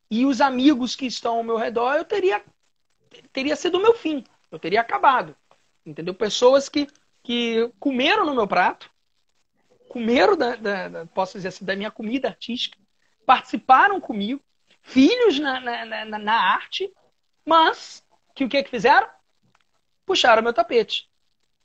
e 0.10 0.26
os 0.26 0.40
amigos 0.40 0.96
que 0.96 1.06
estão 1.06 1.38
ao 1.38 1.44
meu 1.44 1.58
redor, 1.58 1.96
eu 1.96 2.06
teria 2.06 2.42
teria 3.32 3.56
sido 3.56 3.78
o 3.78 3.82
meu 3.82 3.94
fim. 3.94 4.24
Eu 4.52 4.60
teria 4.60 4.82
acabado. 4.82 5.36
Entendeu? 5.86 6.14
Pessoas 6.14 6.68
que, 6.68 6.88
que 7.22 7.72
comeram 7.80 8.26
no 8.26 8.34
meu 8.34 8.48
prato, 8.48 8.90
comeram 9.90 10.36
da, 10.36 10.56
da, 10.56 10.88
da 10.88 11.06
posso 11.06 11.38
dizer 11.38 11.50
assim, 11.50 11.66
da 11.66 11.76
minha 11.76 11.92
comida 11.92 12.30
artística, 12.30 12.78
participaram 13.26 14.00
comigo, 14.00 14.42
filhos 14.82 15.40
na, 15.40 15.60
na, 15.60 16.06
na, 16.06 16.20
na 16.20 16.34
arte, 16.34 16.92
mas, 17.46 18.04
que 18.34 18.44
o 18.44 18.50
que 18.50 18.64
que 18.64 18.70
fizeram? 18.70 19.08
Puxaram 20.06 20.44
meu 20.44 20.54
tapete. 20.54 21.10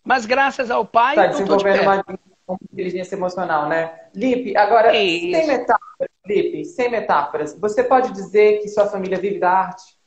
Mas 0.04 0.26
graças 0.26 0.70
ao 0.70 0.84
pai. 0.84 1.16
Está 1.16 1.26
desenvolvendo 1.26 1.80
de 1.80 1.86
uma 1.86 2.58
inteligência 2.72 3.14
emocional, 3.14 3.68
né? 3.68 4.08
Lipe, 4.14 4.56
agora, 4.56 4.94
Isso. 4.96 5.30
sem 5.30 5.46
metáforas, 5.46 6.10
Lipe, 6.26 6.64
sem 6.64 6.90
metáforas, 6.90 7.58
você 7.58 7.84
pode 7.84 8.12
dizer 8.12 8.60
que 8.60 8.68
sua 8.68 8.86
família 8.86 9.18
vive 9.18 9.38
da 9.38 9.50
arte? 9.50 9.98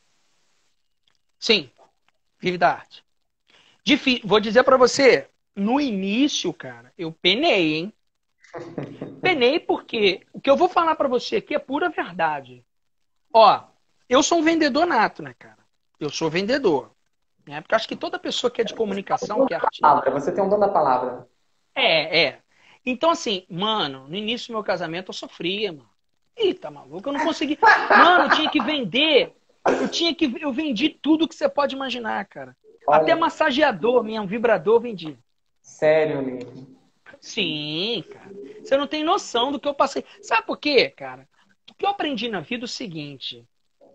Sim, 1.40 1.70
vive 2.40 2.58
da 2.58 2.74
arte. 2.74 3.04
Vou 4.24 4.40
dizer 4.40 4.64
para 4.64 4.78
você, 4.78 5.30
no 5.56 5.80
início, 5.80 6.54
cara, 6.54 6.94
eu 6.98 7.12
penei, 7.12 7.76
hein? 7.76 7.94
penei 9.22 9.60
porque 9.60 10.26
o 10.32 10.40
que 10.40 10.50
eu 10.50 10.58
vou 10.58 10.70
falar 10.70 10.96
para 10.96 11.08
você 11.08 11.38
aqui 11.38 11.56
é 11.56 11.60
pura 11.60 11.90
verdade. 11.90 12.66
Ó, 13.34 13.64
eu 14.08 14.22
sou 14.22 14.40
um 14.40 14.44
vendedor 14.44 14.86
nato, 14.86 15.24
né, 15.24 15.34
cara? 15.38 15.63
Eu 16.04 16.10
sou 16.10 16.30
vendedor. 16.30 16.92
Né? 17.48 17.62
Porque 17.62 17.76
acho 17.76 17.88
que 17.88 17.96
toda 17.96 18.20
pessoa 18.20 18.50
que 18.50 18.62
é 18.62 18.64
de 18.64 18.74
comunicação, 18.74 19.46
que 19.46 19.54
é 19.54 19.58
artista. 19.58 19.88
Palavra. 19.88 20.12
Você 20.12 20.32
tem 20.32 20.44
um 20.44 20.50
dom 20.50 20.60
da 20.60 20.70
palavra. 20.70 21.28
É, 21.76 22.26
é. 22.26 22.40
Então, 22.86 23.10
assim, 23.10 23.46
mano, 23.50 24.08
no 24.08 24.16
início 24.16 24.48
do 24.48 24.54
meu 24.54 24.64
casamento 24.64 25.10
eu 25.10 25.14
sofria, 25.14 25.72
mano. 25.72 25.90
Tá 26.60 26.72
maluco, 26.72 27.08
eu 27.08 27.14
não 27.14 27.24
consegui. 27.24 27.58
Mano, 27.90 28.26
eu 28.26 28.30
tinha 28.32 28.50
que 28.50 28.62
vender. 28.62 29.34
Eu 29.66 29.88
tinha 29.88 30.14
que. 30.14 30.36
Eu 30.42 30.52
vendi 30.52 30.90
tudo 30.90 31.28
que 31.28 31.36
você 31.36 31.48
pode 31.48 31.76
imaginar, 31.76 32.26
cara. 32.26 32.56
Olha. 32.88 33.02
Até 33.02 33.16
massageador, 33.16 34.04
minha 34.04 34.26
vibrador, 34.26 34.80
vendi. 34.82 35.18
Sério, 35.62 36.22
Lívia? 36.22 36.68
Sim, 37.22 38.04
cara. 38.12 38.32
Você 38.62 38.76
não 38.76 38.88
tem 38.88 39.04
noção 39.04 39.52
do 39.52 39.60
que 39.60 39.68
eu 39.68 39.74
passei. 39.74 40.04
Sabe 40.22 40.46
por 40.46 40.58
quê, 40.58 40.90
cara? 40.90 41.28
O 41.70 41.74
que 41.76 41.86
eu 41.86 41.90
aprendi 41.90 42.28
na 42.28 42.42
vida 42.42 42.64
é 42.64 42.66
o 42.66 42.68
seguinte. 42.68 43.46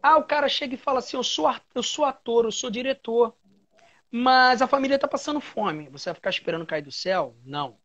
Ah, 0.03 0.17
o 0.17 0.25
cara 0.25 0.49
chega 0.49 0.75
e 0.75 0.79
fala 0.79 0.99
assim: 0.99 1.17
eu 1.17 1.23
sou, 1.23 1.53
eu 1.75 1.83
sou 1.83 2.05
ator, 2.05 2.45
eu 2.45 2.53
sou 2.53 2.71
diretor. 2.71 3.35
Mas 4.11 4.63
a 4.63 4.67
família 4.67 4.99
tá 4.99 5.07
passando 5.07 5.41
fome. 5.41 5.89
Você 5.91 6.09
vai 6.09 6.15
ficar 6.15 6.31
esperando 6.31 6.67
cair 6.67 6.83
do 6.83 6.93
céu? 6.93 7.37
Não. 7.45 7.77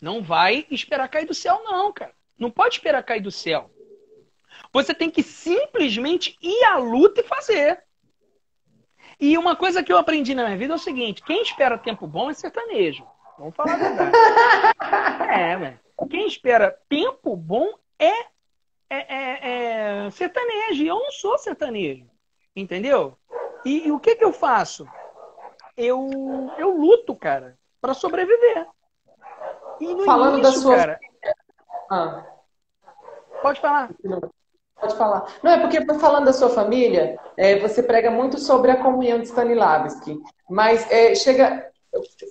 Não 0.00 0.22
vai 0.22 0.66
esperar 0.70 1.08
cair 1.08 1.26
do 1.26 1.34
céu, 1.34 1.62
não, 1.62 1.92
cara. 1.92 2.12
Não 2.38 2.50
pode 2.50 2.76
esperar 2.76 3.02
cair 3.02 3.20
do 3.20 3.30
céu. 3.30 3.70
Você 4.72 4.94
tem 4.94 5.10
que 5.10 5.22
simplesmente 5.22 6.36
ir 6.40 6.64
à 6.64 6.76
luta 6.78 7.20
e 7.20 7.24
fazer. 7.24 7.82
E 9.20 9.36
uma 9.36 9.54
coisa 9.54 9.82
que 9.82 9.92
eu 9.92 9.98
aprendi 9.98 10.34
na 10.34 10.44
minha 10.44 10.56
vida 10.56 10.72
é 10.72 10.76
o 10.76 10.78
seguinte: 10.78 11.22
quem 11.22 11.42
espera 11.42 11.78
tempo 11.78 12.06
bom 12.06 12.30
é 12.30 12.34
sertanejo. 12.34 13.06
Vamos 13.38 13.54
falar 13.54 13.74
a 13.74 13.76
verdade. 13.76 14.12
é, 15.30 15.56
velho. 15.56 15.80
Quem 16.08 16.26
espera 16.26 16.76
tempo 16.88 17.36
bom 17.36 17.68
é, 17.98 18.26
é, 18.90 19.14
é, 19.14 20.06
é, 20.06 20.10
sertanejo. 20.10 20.82
E 20.82 20.88
eu 20.88 20.98
não 20.98 21.10
sou 21.12 21.38
sertanejo. 21.38 22.06
Entendeu? 22.54 23.16
E, 23.64 23.86
e 23.86 23.92
o 23.92 24.00
que, 24.00 24.16
que 24.16 24.24
eu 24.24 24.32
faço? 24.32 24.86
Eu, 25.76 26.10
eu 26.58 26.76
luto, 26.76 27.14
cara, 27.14 27.56
para 27.80 27.94
sobreviver. 27.94 28.66
Falando 30.04 30.38
início, 30.38 30.54
da 30.54 30.60
sua. 30.60 30.76
Cara... 30.76 31.00
Ah. 31.90 32.26
Pode 33.40 33.60
falar. 33.60 33.90
Pode 34.78 34.96
falar. 34.96 35.26
Não, 35.42 35.52
é 35.52 35.60
porque 35.60 35.84
falando 35.98 36.26
da 36.26 36.32
sua 36.32 36.50
família, 36.50 37.18
é, 37.36 37.58
você 37.58 37.82
prega 37.82 38.10
muito 38.10 38.38
sobre 38.38 38.70
a 38.70 38.82
comunhão 38.82 39.18
de 39.18 39.26
Stanislavski, 39.26 40.18
mas 40.48 40.90
é, 40.90 41.14
chega 41.14 41.70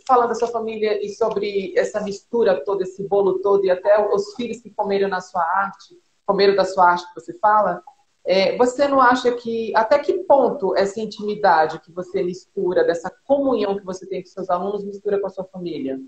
falando 0.08 0.30
da 0.30 0.36
sua 0.36 0.48
família 0.48 1.04
e 1.04 1.10
sobre 1.10 1.74
essa 1.78 2.02
mistura 2.02 2.64
toda, 2.64 2.84
esse 2.84 3.08
bolo 3.08 3.40
todo, 3.40 3.66
e 3.66 3.72
até 3.72 4.00
os 4.14 4.34
filhos 4.36 4.62
que 4.62 4.70
comeram 4.70 5.08
na 5.08 5.22
sua 5.22 5.42
arte, 5.42 5.98
comeram 6.30 6.56
da 6.56 6.64
sua 6.64 6.92
arte 6.92 7.08
que 7.08 7.20
você 7.20 7.34
fala, 7.40 7.82
é, 8.24 8.56
você 8.56 8.88
não 8.88 9.02
acha 9.02 9.32
que, 9.32 9.76
até 9.76 9.98
que 9.98 10.14
ponto 10.26 10.78
essa 10.78 11.02
intimidade 11.02 11.80
que 11.80 11.92
você 11.92 12.22
mistura, 12.22 12.84
dessa 12.84 13.10
comunhão 13.26 13.76
que 13.76 13.84
você 13.84 14.08
tem 14.08 14.22
com 14.22 14.30
seus 14.30 14.48
alunos, 14.48 14.86
mistura 14.86 15.20
com 15.20 15.26
a 15.26 15.30
sua 15.32 15.44
família? 15.46 16.00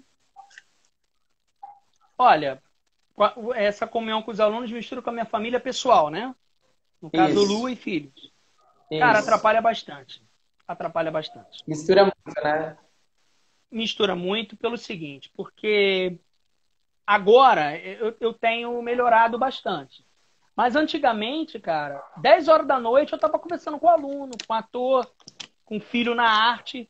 Olha, 2.19 2.61
essa 3.55 3.87
comunhão 3.87 4.21
com 4.21 4.29
os 4.29 4.39
alunos 4.39 4.71
mistura 4.71 5.01
com 5.01 5.09
a 5.09 5.13
minha 5.13 5.25
família 5.25 5.59
pessoal, 5.59 6.11
né? 6.11 6.35
No 7.01 7.09
caso, 7.09 7.41
Isso. 7.41 7.51
Lu 7.51 7.67
e 7.67 7.75
filhos. 7.75 8.31
Isso. 8.91 8.99
Cara, 8.99 9.17
atrapalha 9.17 9.59
bastante. 9.59 10.23
Atrapalha 10.67 11.09
bastante. 11.09 11.63
Mistura 11.67 12.03
muito, 12.03 12.43
né? 12.43 12.77
Mistura 13.71 14.15
muito 14.15 14.55
pelo 14.55 14.77
seguinte, 14.77 15.31
porque 15.35 16.19
agora 17.07 17.75
eu, 17.79 18.15
eu 18.19 18.31
tenho 18.31 18.79
melhorado 18.83 19.39
bastante. 19.39 20.05
Mas 20.55 20.75
antigamente, 20.75 21.59
cara, 21.59 22.03
10 22.17 22.47
horas 22.47 22.67
da 22.67 22.79
noite 22.79 23.13
eu 23.13 23.19
tava 23.19 23.39
conversando 23.39 23.79
com 23.79 23.87
o 23.87 23.89
aluno, 23.89 24.31
com 24.45 24.53
o 24.53 24.55
ator, 24.55 25.09
com 25.65 25.77
o 25.77 25.81
filho 25.81 26.13
na 26.13 26.29
arte. 26.29 26.89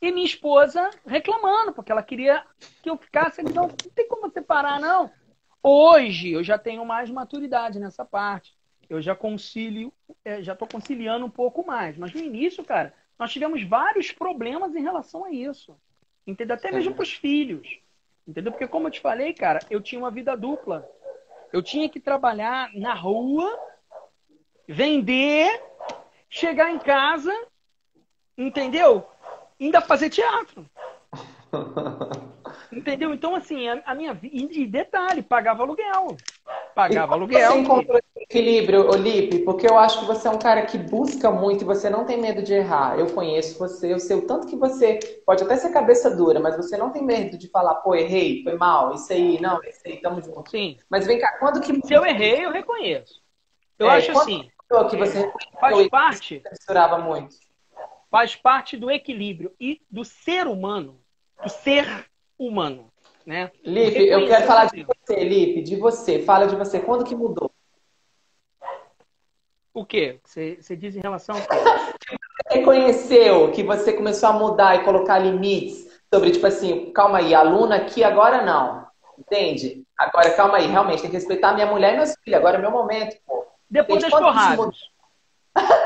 E 0.00 0.10
minha 0.10 0.26
esposa 0.26 0.90
reclamando, 1.06 1.72
porque 1.72 1.92
ela 1.92 2.02
queria 2.02 2.42
que 2.82 2.90
eu 2.90 2.96
ficasse. 2.96 3.42
Não, 3.42 3.68
não 3.68 3.68
tem 3.94 4.08
como 4.08 4.22
você 4.22 4.42
parar, 4.42 4.80
não. 4.80 5.10
Hoje 5.62 6.32
eu 6.32 6.42
já 6.42 6.58
tenho 6.58 6.84
mais 6.84 7.08
maturidade 7.08 7.78
nessa 7.78 8.04
parte. 8.04 8.52
Eu 8.90 9.00
já 9.00 9.14
concilio, 9.14 9.92
é, 10.24 10.42
já 10.42 10.54
estou 10.54 10.66
conciliando 10.66 11.24
um 11.24 11.30
pouco 11.30 11.64
mais. 11.64 11.96
Mas 11.96 12.12
no 12.12 12.20
início, 12.20 12.64
cara, 12.64 12.92
nós 13.16 13.32
tivemos 13.32 13.62
vários 13.62 14.10
problemas 14.10 14.74
em 14.74 14.82
relação 14.82 15.24
a 15.24 15.30
isso. 15.30 15.76
Entendeu? 16.26 16.56
Até 16.56 16.72
mesmo 16.72 16.94
para 16.94 17.04
os 17.04 17.12
filhos. 17.12 17.78
Entendeu? 18.26 18.52
Porque, 18.52 18.66
como 18.66 18.88
eu 18.88 18.90
te 18.90 19.00
falei, 19.00 19.32
cara, 19.32 19.60
eu 19.70 19.80
tinha 19.80 20.00
uma 20.00 20.10
vida 20.10 20.36
dupla. 20.36 20.88
Eu 21.52 21.62
tinha 21.62 21.88
que 21.88 22.00
trabalhar 22.00 22.70
na 22.74 22.94
rua, 22.94 23.58
vender, 24.66 25.62
chegar 26.28 26.70
em 26.70 26.78
casa, 26.78 27.32
entendeu? 28.36 29.06
Ainda 29.60 29.80
fazer 29.80 30.10
teatro. 30.10 30.68
Entendeu? 32.72 33.12
Então, 33.12 33.34
assim, 33.34 33.68
a, 33.68 33.82
a 33.84 33.94
minha 33.94 34.14
vida. 34.14 34.54
E 34.54 34.66
detalhe, 34.66 35.22
pagava 35.22 35.62
aluguel. 35.62 36.16
Pagava 36.74 37.14
aluguel. 37.14 37.52
Você 37.52 37.58
encontrou 37.58 37.98
esse 37.98 38.24
equilíbrio, 38.24 38.88
Olipe? 38.90 39.40
Porque 39.40 39.66
eu 39.66 39.78
acho 39.78 40.00
que 40.00 40.06
você 40.06 40.28
é 40.28 40.30
um 40.30 40.38
cara 40.38 40.62
que 40.62 40.78
busca 40.78 41.30
muito 41.30 41.62
e 41.62 41.66
você 41.66 41.90
não 41.90 42.04
tem 42.04 42.20
medo 42.20 42.42
de 42.42 42.54
errar. 42.54 42.98
Eu 42.98 43.06
conheço 43.12 43.58
você, 43.58 43.92
eu 43.92 43.98
sei 43.98 44.16
o 44.16 44.26
tanto 44.26 44.46
que 44.46 44.56
você 44.56 44.98
pode 45.26 45.44
até 45.44 45.56
ser 45.56 45.72
cabeça 45.72 46.14
dura, 46.14 46.40
mas 46.40 46.56
você 46.56 46.76
não 46.76 46.90
tem 46.90 47.04
medo 47.04 47.36
de 47.36 47.48
falar, 47.48 47.76
pô, 47.76 47.94
errei, 47.94 48.42
foi 48.42 48.54
mal, 48.56 48.94
isso 48.94 49.12
aí, 49.12 49.40
não, 49.40 49.62
isso 49.64 49.80
aí, 49.84 50.00
tamo 50.00 50.22
junto. 50.22 50.50
Sim. 50.50 50.78
Mas 50.88 51.06
vem 51.06 51.18
cá, 51.18 51.38
quando 51.38 51.60
que. 51.60 51.86
Se 51.86 51.94
eu 51.94 52.04
errei, 52.04 52.44
eu 52.44 52.50
reconheço. 52.50 53.22
Eu 53.78 53.90
é, 53.90 53.96
acho 53.96 54.12
assim. 54.12 54.50
Que 54.88 54.96
você 54.96 55.18
é, 55.18 55.32
faz 55.60 55.88
parte. 55.88 56.40
Você 56.40 56.50
misturava 56.50 56.98
muito. 56.98 57.36
Faz 58.10 58.36
parte 58.36 58.76
do 58.76 58.90
equilíbrio 58.90 59.54
e 59.60 59.80
do 59.90 60.04
ser 60.04 60.46
humano, 60.46 61.00
do 61.42 61.48
ser 61.48 62.06
humano. 62.38 62.91
Né? 63.26 63.50
Lipe, 63.64 64.06
eu 64.06 64.26
quero 64.26 64.46
falar 64.46 64.66
de 64.66 64.84
você, 64.84 65.24
Lipe, 65.24 65.62
de 65.62 65.76
você. 65.76 66.20
Fala 66.20 66.46
de 66.46 66.56
você. 66.56 66.80
Quando 66.80 67.04
que 67.04 67.14
mudou? 67.14 67.50
O 69.72 69.84
quê? 69.84 70.20
Você, 70.24 70.58
você 70.60 70.76
diz 70.76 70.96
em 70.96 71.00
relação 71.00 71.36
ao 71.36 71.42
quê? 71.42 71.48
Você 72.42 72.58
reconheceu 72.58 73.52
que 73.52 73.62
você 73.62 73.92
começou 73.92 74.28
a 74.28 74.32
mudar 74.32 74.74
e 74.74 74.84
colocar 74.84 75.18
limites 75.18 75.86
sobre, 76.12 76.32
tipo 76.32 76.46
assim, 76.46 76.92
calma 76.92 77.18
aí, 77.18 77.34
aluna 77.34 77.76
aqui, 77.76 78.02
agora 78.02 78.42
não. 78.42 78.86
Entende? 79.18 79.84
Agora, 79.96 80.34
calma 80.34 80.56
aí, 80.56 80.66
realmente, 80.66 81.02
tem 81.02 81.10
que 81.10 81.16
respeitar 81.16 81.52
minha 81.52 81.66
mulher 81.66 81.94
e 81.94 81.96
meus 81.98 82.14
filhos. 82.24 82.38
Agora 82.38 82.58
é 82.58 82.60
meu 82.60 82.70
momento, 82.70 83.16
pô. 83.24 83.46
Depois 83.70 84.02
Entende? 84.02 84.10
das 84.10 84.20
porradas. 84.20 84.76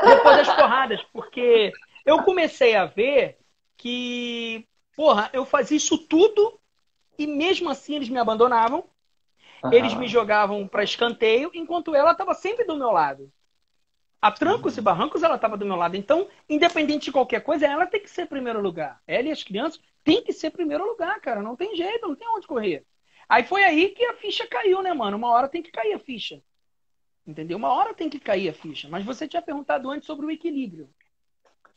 Depois 0.03 0.37
das 0.37 0.55
porradas, 0.55 1.01
porque 1.13 1.71
eu 2.05 2.23
comecei 2.23 2.75
a 2.75 2.85
ver 2.85 3.37
que 3.77 4.67
Porra, 4.97 5.29
eu 5.31 5.45
fazia 5.45 5.77
isso 5.77 5.95
tudo 5.95 6.59
e 7.17 7.27
mesmo 7.27 7.69
assim 7.69 7.95
eles 7.95 8.09
me 8.09 8.19
abandonavam. 8.19 8.83
Uhum. 9.63 9.73
Eles 9.73 9.93
me 9.93 10.07
jogavam 10.07 10.67
para 10.67 10.83
escanteio, 10.83 11.49
enquanto 11.53 11.95
ela 11.95 12.11
estava 12.11 12.33
sempre 12.33 12.65
do 12.65 12.77
meu 12.77 12.91
lado. 12.91 13.31
A 14.21 14.31
trancos 14.31 14.73
uhum. 14.75 14.79
e 14.79 14.83
barrancos 14.83 15.23
ela 15.23 15.35
estava 15.35 15.57
do 15.57 15.65
meu 15.65 15.75
lado. 15.75 15.95
Então, 15.95 16.27
independente 16.49 17.05
de 17.05 17.11
qualquer 17.11 17.41
coisa, 17.41 17.65
ela 17.65 17.85
tem 17.85 18.01
que 18.01 18.09
ser 18.09 18.27
primeiro 18.27 18.61
lugar. 18.61 19.01
Ela 19.07 19.27
e 19.27 19.31
as 19.31 19.43
crianças 19.43 19.79
tem 20.03 20.23
que 20.23 20.33
ser 20.33 20.51
primeiro 20.51 20.85
lugar, 20.85 21.19
cara. 21.21 21.41
Não 21.41 21.55
tem 21.55 21.75
jeito, 21.75 22.07
não 22.07 22.15
tem 22.15 22.27
onde 22.29 22.47
correr. 22.47 22.85
Aí 23.29 23.43
foi 23.43 23.63
aí 23.63 23.89
que 23.89 24.05
a 24.05 24.13
ficha 24.13 24.47
caiu, 24.47 24.81
né, 24.81 24.93
mano? 24.93 25.17
Uma 25.17 25.29
hora 25.29 25.49
tem 25.49 25.61
que 25.61 25.71
cair 25.71 25.93
a 25.93 25.99
ficha. 25.99 26.41
Entendeu? 27.25 27.57
Uma 27.57 27.69
hora 27.73 27.93
tem 27.93 28.09
que 28.09 28.19
cair 28.19 28.49
a 28.49 28.53
ficha. 28.53 28.87
Mas 28.87 29.03
você 29.03 29.27
tinha 29.27 29.41
perguntado 29.41 29.89
antes 29.89 30.07
sobre 30.07 30.25
o 30.25 30.31
equilíbrio. 30.31 30.89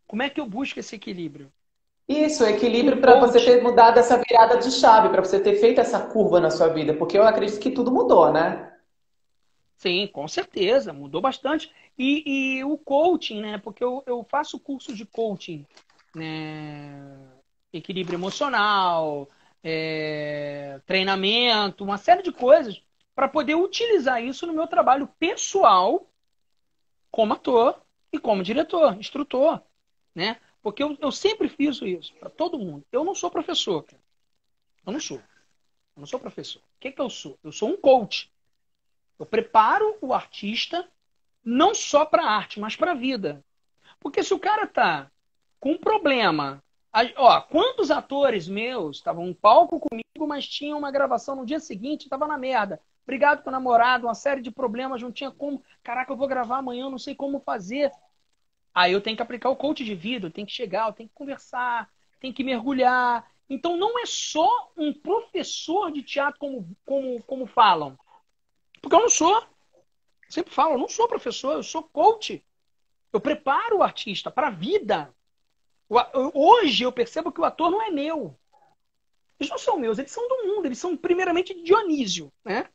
Como 0.07 0.23
é 0.23 0.31
que 0.31 0.41
eu 0.41 0.47
busco 0.47 0.79
esse 0.79 0.95
equilíbrio? 0.95 1.53
Isso, 2.11 2.43
equilíbrio 2.43 3.01
para 3.01 3.21
você 3.21 3.39
ter 3.39 3.63
mudado 3.63 3.97
essa 3.99 4.19
virada 4.19 4.59
de 4.59 4.69
chave, 4.73 5.11
para 5.11 5.23
você 5.23 5.39
ter 5.39 5.55
feito 5.61 5.81
essa 5.81 6.01
curva 6.09 6.41
na 6.41 6.51
sua 6.51 6.67
vida, 6.67 6.93
porque 6.93 7.17
eu 7.17 7.23
acredito 7.23 7.61
que 7.61 7.71
tudo 7.71 7.93
mudou, 7.93 8.33
né? 8.33 8.77
Sim, 9.77 10.09
com 10.09 10.27
certeza, 10.27 10.93
mudou 10.93 11.21
bastante. 11.21 11.73
E, 11.97 12.59
e 12.59 12.65
o 12.65 12.77
coaching, 12.77 13.41
né? 13.41 13.59
Porque 13.59 13.85
eu, 13.85 14.03
eu 14.07 14.27
faço 14.29 14.59
curso 14.59 14.93
de 14.93 15.07
coaching, 15.07 15.65
né? 16.13 17.01
Equilíbrio 17.73 18.17
emocional, 18.17 19.29
é, 19.63 20.81
treinamento, 20.87 21.85
uma 21.85 21.97
série 21.97 22.25
de 22.25 22.33
coisas 22.33 22.83
para 23.15 23.29
poder 23.29 23.55
utilizar 23.55 24.21
isso 24.21 24.49
no 24.49 24.53
meu 24.53 24.67
trabalho 24.67 25.09
pessoal 25.17 26.11
como 27.09 27.35
ator 27.35 27.81
e 28.13 28.19
como 28.19 28.43
diretor, 28.43 28.99
instrutor, 28.99 29.63
né? 30.13 30.39
Porque 30.63 30.83
eu, 30.83 30.97
eu 31.01 31.11
sempre 31.11 31.49
fiz 31.49 31.81
isso 31.83 32.15
para 32.15 32.29
todo 32.29 32.59
mundo. 32.59 32.85
Eu 32.93 33.05
não 33.05 33.15
sou 33.15 33.31
professor, 33.31 33.83
cara. 33.83 34.03
Eu 34.87 34.93
não 34.93 35.01
sou. 35.01 35.19
Eu 35.19 36.01
não 36.01 36.07
sou 36.07 36.21
professor. 36.21 36.61
O 36.61 36.81
que, 36.81 36.93
que 36.93 37.01
eu 37.01 37.11
sou? 37.11 37.39
Eu 37.43 37.53
sou 37.53 37.71
um 37.71 37.77
coach. 37.77 38.31
Eu 39.19 39.27
preparo 39.27 39.97
o 40.01 40.13
artista 40.13 40.89
não 41.45 41.75
só 41.75 42.05
para 42.05 42.25
arte, 42.25 42.61
mas 42.61 42.77
para 42.77 42.93
a 42.93 42.95
vida. 42.95 43.45
Porque 43.99 44.23
se 44.23 44.33
o 44.33 44.39
cara 44.39 44.67
tá 44.67 45.11
com 45.59 45.73
um 45.73 45.79
problema, 45.79 46.63
ó, 47.17 47.41
quantos 47.43 47.91
atores 47.91 48.49
meus 48.49 48.97
estavam 48.97 49.25
um 49.25 49.35
palco 49.35 49.79
comigo, 49.79 50.27
mas 50.27 50.47
tinham 50.47 50.79
uma 50.79 50.91
gravação 50.91 51.37
no 51.37 51.47
dia 51.47 51.61
seguinte, 51.61 52.09
tava 52.09 52.27
na 52.27 52.39
merda. 52.39 52.81
Obrigado 53.05 53.43
com 53.43 53.51
o 53.51 53.53
namorado, 53.53 54.07
uma 54.07 54.15
série 54.15 54.41
de 54.41 54.51
problemas, 54.51 55.03
não 55.03 55.11
tinha 55.11 55.31
como. 55.31 55.63
Caraca, 55.83 56.13
eu 56.13 56.17
vou 56.17 56.29
gravar 56.29 56.59
amanhã, 56.59 56.89
não 56.89 56.99
sei 56.99 57.15
como 57.15 57.41
fazer. 57.41 57.91
Aí 58.75 58.93
eu 58.93 59.01
tenho 59.01 59.17
que 59.17 59.23
aplicar 59.23 59.51
o 59.51 59.57
coach 59.57 59.85
de 59.85 59.95
vida, 59.95 60.27
eu 60.27 60.31
tenho 60.31 60.47
que 60.47 60.53
chegar, 60.53 60.89
eu 60.89 60.93
tenho 60.93 61.09
que 61.09 61.15
conversar, 61.15 61.91
tenho 62.21 62.35
que 62.35 62.45
mergulhar. 62.45 63.29
Então 63.49 63.77
não 63.77 63.99
é 63.99 64.07
só 64.07 64.73
um 64.77 64.93
professor 64.93 65.91
de 65.91 66.03
teatro 66.03 66.39
como, 66.39 66.77
como, 66.85 67.23
como 67.25 67.47
falam. 67.47 67.99
Porque 68.81 68.95
eu 68.95 69.01
não 69.01 69.11
sou. 69.11 69.45
Sempre 70.29 70.55
falo, 70.55 70.75
eu 70.75 70.79
não 70.79 70.89
sou 70.89 71.09
professor, 71.09 71.55
eu 71.55 71.63
sou 71.63 71.83
coach. 71.83 72.45
Eu 73.13 73.21
preparo 73.21 73.79
o 73.79 73.83
artista 73.83 74.31
para 74.31 74.47
a 74.47 74.51
vida. 74.51 75.13
Hoje 76.33 76.85
eu 76.85 76.93
percebo 76.93 77.33
que 77.33 77.41
o 77.41 77.45
ator 77.45 77.71
não 77.71 77.83
é 77.83 77.91
meu. 77.91 78.39
Eles 79.41 79.51
não 79.51 79.59
são 79.59 79.79
meus, 79.79 79.99
eles 79.99 80.13
são 80.13 80.29
do 80.29 80.47
mundo, 80.47 80.67
eles 80.67 80.79
são 80.79 80.97
primeiramente 80.97 81.55
de 81.55 81.63
Dionísio, 81.63 82.31
né? 82.45 82.69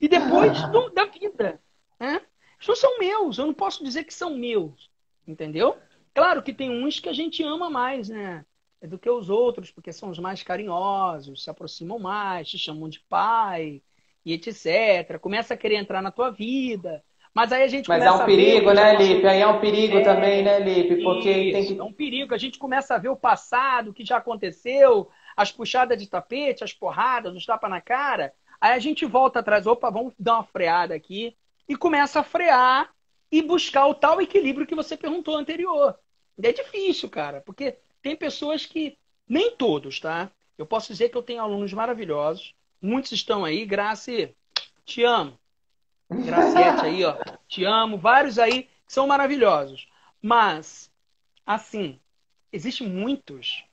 E 0.00 0.08
depois 0.08 0.60
do, 0.70 0.90
da 0.90 1.04
vida. 1.06 1.62
Né? 1.98 2.16
Eles 2.56 2.68
não 2.68 2.76
são 2.76 2.98
meus, 2.98 3.38
eu 3.38 3.46
não 3.46 3.54
posso 3.54 3.82
dizer 3.82 4.04
que 4.04 4.12
são 4.12 4.36
meus. 4.36 4.91
Entendeu? 5.26 5.76
Claro 6.14 6.42
que 6.42 6.52
tem 6.52 6.70
uns 6.70 7.00
que 7.00 7.08
a 7.08 7.12
gente 7.12 7.42
ama 7.42 7.70
mais, 7.70 8.08
né? 8.08 8.44
Do 8.82 8.98
que 8.98 9.08
os 9.08 9.30
outros, 9.30 9.70
porque 9.70 9.92
são 9.92 10.10
os 10.10 10.18
mais 10.18 10.42
carinhosos, 10.42 11.44
se 11.44 11.50
aproximam 11.50 11.98
mais, 11.98 12.48
te 12.48 12.58
chamam 12.58 12.88
de 12.88 13.00
pai, 13.00 13.80
e 14.24 14.32
etc. 14.32 15.18
Começa 15.20 15.54
a 15.54 15.56
querer 15.56 15.76
entrar 15.76 16.02
na 16.02 16.10
tua 16.10 16.30
vida. 16.30 17.02
Mas 17.34 17.50
aí 17.50 17.62
a 17.62 17.68
gente 17.68 17.88
Mas 17.88 18.04
é 18.04 18.10
um 18.10 18.26
perigo, 18.26 18.72
né, 18.72 18.94
Lipe? 18.96 19.26
Aí 19.26 19.40
é 19.40 19.46
um 19.46 19.58
perigo 19.58 19.96
é, 19.98 20.02
também, 20.02 20.42
né, 20.42 20.60
Lipe? 20.60 21.02
Porque 21.02 21.30
isso, 21.30 21.52
tem 21.52 21.66
que... 21.66 21.80
É 21.80 21.82
um 21.82 21.92
perigo. 21.92 22.34
A 22.34 22.38
gente 22.38 22.58
começa 22.58 22.94
a 22.94 22.98
ver 22.98 23.08
o 23.08 23.16
passado, 23.16 23.90
o 23.90 23.94
que 23.94 24.04
já 24.04 24.18
aconteceu, 24.18 25.08
as 25.34 25.50
puxadas 25.50 25.98
de 25.98 26.06
tapete, 26.08 26.62
as 26.62 26.74
porradas, 26.74 27.34
os 27.34 27.46
tapas 27.46 27.70
na 27.70 27.80
cara. 27.80 28.34
Aí 28.60 28.72
a 28.72 28.78
gente 28.78 29.06
volta 29.06 29.38
atrás, 29.38 29.66
opa, 29.66 29.90
vamos 29.90 30.12
dar 30.18 30.34
uma 30.34 30.44
freada 30.44 30.94
aqui. 30.94 31.34
E 31.66 31.74
começa 31.74 32.20
a 32.20 32.24
frear 32.24 32.90
e 33.32 33.40
buscar 33.40 33.86
o 33.86 33.94
tal 33.94 34.20
equilíbrio 34.20 34.66
que 34.66 34.74
você 34.74 34.94
perguntou 34.94 35.34
anterior. 35.36 35.98
É 36.40 36.52
difícil, 36.52 37.08
cara, 37.08 37.40
porque 37.40 37.78
tem 38.02 38.14
pessoas 38.14 38.66
que. 38.66 38.98
Nem 39.26 39.56
todos, 39.56 39.98
tá? 39.98 40.30
Eu 40.58 40.66
posso 40.66 40.88
dizer 40.88 41.08
que 41.08 41.16
eu 41.16 41.22
tenho 41.22 41.40
alunos 41.40 41.72
maravilhosos. 41.72 42.54
Muitos 42.80 43.12
estão 43.12 43.44
aí. 43.44 43.64
Grace, 43.64 44.34
te 44.84 45.02
amo. 45.02 45.38
Graciete 46.10 46.84
aí, 46.84 47.04
ó. 47.04 47.16
Te 47.48 47.64
amo. 47.64 47.96
Vários 47.96 48.38
aí 48.38 48.64
que 48.64 48.92
são 48.92 49.06
maravilhosos. 49.06 49.88
Mas, 50.20 50.92
assim, 51.46 51.98
existem 52.52 52.86
muitos 52.86 53.64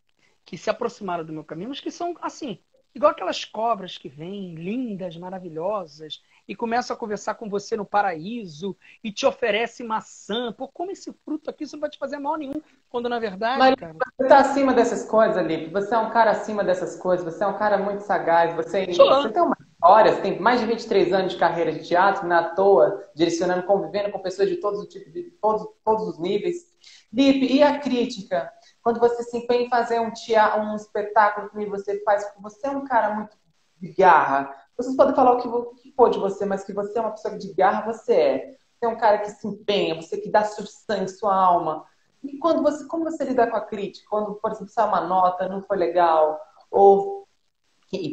que 0.45 0.57
se 0.57 0.69
aproximaram 0.69 1.25
do 1.25 1.33
meu 1.33 1.43
caminho, 1.43 1.69
mas 1.69 1.81
que 1.81 1.91
são, 1.91 2.15
assim, 2.21 2.59
igual 2.95 3.11
aquelas 3.11 3.43
cobras 3.43 3.97
que 3.97 4.07
vêm, 4.07 4.55
lindas, 4.55 5.17
maravilhosas, 5.17 6.23
e 6.49 6.55
começam 6.55 6.95
a 6.95 6.97
conversar 6.97 7.35
com 7.35 7.47
você 7.47 7.77
no 7.77 7.85
paraíso 7.85 8.75
e 9.03 9.12
te 9.12 9.23
oferece 9.23 9.83
maçã. 9.83 10.51
Pô, 10.51 10.67
come 10.67 10.93
esse 10.93 11.13
fruto 11.23 11.47
aqui, 11.47 11.63
isso 11.63 11.75
não 11.75 11.81
vai 11.81 11.91
te 11.91 11.99
fazer 11.99 12.17
mal 12.17 12.35
nenhum. 12.38 12.59
Quando 12.89 13.07
na 13.07 13.19
verdade. 13.19 13.59
Mas 13.59 13.75
cara... 13.75 13.95
você 14.17 14.27
tá 14.27 14.39
acima 14.39 14.73
dessas 14.73 15.05
coisas, 15.05 15.38
Alipe. 15.38 15.71
Você 15.71 15.93
é 15.93 15.97
um 15.99 16.09
cara 16.09 16.31
acima 16.31 16.63
dessas 16.63 16.95
coisas, 16.95 17.23
você 17.23 17.43
é 17.43 17.47
um 17.47 17.55
cara 17.55 17.77
muito 17.77 18.01
sagaz, 18.01 18.55
você, 18.55 18.88
você 18.88 19.29
tem 19.29 19.43
uma 19.43 19.55
história, 19.62 20.12
você 20.12 20.21
tem 20.21 20.39
mais 20.39 20.59
de 20.59 20.65
23 20.65 21.13
anos 21.13 21.33
de 21.33 21.39
carreira 21.39 21.71
de 21.71 21.88
teatro, 21.88 22.27
na 22.27 22.41
é 22.41 22.55
toa, 22.55 23.07
direcionando, 23.13 23.62
convivendo 23.67 24.12
com 24.12 24.17
pessoas 24.17 24.49
de 24.49 24.55
todos 24.55 24.79
os 24.79 24.88
tipos, 24.88 25.13
de 25.13 25.29
todos, 25.39 25.67
todos 25.85 26.07
os 26.07 26.17
níveis. 26.17 26.73
Lipe, 27.13 27.45
e 27.45 27.62
a 27.62 27.77
crítica? 27.77 28.51
Quando 28.81 28.99
você 28.99 29.21
se 29.21 29.38
empenha 29.38 29.67
em 29.67 29.69
fazer 29.69 29.99
um, 29.99 30.12
teatro, 30.12 30.62
um 30.62 30.75
espetáculo 30.75 31.51
que 31.51 31.65
você 31.67 32.03
faz, 32.03 32.25
você 32.41 32.65
é 32.65 32.71
um 32.71 32.85
cara 32.85 33.13
muito 33.13 33.38
de 33.79 33.93
garra. 33.93 34.51
Vocês 34.79 34.95
podem 34.95 35.13
falar 35.13 35.33
o 35.33 35.73
que 35.75 35.91
for 35.91 36.09
de 36.09 36.17
você, 36.17 36.45
mas 36.45 36.63
que 36.63 36.71
você 36.71 36.97
é 36.97 37.01
uma 37.01 37.11
pessoa 37.11 37.37
de 37.37 37.53
garra, 37.53 37.91
você 37.91 38.13
é. 38.13 38.57
Você 38.71 38.85
é 38.85 38.87
um 38.87 38.97
cara 38.97 39.17
que 39.17 39.29
se 39.29 39.45
empenha, 39.45 39.93
você 39.93 40.15
que 40.17 40.31
dá 40.31 40.45
seu 40.45 40.65
sangue, 40.65 41.09
sua 41.09 41.35
alma. 41.35 41.83
E 42.23 42.37
quando 42.37 42.63
você, 42.63 42.87
como 42.87 43.03
você 43.03 43.25
lida 43.25 43.45
com 43.45 43.57
a 43.57 43.65
crítica? 43.65 44.07
Quando, 44.09 44.35
por 44.35 44.51
exemplo, 44.51 44.71
sai 44.71 44.87
uma 44.87 45.01
nota, 45.01 45.49
não 45.49 45.61
foi 45.63 45.75
legal, 45.75 46.39
ou 46.71 47.27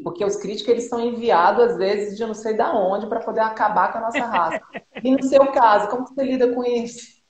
porque 0.02 0.24
os 0.24 0.36
críticos 0.36 0.72
eles 0.72 0.88
são 0.88 0.98
enviados 0.98 1.62
às 1.62 1.76
vezes 1.76 2.16
de 2.16 2.26
não 2.26 2.34
sei 2.34 2.56
da 2.56 2.72
onde 2.72 3.06
para 3.06 3.20
poder 3.20 3.40
acabar 3.40 3.92
com 3.92 3.98
a 3.98 4.00
nossa 4.00 4.24
raça. 4.24 4.60
e 5.04 5.10
no 5.12 5.22
seu 5.22 5.52
caso, 5.52 5.88
como 5.88 6.04
você 6.04 6.24
lida 6.24 6.52
com 6.52 6.64
isso? 6.64 7.22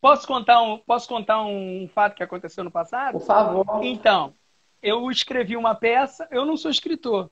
Posso 0.00 0.26
contar 0.26 0.60
um, 0.62 0.78
posso 0.78 1.08
contar 1.08 1.42
um 1.42 1.88
fato 1.94 2.16
que 2.16 2.24
aconteceu 2.24 2.64
no 2.64 2.72
passado? 2.72 3.12
Por 3.12 3.20
favor. 3.26 3.84
Então, 3.84 4.34
eu 4.82 5.08
escrevi 5.12 5.56
uma 5.56 5.76
peça, 5.76 6.26
eu 6.32 6.44
não 6.44 6.56
sou 6.56 6.70
escritor, 6.70 7.30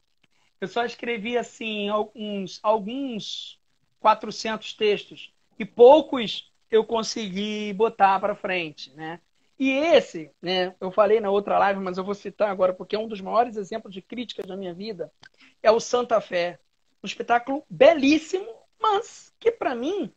eu 0.63 0.69
só 0.69 0.85
escrevi 0.85 1.37
assim 1.37 1.89
alguns, 1.89 2.61
alguns 2.63 3.59
400 3.99 4.73
textos 4.75 5.35
e 5.59 5.65
poucos 5.65 6.53
eu 6.71 6.85
consegui 6.85 7.73
botar 7.73 8.21
para 8.21 8.37
frente, 8.37 8.95
né? 8.95 9.21
E 9.59 9.71
esse, 9.71 10.31
né, 10.41 10.73
eu 10.81 10.93
falei 10.93 11.19
na 11.19 11.31
outra 11.31 11.59
live, 11.59 11.81
mas 11.81 11.99
eu 11.99 12.05
vou 12.05 12.15
citar 12.15 12.49
agora 12.49 12.73
porque 12.73 12.95
é 12.95 12.99
um 12.99 13.09
dos 13.09 13.21
maiores 13.21 13.57
exemplos 13.57 13.93
de 13.93 14.01
críticas 14.01 14.47
da 14.47 14.57
minha 14.57 14.73
vida, 14.73 15.13
é 15.61 15.71
o 15.71 15.81
Santa 15.81 16.21
Fé. 16.21 16.61
Um 17.03 17.09
espetáculo 17.09 17.65
belíssimo, 17.69 18.47
mas 18.81 19.35
que 19.41 19.51
para 19.51 19.75
mim 19.75 20.13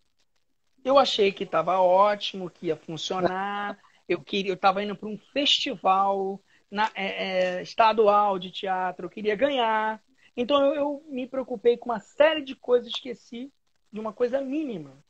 eu 0.83 0.99
achei 0.99 1.31
que 1.31 1.43
estava 1.43 1.79
ótimo, 1.79 2.51
que 2.51 2.67
ia 2.67 2.75
funcionar. 2.75 3.79
Eu 4.07 4.21
queria, 4.21 4.51
eu 4.51 4.55
estava 4.55 4.83
indo 4.83 4.95
para 4.95 5.09
um 5.09 5.17
festival 5.33 6.39
na, 6.69 6.91
é, 6.93 7.57
é, 7.57 7.61
estadual 7.63 8.37
de 8.37 8.51
teatro, 8.51 9.07
eu 9.07 9.09
queria 9.09 9.35
ganhar. 9.35 9.99
Então 10.35 10.65
eu, 10.65 10.73
eu 10.75 11.05
me 11.07 11.27
preocupei 11.27 11.77
com 11.77 11.89
uma 11.89 11.99
série 11.99 12.41
de 12.41 12.55
coisas, 12.55 12.89
esqueci 12.89 13.51
de 13.91 13.99
uma 13.99 14.11
coisa 14.11 14.41
mínima. 14.41 15.03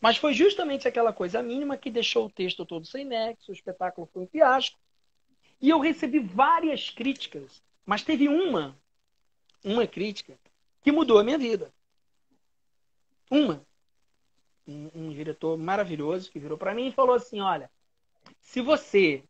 Mas 0.00 0.16
foi 0.16 0.32
justamente 0.32 0.86
aquela 0.86 1.12
coisa 1.12 1.42
mínima 1.42 1.76
que 1.76 1.90
deixou 1.90 2.26
o 2.26 2.30
texto 2.30 2.64
todo 2.64 2.86
sem 2.86 3.04
nexo, 3.04 3.50
o 3.50 3.54
espetáculo 3.54 4.08
foi 4.12 4.22
um 4.22 4.28
fiasco. 4.28 4.78
E 5.60 5.68
eu 5.68 5.78
recebi 5.78 6.18
várias 6.18 6.88
críticas, 6.90 7.62
mas 7.84 8.02
teve 8.02 8.28
uma, 8.28 8.78
uma 9.62 9.86
crítica, 9.86 10.38
que 10.82 10.90
mudou 10.90 11.18
a 11.18 11.24
minha 11.24 11.36
vida. 11.36 11.72
Uma. 13.30 13.62
Um, 14.66 14.90
um 14.94 15.10
diretor 15.10 15.58
maravilhoso 15.58 16.30
que 16.30 16.38
virou 16.38 16.56
para 16.56 16.74
mim 16.74 16.88
e 16.88 16.92
falou 16.92 17.14
assim: 17.14 17.40
olha, 17.40 17.70
se 18.40 18.60
você, 18.60 19.22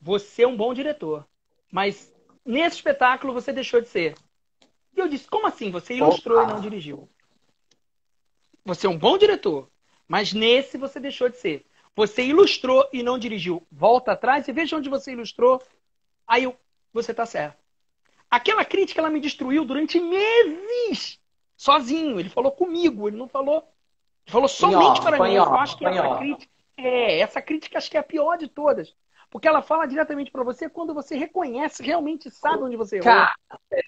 você 0.00 0.44
é 0.44 0.48
um 0.48 0.56
bom 0.56 0.72
diretor, 0.72 1.26
mas 1.70 2.14
nesse 2.44 2.76
espetáculo 2.76 3.32
você 3.32 3.52
deixou 3.52 3.80
de 3.80 3.88
ser. 3.88 4.14
E 4.94 5.00
eu 5.00 5.08
disse, 5.08 5.26
como 5.28 5.46
assim? 5.46 5.70
Você 5.70 5.94
ilustrou 5.94 6.38
Opa. 6.38 6.50
e 6.50 6.54
não 6.54 6.60
dirigiu. 6.60 7.08
Você 8.64 8.86
é 8.86 8.90
um 8.90 8.98
bom 8.98 9.18
diretor, 9.18 9.68
mas 10.06 10.32
nesse 10.32 10.78
você 10.78 11.00
deixou 11.00 11.28
de 11.28 11.36
ser. 11.36 11.66
Você 11.94 12.24
ilustrou 12.24 12.88
e 12.92 13.02
não 13.02 13.18
dirigiu. 13.18 13.66
Volta 13.70 14.12
atrás 14.12 14.48
e 14.48 14.52
veja 14.52 14.76
onde 14.76 14.88
você 14.88 15.12
ilustrou. 15.12 15.62
Aí 16.26 16.44
eu, 16.44 16.56
você 16.92 17.12
tá 17.12 17.26
certo. 17.26 17.62
Aquela 18.30 18.64
crítica 18.64 19.00
ela 19.00 19.10
me 19.10 19.20
destruiu 19.20 19.64
durante 19.64 20.00
meses. 20.00 21.20
Sozinho. 21.56 22.18
Ele 22.18 22.30
falou 22.30 22.50
comigo, 22.50 23.08
ele 23.08 23.16
não 23.16 23.28
falou. 23.28 23.68
Ele 24.24 24.32
falou 24.32 24.48
somente 24.48 25.02
para 25.02 25.22
mim. 25.22 25.34
eu 25.34 25.54
acho 25.54 25.76
que 25.76 25.84
essa 25.84 26.16
crítica, 26.16 26.52
é, 26.76 27.18
essa 27.18 27.42
crítica 27.42 27.78
acho 27.78 27.90
que 27.90 27.96
é 27.96 28.00
a 28.00 28.04
pior 28.04 28.38
de 28.38 28.48
todas. 28.48 28.94
Porque 29.32 29.48
ela 29.48 29.62
fala 29.62 29.86
diretamente 29.86 30.30
para 30.30 30.44
você 30.44 30.68
quando 30.68 30.92
você 30.92 31.16
reconhece, 31.16 31.82
realmente 31.82 32.30
sabe 32.30 32.64
onde 32.64 32.76
você 32.76 32.98
errou. 32.98 33.26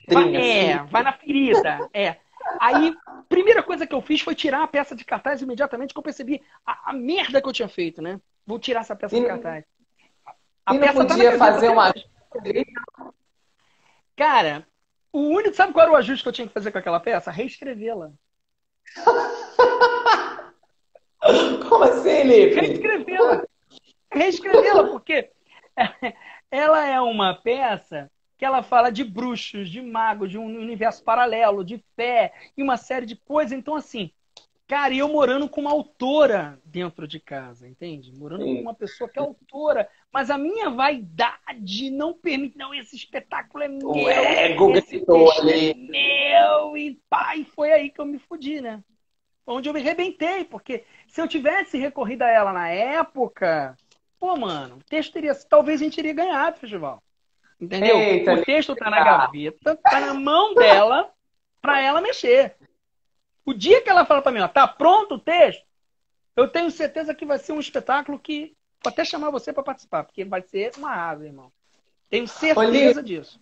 Vai, 0.08 0.36
é, 0.36 0.82
vai 0.84 1.02
na 1.02 1.12
ferida. 1.12 1.86
É. 1.92 2.16
Aí, 2.58 2.96
primeira 3.28 3.62
coisa 3.62 3.86
que 3.86 3.94
eu 3.94 4.00
fiz 4.00 4.22
foi 4.22 4.34
tirar 4.34 4.62
a 4.62 4.66
peça 4.66 4.96
de 4.96 5.04
cartaz 5.04 5.42
imediatamente, 5.42 5.92
que 5.92 5.98
eu 5.98 6.02
percebi 6.02 6.42
a, 6.64 6.90
a 6.90 6.92
merda 6.94 7.42
que 7.42 7.48
eu 7.48 7.52
tinha 7.52 7.68
feito, 7.68 8.00
né? 8.00 8.18
Vou 8.46 8.58
tirar 8.58 8.80
essa 8.80 8.96
peça 8.96 9.14
e 9.14 9.20
de 9.20 9.26
cartaz. 9.26 9.66
A 10.64 10.74
e 10.74 10.78
peça 10.78 10.94
não 10.94 11.06
podia 11.06 11.36
fazer 11.36 11.68
um 11.68 11.78
ajuste? 11.78 12.10
Cara, 14.16 14.66
o 15.12 15.28
único. 15.28 15.54
Sabe 15.54 15.74
qual 15.74 15.82
era 15.82 15.92
o 15.92 15.96
ajuste 15.96 16.22
que 16.22 16.28
eu 16.30 16.32
tinha 16.32 16.48
que 16.48 16.54
fazer 16.54 16.72
com 16.72 16.78
aquela 16.78 17.00
peça? 17.00 17.30
Reescrevê-la. 17.30 18.12
Como 21.68 21.84
assim, 21.84 22.22
Lipe? 22.22 22.54
Reescrevê-la. 22.54 23.44
Reescrevê-la, 24.10 24.84
porque 24.84 25.33
ela 26.50 26.86
é 26.86 27.00
uma 27.00 27.34
peça 27.34 28.10
que 28.36 28.44
ela 28.44 28.62
fala 28.62 28.90
de 28.90 29.04
bruxos, 29.04 29.70
de 29.70 29.80
magos, 29.80 30.30
de 30.30 30.38
um 30.38 30.46
universo 30.46 31.02
paralelo, 31.02 31.64
de 31.64 31.82
fé 31.96 32.32
e 32.56 32.62
uma 32.62 32.76
série 32.76 33.06
de 33.06 33.16
coisas. 33.16 33.52
Então, 33.56 33.74
assim, 33.74 34.10
cara, 34.66 34.94
eu 34.94 35.08
morando 35.08 35.48
com 35.48 35.60
uma 35.60 35.70
autora 35.70 36.60
dentro 36.64 37.06
de 37.06 37.20
casa, 37.20 37.68
entende? 37.68 38.12
Morando 38.12 38.44
Sim. 38.44 38.56
com 38.56 38.62
uma 38.62 38.74
pessoa 38.74 39.08
que 39.08 39.18
é 39.18 39.22
autora, 39.22 39.88
mas 40.12 40.30
a 40.30 40.38
minha 40.38 40.70
vaidade 40.70 41.90
não 41.90 42.12
permite. 42.12 42.58
Não, 42.58 42.74
esse 42.74 42.96
espetáculo 42.96 43.62
é 43.62 43.68
meu. 43.68 43.90
O 43.90 44.08
ego 44.08 44.72
esse 44.76 45.04
ali. 45.40 45.70
É 45.70 45.74
meu. 45.74 46.76
E 46.76 47.00
pai, 47.08 47.44
foi 47.44 47.72
aí 47.72 47.90
que 47.90 48.00
eu 48.00 48.06
me 48.06 48.18
fudi, 48.18 48.60
né? 48.60 48.82
Onde 49.46 49.68
eu 49.68 49.74
me 49.74 49.80
arrebentei, 49.80 50.44
porque 50.44 50.84
se 51.06 51.20
eu 51.20 51.28
tivesse 51.28 51.76
recorrido 51.76 52.22
a 52.22 52.30
ela 52.30 52.52
na 52.52 52.68
época, 52.70 53.76
Pô, 54.18 54.36
mano, 54.36 54.76
o 54.76 54.84
texto 54.84 55.12
teria. 55.12 55.34
Talvez 55.34 55.80
a 55.80 55.84
gente 55.84 55.96
teria 55.96 56.12
ganhado 56.12 56.56
o 56.56 56.60
festival. 56.60 57.02
Entendeu? 57.60 57.96
Eita, 57.96 58.34
o 58.34 58.44
texto 58.44 58.74
tá 58.74 58.90
na 58.90 59.02
gaveta, 59.02 59.76
tá 59.76 60.00
na 60.00 60.14
mão 60.14 60.54
dela 60.54 61.10
para 61.62 61.80
ela 61.80 62.00
mexer. 62.00 62.56
O 63.44 63.54
dia 63.54 63.80
que 63.82 63.88
ela 63.88 64.04
fala 64.04 64.22
para 64.22 64.32
mim, 64.32 64.40
ó, 64.40 64.48
tá 64.48 64.66
pronto 64.66 65.14
o 65.14 65.18
texto, 65.18 65.64
eu 66.36 66.48
tenho 66.48 66.70
certeza 66.70 67.14
que 67.14 67.24
vai 67.24 67.38
ser 67.38 67.52
um 67.52 67.60
espetáculo 67.60 68.18
que 68.18 68.56
vou 68.82 68.92
até 68.92 69.04
chamar 69.04 69.30
você 69.30 69.52
para 69.52 69.62
participar, 69.62 70.04
porque 70.04 70.24
vai 70.24 70.42
ser 70.42 70.72
uma 70.76 70.94
asa, 70.94 71.26
irmão. 71.26 71.52
Tenho 72.10 72.26
certeza 72.26 73.02
disso. 73.02 73.40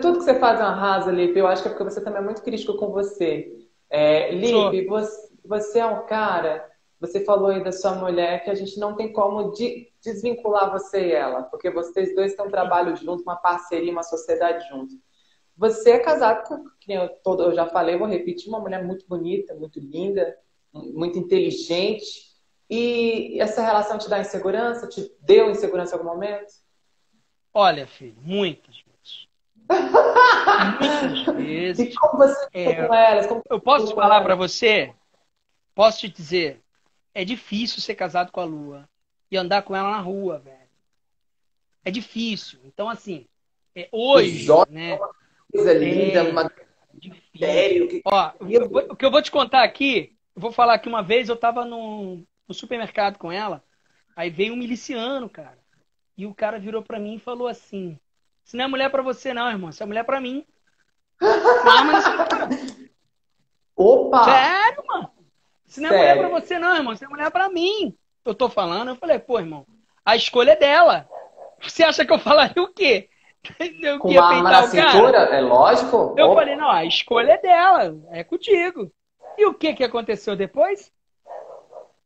Tudo 0.00 0.18
que 0.18 0.24
você 0.24 0.38
faz 0.38 0.60
é 0.60 0.62
um 0.62 0.66
arrasa, 0.66 1.10
Lipe. 1.10 1.38
Eu 1.38 1.46
acho 1.46 1.62
que 1.62 1.68
é 1.68 1.70
porque 1.70 1.84
você 1.84 2.02
também 2.02 2.20
é 2.20 2.24
muito 2.24 2.42
crítico 2.42 2.76
com 2.76 2.90
você. 2.90 3.66
É, 3.88 4.30
Lipe, 4.30 4.86
você, 4.86 5.30
você 5.44 5.78
é 5.78 5.86
um 5.86 6.04
cara. 6.06 6.70
Você 7.00 7.24
falou 7.24 7.48
aí 7.48 7.62
da 7.62 7.72
sua 7.72 7.94
mulher 7.94 8.42
que 8.42 8.50
a 8.50 8.54
gente 8.54 8.78
não 8.78 8.96
tem 8.96 9.12
como 9.12 9.52
de, 9.52 9.92
desvincular 10.02 10.70
você 10.70 11.08
e 11.08 11.12
ela, 11.12 11.42
porque 11.42 11.70
vocês 11.70 12.14
dois 12.14 12.30
estão 12.30 12.50
trabalho 12.50 12.96
juntos, 12.96 13.22
uma 13.22 13.36
parceria, 13.36 13.92
uma 13.92 14.02
sociedade 14.02 14.66
juntos. 14.68 14.96
Você 15.56 15.90
é 15.90 15.98
casado 15.98 16.46
com, 16.46 16.64
que 16.80 16.92
eu, 16.92 17.08
todo, 17.22 17.42
eu 17.42 17.54
já 17.54 17.66
falei, 17.66 17.98
vou 17.98 18.08
repetir, 18.08 18.48
uma 18.48 18.60
mulher 18.60 18.84
muito 18.84 19.06
bonita, 19.06 19.54
muito 19.54 19.78
linda, 19.78 20.36
muito 20.72 21.18
inteligente. 21.18 22.26
E 22.68 23.38
essa 23.40 23.62
relação 23.62 23.98
te 23.98 24.08
dá 24.08 24.18
insegurança? 24.18 24.88
Te 24.88 25.10
deu 25.20 25.50
insegurança 25.50 25.94
em 25.94 25.98
algum 25.98 26.10
momento? 26.10 26.52
Olha, 27.52 27.86
filho, 27.86 28.16
muitas 28.22 28.76
vezes. 28.76 29.28
muitas 30.80 31.36
vezes. 31.36 31.88
E 31.88 31.94
como 31.94 32.18
você 32.18 32.46
é, 32.52 32.86
com 32.86 32.94
elas? 32.94 33.26
Como 33.26 33.42
eu 33.48 33.60
posso 33.60 33.94
falar 33.94 34.22
para 34.22 34.34
você? 34.34 34.94
Posso 35.74 36.00
te 36.00 36.08
dizer? 36.08 36.62
É 37.16 37.24
difícil 37.24 37.80
ser 37.80 37.94
casado 37.94 38.30
com 38.30 38.40
a 38.42 38.44
Lua 38.44 38.86
e 39.30 39.38
andar 39.38 39.62
com 39.62 39.74
ela 39.74 39.90
na 39.90 40.00
rua, 40.00 40.38
velho. 40.38 40.68
É 41.82 41.90
difícil. 41.90 42.60
Então, 42.62 42.90
assim, 42.90 43.26
é, 43.74 43.88
hoje, 43.90 44.46
né? 44.68 44.98
Coisa 45.50 45.72
linda, 45.72 46.18
é, 46.18 46.22
uma... 46.24 46.52
Sério, 47.38 47.88
que... 47.88 48.02
Ó, 48.04 48.32
o 48.90 48.94
que 48.94 49.02
eu 49.06 49.10
vou 49.10 49.22
te 49.22 49.30
contar 49.30 49.64
aqui, 49.64 50.14
eu 50.34 50.42
vou 50.42 50.52
falar 50.52 50.78
que 50.78 50.90
uma 50.90 51.02
vez 51.02 51.30
eu 51.30 51.36
tava 51.38 51.64
no, 51.64 52.22
no 52.46 52.54
supermercado 52.54 53.16
com 53.16 53.32
ela, 53.32 53.64
aí 54.14 54.28
veio 54.28 54.52
um 54.52 54.58
miliciano, 54.58 55.26
cara. 55.30 55.58
E 56.18 56.26
o 56.26 56.34
cara 56.34 56.58
virou 56.58 56.82
para 56.82 57.00
mim 57.00 57.14
e 57.14 57.20
falou 57.20 57.48
assim: 57.48 57.98
Isso 58.44 58.58
não 58.58 58.66
é 58.66 58.68
mulher 58.68 58.90
para 58.90 59.02
você, 59.02 59.32
não, 59.32 59.48
irmão. 59.48 59.70
Isso 59.70 59.82
é 59.82 59.86
mulher 59.86 60.04
para 60.04 60.20
mim. 60.20 60.44
Opa! 63.74 64.24
Sério, 64.24 64.84
mano? 64.86 65.05
Isso 65.66 65.80
não 65.80 65.88
é 65.88 65.92
Sério? 65.92 66.16
mulher 66.16 66.30
pra 66.30 66.40
você, 66.40 66.58
não, 66.58 66.76
irmão. 66.76 66.92
Isso 66.92 67.04
é 67.04 67.08
mulher 67.08 67.30
pra 67.30 67.48
mim. 67.48 67.96
Eu 68.24 68.34
tô 68.34 68.48
falando, 68.48 68.88
eu 68.88 68.96
falei, 68.96 69.18
pô, 69.18 69.38
irmão, 69.38 69.66
a 70.04 70.16
escolha 70.16 70.52
é 70.52 70.56
dela. 70.56 71.08
Você 71.62 71.84
acha 71.84 72.04
que 72.04 72.12
eu 72.12 72.18
falaria 72.18 72.62
o 72.62 72.72
quê? 72.72 73.08
Eu 73.80 74.00
Com 74.00 74.10
uma 74.10 74.24
arma 74.24 74.50
na 74.50 74.66
cintura, 74.66 75.18
é 75.18 75.40
lógico. 75.40 76.14
Eu 76.16 76.26
Opa. 76.26 76.40
falei, 76.40 76.56
não, 76.56 76.68
a 76.68 76.84
escolha 76.84 77.32
é 77.32 77.38
dela, 77.38 77.96
é 78.10 78.24
contigo. 78.24 78.90
E 79.38 79.46
o 79.46 79.54
que 79.54 79.72
que 79.74 79.84
aconteceu 79.84 80.34
depois? 80.34 80.90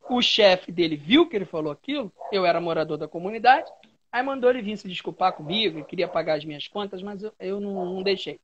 O 0.07 0.21
chefe 0.21 0.71
dele 0.71 0.95
viu 0.95 1.27
que 1.27 1.35
ele 1.35 1.45
falou 1.45 1.71
aquilo, 1.71 2.11
eu 2.31 2.45
era 2.45 2.61
morador 2.61 2.97
da 2.97 3.07
comunidade, 3.07 3.71
aí 4.11 4.21
mandou 4.21 4.51
ele 4.51 4.61
vir 4.61 4.77
se 4.77 4.87
desculpar 4.87 5.33
comigo, 5.33 5.83
queria 5.85 6.07
pagar 6.07 6.37
as 6.37 6.45
minhas 6.45 6.67
contas, 6.67 7.01
mas 7.01 7.23
eu, 7.23 7.33
eu 7.39 7.59
não, 7.59 7.85
não 7.85 8.03
deixei. 8.03 8.39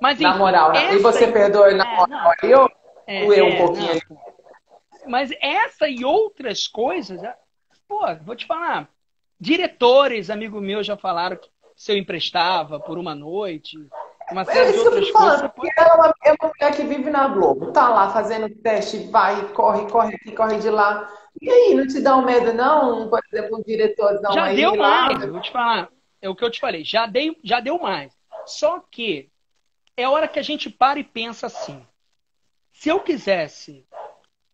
Mas, 0.00 0.14
enfim, 0.20 0.24
na 0.24 0.36
moral, 0.36 0.72
essa... 0.72 0.94
e 0.94 0.98
você 0.98 1.28
perdoa 1.28 1.72
na 1.72 1.86
é, 1.86 1.96
moral 1.96 2.32
é, 3.06 3.24
eu 3.24 3.44
um 3.44 3.48
é, 3.48 3.56
pouquinho? 3.56 4.00
Não. 4.08 4.29
Mas 5.06 5.30
essa 5.40 5.88
e 5.88 6.04
outras 6.04 6.66
coisas, 6.66 7.22
é, 7.22 7.34
pô, 7.88 8.00
vou 8.22 8.36
te 8.36 8.46
falar, 8.46 8.88
diretores, 9.38 10.30
amigo 10.30 10.60
meu, 10.60 10.82
já 10.82 10.96
falaram 10.96 11.36
que 11.36 11.48
se 11.74 11.92
eu 11.92 11.96
emprestava 11.96 12.78
por 12.78 12.98
uma 12.98 13.14
noite, 13.14 13.78
uma 14.30 14.44
série 14.44 14.72
de 14.72 14.78
outras 14.78 15.10
coisas. 15.10 15.50
Pode... 15.52 15.70
Ela 15.76 15.88
é 15.88 15.94
uma, 15.94 16.14
é 16.24 16.32
uma 16.32 16.52
mulher 16.52 16.76
que 16.76 16.82
vive 16.82 17.10
na 17.10 17.28
Globo, 17.28 17.72
tá 17.72 17.88
lá 17.88 18.10
fazendo 18.10 18.48
teste, 18.56 18.98
vai, 19.10 19.52
corre, 19.52 19.90
corre 19.90 20.14
aqui, 20.14 20.32
corre 20.32 20.58
de 20.58 20.70
lá. 20.70 21.10
E 21.40 21.50
aí, 21.50 21.74
não 21.74 21.86
te 21.86 22.00
dá 22.00 22.16
um 22.16 22.24
medo, 22.24 22.52
não? 22.52 23.08
Por 23.08 23.20
exemplo, 23.32 23.58
um 23.58 23.62
diretor 23.62 24.20
não 24.20 24.32
Já 24.32 24.52
deu 24.52 24.76
mais, 24.76 25.24
vou 25.24 25.40
te 25.40 25.50
falar. 25.50 25.88
É 26.20 26.28
o 26.28 26.34
que 26.34 26.44
eu 26.44 26.50
te 26.50 26.60
falei, 26.60 26.84
já, 26.84 27.06
dei, 27.06 27.36
já 27.42 27.60
deu 27.60 27.78
mais. 27.78 28.12
Só 28.44 28.80
que 28.90 29.30
é 29.96 30.08
hora 30.08 30.28
que 30.28 30.38
a 30.38 30.42
gente 30.42 30.68
para 30.68 30.98
e 30.98 31.04
pensa 31.04 31.46
assim. 31.46 31.84
Se 32.72 32.88
eu 32.88 33.00
quisesse 33.00 33.86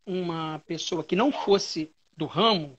uma 0.06 0.62
pessoa 0.66 1.02
que 1.02 1.16
não 1.16 1.32
fosse 1.32 1.92
do 2.16 2.26
ramo, 2.26 2.78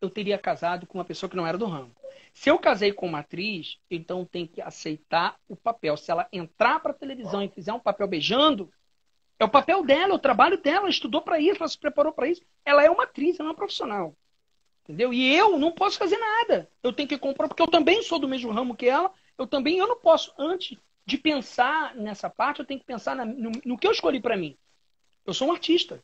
eu 0.00 0.10
teria 0.10 0.38
casado 0.38 0.86
com 0.86 0.98
uma 0.98 1.04
pessoa 1.04 1.28
que 1.28 1.36
não 1.36 1.46
era 1.46 1.58
do 1.58 1.66
ramo. 1.66 1.94
Se 2.32 2.50
eu 2.50 2.58
casei 2.58 2.92
com 2.92 3.06
uma 3.06 3.20
atriz, 3.20 3.78
então 3.90 4.24
tem 4.24 4.46
que 4.46 4.60
aceitar 4.60 5.36
o 5.48 5.54
papel. 5.54 5.96
Se 5.96 6.10
ela 6.10 6.26
entrar 6.32 6.80
para 6.80 6.90
a 6.90 6.94
televisão 6.94 7.42
e 7.42 7.48
fizer 7.48 7.72
um 7.72 7.78
papel 7.78 8.08
beijando, 8.08 8.72
é 9.38 9.44
o 9.44 9.48
papel 9.48 9.84
dela, 9.84 10.12
é 10.12 10.16
o 10.16 10.18
trabalho 10.18 10.60
dela, 10.60 10.78
ela 10.78 10.88
estudou 10.88 11.22
para 11.22 11.38
isso, 11.38 11.58
ela 11.60 11.68
se 11.68 11.78
preparou 11.78 12.12
para 12.12 12.28
isso. 12.28 12.42
Ela 12.64 12.82
é 12.84 12.90
uma 12.90 13.04
atriz, 13.04 13.38
ela 13.38 13.48
é 13.48 13.50
uma 13.50 13.56
profissional. 13.56 14.16
Entendeu? 14.82 15.12
E 15.12 15.34
eu 15.34 15.58
não 15.58 15.72
posso 15.72 15.96
fazer 15.96 16.18
nada. 16.18 16.68
Eu 16.82 16.92
tenho 16.92 17.08
que 17.08 17.16
comprar, 17.16 17.48
porque 17.48 17.62
eu 17.62 17.68
também 17.68 18.02
sou 18.02 18.18
do 18.18 18.28
mesmo 18.28 18.52
ramo 18.52 18.76
que 18.76 18.86
ela. 18.86 19.12
Eu 19.38 19.46
também, 19.46 19.78
eu 19.78 19.86
não 19.86 19.96
posso, 19.96 20.32
antes 20.36 20.76
de 21.06 21.16
pensar 21.16 21.94
nessa 21.94 22.28
parte, 22.28 22.60
eu 22.60 22.66
tenho 22.66 22.80
que 22.80 22.86
pensar 22.86 23.14
na, 23.14 23.24
no, 23.24 23.50
no 23.64 23.78
que 23.78 23.86
eu 23.86 23.92
escolhi 23.92 24.20
para 24.20 24.36
mim. 24.36 24.56
Eu 25.24 25.32
sou 25.32 25.48
um 25.48 25.52
artista. 25.52 26.02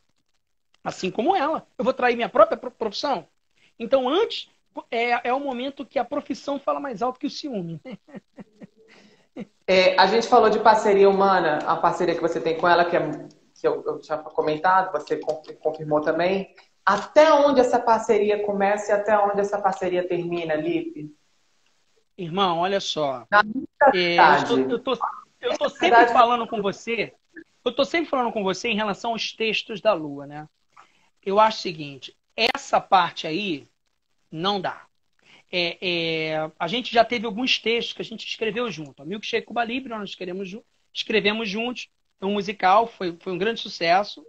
Assim 0.83 1.11
como 1.11 1.35
ela. 1.35 1.67
Eu 1.77 1.85
vou 1.85 1.93
trair 1.93 2.15
minha 2.15 2.29
própria 2.29 2.57
profissão? 2.57 3.27
Então, 3.77 4.07
antes, 4.09 4.49
é, 4.89 5.29
é 5.29 5.33
o 5.33 5.39
momento 5.39 5.85
que 5.85 5.99
a 5.99 6.05
profissão 6.05 6.59
fala 6.59 6.79
mais 6.79 7.01
alto 7.01 7.19
que 7.19 7.27
o 7.27 7.29
ciúme. 7.29 7.79
É, 9.67 9.97
a 9.97 10.05
gente 10.05 10.27
falou 10.27 10.49
de 10.49 10.59
parceria 10.59 11.09
humana, 11.09 11.59
a 11.59 11.77
parceria 11.77 12.13
que 12.13 12.19
você 12.19 12.41
tem 12.41 12.57
com 12.57 12.67
ela, 12.67 12.83
que, 12.83 12.97
é, 12.97 13.09
que 13.57 13.65
eu, 13.65 13.81
eu 13.85 14.01
tinha 14.01 14.17
comentado, 14.17 14.91
você 14.91 15.17
confirmou 15.61 16.01
também. 16.01 16.53
Até 16.85 17.31
onde 17.31 17.61
essa 17.61 17.79
parceria 17.79 18.45
começa 18.45 18.91
e 18.91 18.95
até 18.95 19.17
onde 19.17 19.39
essa 19.39 19.61
parceria 19.61 20.05
termina, 20.05 20.55
Lipe? 20.55 21.15
Irmão, 22.17 22.59
olha 22.59 22.81
só. 22.81 23.25
É, 23.95 24.17
eu, 25.39 25.57
tô 25.57 25.69
sempre 25.69 26.07
falando 26.07 26.45
com 26.47 26.61
você. 26.61 27.13
Eu 27.63 27.73
tô 27.73 27.85
sempre 27.85 28.09
falando 28.09 28.33
com 28.33 28.43
você 28.43 28.67
em 28.67 28.75
relação 28.75 29.11
aos 29.11 29.31
textos 29.31 29.79
da 29.79 29.93
Lua, 29.93 30.27
né? 30.27 30.49
Eu 31.25 31.39
acho 31.39 31.59
o 31.59 31.61
seguinte: 31.61 32.15
essa 32.35 32.79
parte 32.79 33.27
aí 33.27 33.67
não 34.31 34.59
dá. 34.59 34.85
É, 35.51 35.77
é, 35.81 36.51
a 36.57 36.67
gente 36.67 36.93
já 36.93 37.03
teve 37.03 37.25
alguns 37.25 37.59
textos 37.59 37.93
que 37.93 38.01
a 38.01 38.05
gente 38.05 38.25
escreveu 38.25 38.71
junto. 38.71 39.03
A 39.03 39.05
Milkshake 39.05 39.45
Cuba 39.45 39.63
Libre, 39.63 39.89
nós 39.89 40.09
escrevemos, 40.09 41.49
juntos. 41.49 41.89
É 42.21 42.25
um 42.25 42.33
musical, 42.33 42.87
foi, 42.87 43.17
foi 43.19 43.33
um 43.33 43.37
grande 43.37 43.59
sucesso. 43.59 44.25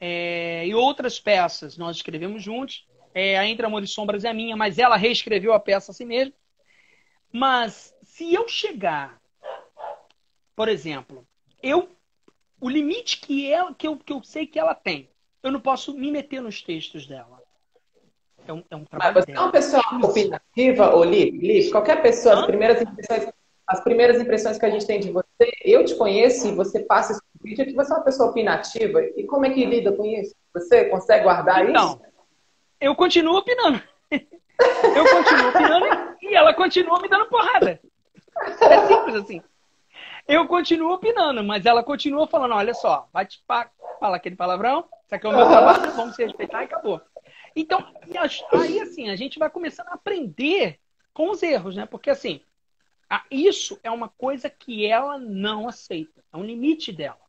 É, 0.00 0.66
e 0.66 0.74
outras 0.74 1.20
peças 1.20 1.78
nós 1.78 1.96
escrevemos 1.96 2.42
juntos. 2.42 2.86
É, 3.14 3.38
a 3.38 3.46
Entre 3.46 3.64
Amor 3.64 3.82
e 3.82 3.86
Sombras 3.86 4.24
é 4.24 4.32
minha, 4.32 4.56
mas 4.56 4.78
ela 4.78 4.96
reescreveu 4.96 5.52
a 5.52 5.60
peça 5.60 5.92
assim 5.92 6.04
mesmo. 6.04 6.34
Mas 7.32 7.94
se 8.02 8.34
eu 8.34 8.48
chegar, 8.48 9.20
por 10.54 10.68
exemplo, 10.68 11.26
eu 11.62 11.88
o 12.60 12.68
limite 12.68 13.18
que, 13.18 13.50
ela, 13.50 13.74
que, 13.74 13.86
eu, 13.86 13.96
que 13.98 14.12
eu 14.12 14.22
sei 14.22 14.46
que 14.46 14.58
ela 14.58 14.74
tem, 14.74 15.10
eu 15.46 15.52
não 15.52 15.60
posso 15.60 15.94
me 15.94 16.10
meter 16.10 16.42
nos 16.42 16.60
textos 16.60 17.06
dela. 17.06 17.40
É 18.48 18.52
um, 18.52 18.64
é 18.68 18.76
um 18.76 18.84
trabalho 18.84 19.14
Mas 19.14 19.24
você 19.24 19.32
dela. 19.32 19.38
é 19.38 19.44
uma 19.44 19.52
pessoa 19.52 19.82
opinativa, 20.02 20.90
ou 20.90 21.04
Liv? 21.04 21.70
qualquer 21.70 22.02
pessoa, 22.02 22.40
as 22.40 22.46
primeiras 22.46 22.82
impressões, 22.82 23.32
as 23.64 23.80
primeiras 23.80 24.20
impressões 24.20 24.58
que 24.58 24.66
a 24.66 24.70
gente 24.70 24.86
tem 24.86 24.98
de 24.98 25.12
você, 25.12 25.52
eu 25.64 25.84
te 25.84 25.94
conheço 25.94 26.48
e 26.48 26.52
você 26.52 26.80
passa 26.80 27.12
esse 27.12 27.22
vídeo, 27.40 27.62
é 27.62 27.64
que 27.66 27.74
você 27.74 27.92
é 27.92 27.96
uma 27.96 28.04
pessoa 28.04 28.30
opinativa. 28.30 29.00
E 29.16 29.24
como 29.24 29.46
é 29.46 29.50
que 29.50 29.64
lida 29.64 29.92
com 29.92 30.04
isso? 30.04 30.34
Você 30.52 30.86
consegue 30.86 31.22
guardar 31.22 31.68
então, 31.68 31.92
isso? 31.92 32.00
Eu 32.80 32.96
continuo 32.96 33.36
opinando. 33.36 33.80
Eu 34.10 35.04
continuo 35.04 35.50
opinando 35.50 36.16
e 36.22 36.34
ela 36.34 36.54
continua 36.54 37.00
me 37.00 37.08
dando 37.08 37.26
porrada. 37.26 37.78
É 38.62 38.86
simples 38.86 39.14
assim. 39.16 39.42
Eu 40.26 40.48
continuo 40.48 40.92
opinando, 40.92 41.44
mas 41.44 41.66
ela 41.66 41.84
continua 41.84 42.26
falando: 42.26 42.54
olha 42.54 42.74
só, 42.74 43.06
vai 43.12 43.26
te 43.26 43.40
fala 43.46 44.16
aquele 44.16 44.34
palavrão, 44.34 44.84
isso 45.06 45.14
aqui 45.14 45.26
é 45.26 45.30
o 45.30 45.36
meu 45.36 45.46
trabalho, 45.46 45.92
vamos 45.92 46.16
se 46.16 46.24
respeitar 46.24 46.62
e 46.62 46.64
acabou. 46.64 47.00
Então, 47.54 47.94
aí 48.52 48.80
assim, 48.80 49.08
a 49.08 49.16
gente 49.16 49.38
vai 49.38 49.48
começando 49.48 49.88
a 49.88 49.94
aprender 49.94 50.78
com 51.14 51.30
os 51.30 51.42
erros, 51.42 51.76
né? 51.76 51.86
Porque 51.86 52.10
assim, 52.10 52.40
isso 53.30 53.78
é 53.82 53.90
uma 53.90 54.08
coisa 54.08 54.50
que 54.50 54.84
ela 54.84 55.18
não 55.18 55.68
aceita. 55.68 56.22
É 56.32 56.36
um 56.36 56.44
limite 56.44 56.92
dela. 56.92 57.20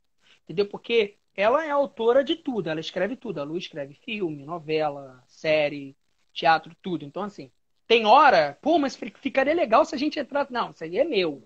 Entendeu? 0.44 0.68
Porque 0.68 1.16
ela 1.36 1.64
é 1.64 1.70
autora 1.70 2.24
de 2.24 2.36
tudo, 2.36 2.70
ela 2.70 2.80
escreve 2.80 3.16
tudo. 3.16 3.40
A 3.40 3.44
Lu 3.44 3.58
escreve 3.58 3.94
filme, 3.94 4.44
novela, 4.44 5.24
série, 5.28 5.96
teatro, 6.34 6.76
tudo. 6.82 7.06
Então, 7.06 7.24
assim, 7.24 7.52
tem 7.88 8.06
hora, 8.06 8.58
pô, 8.62 8.80
mas 8.80 8.96
ficaria 8.96 9.54
legal 9.54 9.86
se 9.86 9.94
a 9.94 9.98
gente 9.98 10.20
entrar. 10.20 10.48
Não, 10.50 10.72
isso 10.72 10.84
aí 10.84 10.98
é 10.98 11.04
meu. 11.04 11.44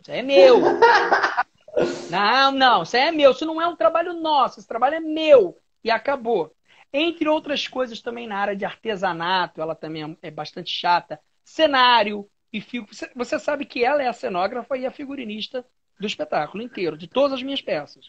Isso 0.00 0.10
aí 0.12 0.18
é 0.18 0.22
meu. 0.22 0.60
não, 2.10 2.52
não, 2.52 2.82
isso 2.82 2.96
aí 2.96 3.04
é 3.04 3.12
meu. 3.12 3.30
Isso 3.30 3.46
não 3.46 3.60
é 3.60 3.66
um 3.66 3.76
trabalho 3.76 4.12
nosso, 4.12 4.60
esse 4.60 4.68
trabalho 4.68 4.96
é 4.96 5.00
meu. 5.00 5.58
E 5.84 5.90
acabou. 5.90 6.52
Entre 6.92 7.28
outras 7.28 7.68
coisas 7.68 8.00
também 8.00 8.26
na 8.26 8.38
área 8.38 8.56
de 8.56 8.64
artesanato, 8.64 9.60
ela 9.60 9.74
também 9.74 10.16
é 10.22 10.30
bastante 10.30 10.70
chata. 10.70 11.20
Cenário 11.44 12.28
e 12.52 12.60
fico. 12.60 12.88
Você 13.14 13.38
sabe 13.38 13.66
que 13.66 13.84
ela 13.84 14.02
é 14.02 14.08
a 14.08 14.12
cenógrafa 14.12 14.76
e 14.78 14.86
a 14.86 14.90
figurinista 14.90 15.64
do 15.98 16.06
espetáculo 16.06 16.62
inteiro, 16.62 16.96
de 16.96 17.06
todas 17.06 17.32
as 17.32 17.42
minhas 17.42 17.60
peças. 17.60 18.06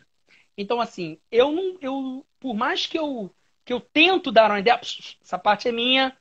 Então, 0.58 0.80
assim, 0.80 1.20
eu 1.32 1.52
não. 1.52 1.78
Eu, 1.82 2.26
por 2.40 2.54
mais 2.54 2.86
que 2.86 2.98
eu, 2.98 3.34
que 3.66 3.74
eu 3.74 3.82
tento 3.82 4.32
dar 4.32 4.50
uma 4.50 4.60
ideia, 4.60 4.80
essa 4.80 5.38
parte 5.38 5.68
é 5.68 5.72
minha. 5.72 6.16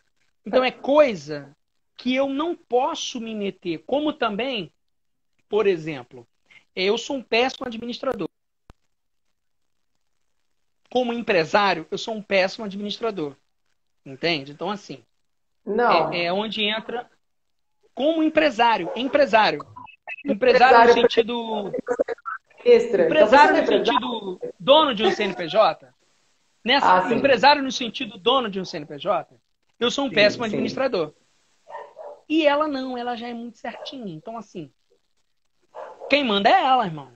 Então 0.44 0.64
é 0.64 0.70
coisa 0.70 1.54
que 1.96 2.14
eu 2.14 2.28
não 2.28 2.56
posso 2.56 3.20
me 3.20 3.34
meter. 3.34 3.78
Como 3.86 4.12
também, 4.12 4.72
por 5.48 5.66
exemplo, 5.66 6.26
eu 6.74 6.98
sou 6.98 7.16
um 7.16 7.22
péssimo 7.22 7.66
administrador. 7.66 8.28
Como 10.94 11.12
empresário, 11.12 11.88
eu 11.90 11.98
sou 11.98 12.14
um 12.14 12.22
péssimo 12.22 12.64
administrador. 12.64 13.34
Entende? 14.06 14.52
Então, 14.52 14.70
assim. 14.70 15.02
Não. 15.66 16.12
É, 16.12 16.26
é 16.26 16.32
onde 16.32 16.62
entra. 16.62 17.10
Como 17.92 18.22
empresário. 18.22 18.88
Empresário. 18.94 19.58
Empresário, 20.24 20.94
no 20.94 21.02
sentido. 21.02 21.72
Extra. 22.64 23.06
Empresário 23.06 23.56
então, 23.56 23.76
no 23.76 23.84
sentido 23.84 24.40
dono 24.60 24.94
de 24.94 25.02
um 25.02 25.10
CNPJ. 25.10 25.92
Nessa, 26.64 27.08
ah, 27.08 27.12
empresário 27.12 27.60
no 27.60 27.72
sentido 27.72 28.16
dono 28.16 28.48
de 28.48 28.60
um 28.60 28.64
CNPJ. 28.64 29.34
Eu 29.80 29.90
sou 29.90 30.04
um 30.04 30.08
sim, 30.08 30.14
péssimo 30.14 30.44
administrador. 30.44 31.12
E 32.28 32.46
ela 32.46 32.68
não, 32.68 32.96
ela 32.96 33.16
já 33.16 33.26
é 33.26 33.34
muito 33.34 33.58
certinha. 33.58 34.14
Então, 34.14 34.38
assim, 34.38 34.70
quem 36.08 36.22
manda 36.22 36.48
é 36.48 36.52
ela, 36.52 36.86
irmão. 36.86 37.10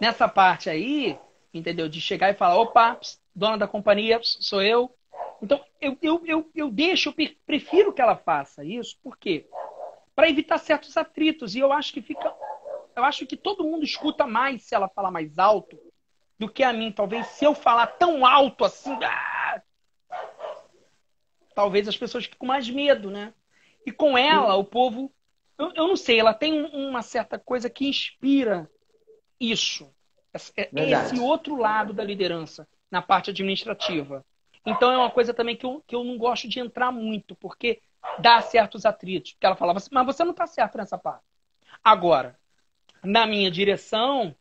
Nessa 0.00 0.26
parte 0.26 0.70
aí, 0.70 1.18
entendeu? 1.54 1.88
De 1.88 2.00
chegar 2.00 2.30
e 2.30 2.34
falar, 2.34 2.58
opa, 2.58 2.98
dona 3.34 3.56
da 3.56 3.68
companhia, 3.68 4.20
sou 4.22 4.60
eu. 4.60 4.94
Então, 5.40 5.62
eu, 5.80 5.96
eu, 6.02 6.22
eu, 6.26 6.50
eu 6.54 6.70
deixo, 6.70 7.08
eu 7.08 7.30
prefiro 7.46 7.92
que 7.92 8.02
ela 8.02 8.16
faça 8.16 8.64
isso, 8.64 8.98
por 9.02 9.16
quê? 9.16 9.48
Para 10.14 10.28
evitar 10.28 10.58
certos 10.58 10.96
atritos. 10.96 11.54
E 11.54 11.60
eu 11.60 11.72
acho 11.72 11.92
que 11.92 12.02
fica. 12.02 12.34
Eu 12.96 13.04
acho 13.04 13.26
que 13.26 13.36
todo 13.36 13.64
mundo 13.64 13.84
escuta 13.84 14.26
mais 14.26 14.62
se 14.62 14.74
ela 14.74 14.88
falar 14.88 15.10
mais 15.10 15.38
alto 15.38 15.78
do 16.38 16.48
que 16.48 16.62
a 16.62 16.72
mim. 16.72 16.92
Talvez 16.92 17.26
se 17.28 17.44
eu 17.44 17.54
falar 17.54 17.86
tão 17.86 18.24
alto 18.24 18.64
assim. 18.64 18.92
Ah, 19.02 19.60
talvez 21.54 21.88
as 21.88 21.96
pessoas 21.96 22.24
fiquem 22.24 22.38
com 22.38 22.46
mais 22.46 22.68
medo, 22.68 23.10
né? 23.10 23.32
E 23.86 23.92
com 23.92 24.16
ela, 24.16 24.54
o 24.54 24.64
povo. 24.64 25.12
Eu, 25.58 25.72
eu 25.74 25.88
não 25.88 25.96
sei, 25.96 26.18
ela 26.18 26.34
tem 26.34 26.64
uma 26.74 27.02
certa 27.02 27.38
coisa 27.38 27.70
que 27.70 27.86
inspira 27.86 28.70
isso. 29.38 29.92
É, 30.56 30.68
é 30.74 30.90
esse 30.90 31.18
outro 31.18 31.56
lado 31.56 31.92
da 31.92 32.02
liderança, 32.02 32.66
na 32.90 33.00
parte 33.00 33.30
administrativa. 33.30 34.24
Então 34.66 34.90
é 34.90 34.96
uma 34.96 35.10
coisa 35.10 35.32
também 35.32 35.56
que 35.56 35.64
eu, 35.64 35.82
que 35.86 35.94
eu 35.94 36.02
não 36.02 36.18
gosto 36.18 36.48
de 36.48 36.58
entrar 36.58 36.90
muito, 36.90 37.34
porque 37.36 37.80
dá 38.18 38.40
certos 38.40 38.84
atritos. 38.84 39.32
Porque 39.32 39.46
ela 39.46 39.56
falava 39.56 39.78
assim, 39.78 39.90
mas 39.92 40.06
você 40.06 40.24
não 40.24 40.32
está 40.32 40.46
certo 40.46 40.76
nessa 40.76 40.98
parte. 40.98 41.24
Agora, 41.82 42.38
na 43.02 43.26
minha 43.26 43.50
direção, 43.50 44.34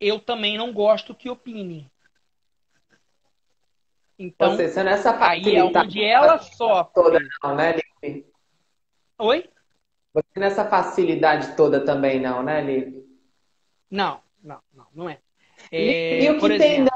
eu 0.00 0.18
também 0.18 0.58
não 0.58 0.72
gosto 0.72 1.14
que 1.14 1.30
opine. 1.30 1.90
Então, 4.18 4.56
você, 4.56 4.82
nessa 4.82 5.10
é 5.10 5.16
aí 5.20 5.56
é 5.56 5.62
onde 5.62 6.02
ela 6.02 6.38
sofre. 6.38 6.94
Toda 6.94 7.18
não, 7.42 7.54
né, 7.54 7.76
Lipe? 8.02 8.26
Oi? 9.18 9.48
Você 10.14 10.40
nessa 10.40 10.66
facilidade 10.66 11.54
toda 11.54 11.84
também 11.84 12.18
não, 12.18 12.42
né, 12.42 12.62
Lipe? 12.62 13.06
Não, 13.90 14.22
não, 14.46 14.60
não, 14.72 14.86
não 14.94 15.10
é. 15.10 15.18
é 15.72 16.24
e, 16.24 16.30
o 16.30 16.38
que 16.38 16.46
exemplo... 16.46 16.58
tem, 16.58 16.86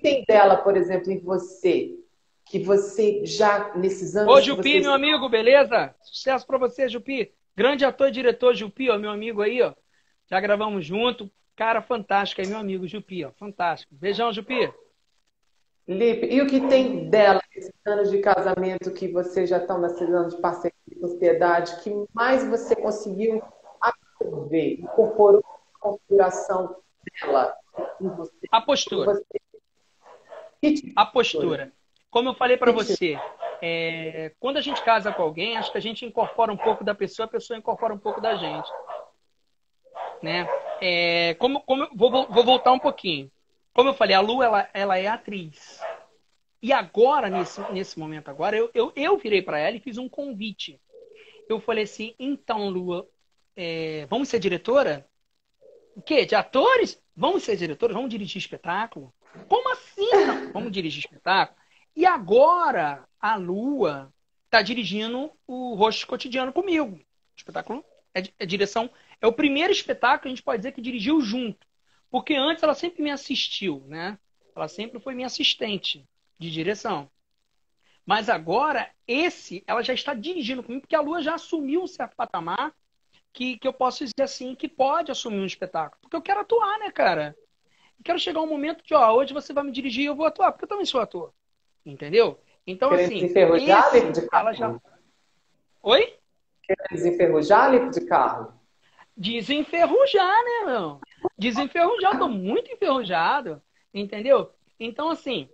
tem 0.00 0.24
dela, 0.24 0.56
por 0.56 0.76
exemplo, 0.76 1.10
em 1.10 1.18
você? 1.18 1.96
Que 2.44 2.58
você 2.58 3.24
já, 3.24 3.74
nesses 3.76 4.16
anos... 4.16 4.32
Ô, 4.32 4.40
Jupi, 4.40 4.74
você... 4.74 4.80
meu 4.80 4.92
amigo, 4.92 5.28
beleza? 5.28 5.94
Sucesso 6.02 6.46
para 6.46 6.58
você, 6.58 6.88
Jupi. 6.88 7.32
Grande 7.56 7.84
ator 7.84 8.08
e 8.08 8.12
diretor 8.12 8.54
Jupi, 8.54 8.88
ó, 8.88 8.98
meu 8.98 9.10
amigo 9.10 9.42
aí, 9.42 9.60
ó. 9.60 9.74
Já 10.28 10.40
gravamos 10.40 10.86
junto. 10.86 11.30
Cara, 11.56 11.82
fantástico 11.82 12.40
aí, 12.40 12.46
meu 12.46 12.58
amigo 12.58 12.86
Jupi, 12.86 13.24
ó. 13.24 13.32
Fantástico. 13.32 13.94
Beijão, 13.94 14.32
Jupi. 14.32 14.72
Lipe, 15.86 16.26
e 16.26 16.40
o 16.40 16.46
que 16.46 16.60
tem 16.68 17.10
dela 17.10 17.42
nesses 17.54 17.74
anos 17.84 18.10
de 18.10 18.18
casamento 18.18 18.92
que 18.92 19.08
você 19.08 19.44
já 19.44 19.58
estão 19.58 19.80
nesses 19.80 20.08
anos 20.08 20.36
de 20.36 20.40
parceria 20.40 20.76
de 20.86 21.00
sociedade, 21.00 21.82
que 21.82 21.90
mais 22.14 22.46
você 22.46 22.76
conseguiu 22.76 23.42
absorver, 23.80 24.74
incorporou 24.74 25.42
configuração 25.80 26.76
dela 27.20 27.56
em 28.00 28.08
você? 28.08 28.32
A 28.52 28.60
postura. 28.60 29.14
Você... 29.14 30.74
Tipo 30.74 30.92
a 30.94 31.06
postura. 31.06 31.72
Como 32.10 32.28
eu 32.28 32.34
falei 32.34 32.56
para 32.56 32.72
você, 32.72 33.18
é, 33.62 34.32
quando 34.38 34.56
a 34.56 34.60
gente 34.60 34.82
casa 34.82 35.12
com 35.12 35.22
alguém, 35.22 35.56
acho 35.56 35.70
que 35.70 35.78
a 35.78 35.82
gente 35.82 36.04
incorpora 36.04 36.52
um 36.52 36.56
pouco 36.56 36.84
da 36.84 36.94
pessoa, 36.94 37.26
a 37.26 37.30
pessoa 37.30 37.58
incorpora 37.58 37.94
um 37.94 37.98
pouco 37.98 38.20
da 38.20 38.34
gente. 38.34 38.68
Né? 40.22 40.46
É, 40.80 41.34
como, 41.34 41.60
como, 41.60 41.88
vou, 41.94 42.26
vou 42.28 42.44
voltar 42.44 42.72
um 42.72 42.78
pouquinho. 42.78 43.30
Como 43.72 43.88
eu 43.88 43.94
falei, 43.94 44.14
a 44.14 44.20
Lu, 44.20 44.42
ela, 44.42 44.68
ela 44.74 44.98
é 44.98 45.06
atriz. 45.06 45.80
E 46.62 46.72
agora, 46.72 47.30
nesse, 47.30 47.60
nesse 47.72 47.98
momento 47.98 48.28
agora, 48.28 48.56
eu, 48.56 48.70
eu, 48.74 48.92
eu 48.94 49.16
virei 49.16 49.40
para 49.40 49.58
ela 49.58 49.76
e 49.76 49.80
fiz 49.80 49.96
um 49.96 50.08
convite. 50.08 50.80
Eu 51.48 51.60
falei 51.60 51.84
assim, 51.84 52.14
então, 52.18 52.68
Lua, 52.68 53.08
é, 53.56 54.06
vamos 54.06 54.28
ser 54.28 54.38
diretora? 54.38 55.08
O 56.00 56.02
quê? 56.02 56.24
De 56.24 56.34
atores? 56.34 56.98
Vamos 57.14 57.42
ser 57.42 57.56
diretores? 57.56 57.94
Vamos 57.94 58.08
dirigir 58.08 58.38
espetáculo? 58.38 59.12
Como 59.46 59.70
assim? 59.70 60.10
Não? 60.26 60.50
Vamos 60.50 60.72
dirigir 60.72 61.04
espetáculo? 61.04 61.60
E 61.94 62.06
agora, 62.06 63.06
a 63.20 63.36
Lua 63.36 64.10
está 64.46 64.62
dirigindo 64.62 65.30
o 65.46 65.74
Rosto 65.74 66.06
Cotidiano 66.06 66.54
comigo. 66.54 66.96
O 66.96 67.36
espetáculo 67.36 67.84
é, 68.14 68.22
é 68.38 68.46
direção. 68.46 68.88
É 69.20 69.26
o 69.26 69.32
primeiro 69.34 69.74
espetáculo 69.74 70.22
que 70.22 70.28
a 70.28 70.30
gente 70.30 70.42
pode 70.42 70.60
dizer 70.60 70.72
que 70.72 70.80
dirigiu 70.80 71.20
junto. 71.20 71.66
Porque 72.10 72.34
antes 72.34 72.62
ela 72.62 72.74
sempre 72.74 73.02
me 73.02 73.10
assistiu, 73.10 73.84
né? 73.86 74.18
Ela 74.56 74.68
sempre 74.68 75.00
foi 75.00 75.14
minha 75.14 75.26
assistente 75.26 76.08
de 76.38 76.50
direção. 76.50 77.10
Mas 78.06 78.30
agora, 78.30 78.90
esse, 79.06 79.62
ela 79.66 79.82
já 79.82 79.92
está 79.92 80.14
dirigindo 80.14 80.62
comigo, 80.62 80.80
porque 80.80 80.96
a 80.96 81.02
Lua 81.02 81.20
já 81.20 81.34
assumiu 81.34 81.82
um 81.82 81.86
certo 81.86 82.16
patamar 82.16 82.74
que, 83.32 83.58
que 83.58 83.66
eu 83.66 83.72
posso 83.72 84.04
dizer 84.04 84.22
assim, 84.22 84.54
que 84.54 84.68
pode 84.68 85.10
assumir 85.10 85.40
um 85.40 85.46
espetáculo. 85.46 86.00
Porque 86.00 86.16
eu 86.16 86.22
quero 86.22 86.40
atuar, 86.40 86.78
né, 86.78 86.90
cara? 86.90 87.36
Eu 87.98 88.04
quero 88.04 88.18
chegar 88.18 88.40
um 88.40 88.46
momento 88.46 88.84
de, 88.84 88.94
ó, 88.94 89.12
hoje 89.12 89.34
você 89.34 89.52
vai 89.52 89.64
me 89.64 89.72
dirigir 89.72 90.04
e 90.04 90.06
eu 90.06 90.14
vou 90.14 90.26
atuar, 90.26 90.52
porque 90.52 90.64
eu 90.64 90.68
também 90.68 90.86
sou 90.86 91.00
ator. 91.00 91.32
Entendeu? 91.84 92.40
Então, 92.66 92.90
Querendo 92.90 93.06
assim. 93.06 93.20
Desenferrujar, 93.20 93.96
esse, 93.96 94.20
de 94.20 94.28
carro? 94.28 94.52
Já... 94.52 94.80
Oi? 95.82 96.16
Quer 96.62 96.76
desenferrujar, 96.90 97.70
Lipe 97.70 97.90
de 97.90 98.06
carro? 98.06 98.54
Desenferrujar, 99.16 100.44
né, 100.44 100.66
meu? 100.66 101.00
Desenferrujado, 101.36 102.18
tô 102.18 102.28
muito 102.28 102.72
enferrujado, 102.72 103.62
entendeu? 103.92 104.50
Então, 104.78 105.10
assim, 105.10 105.48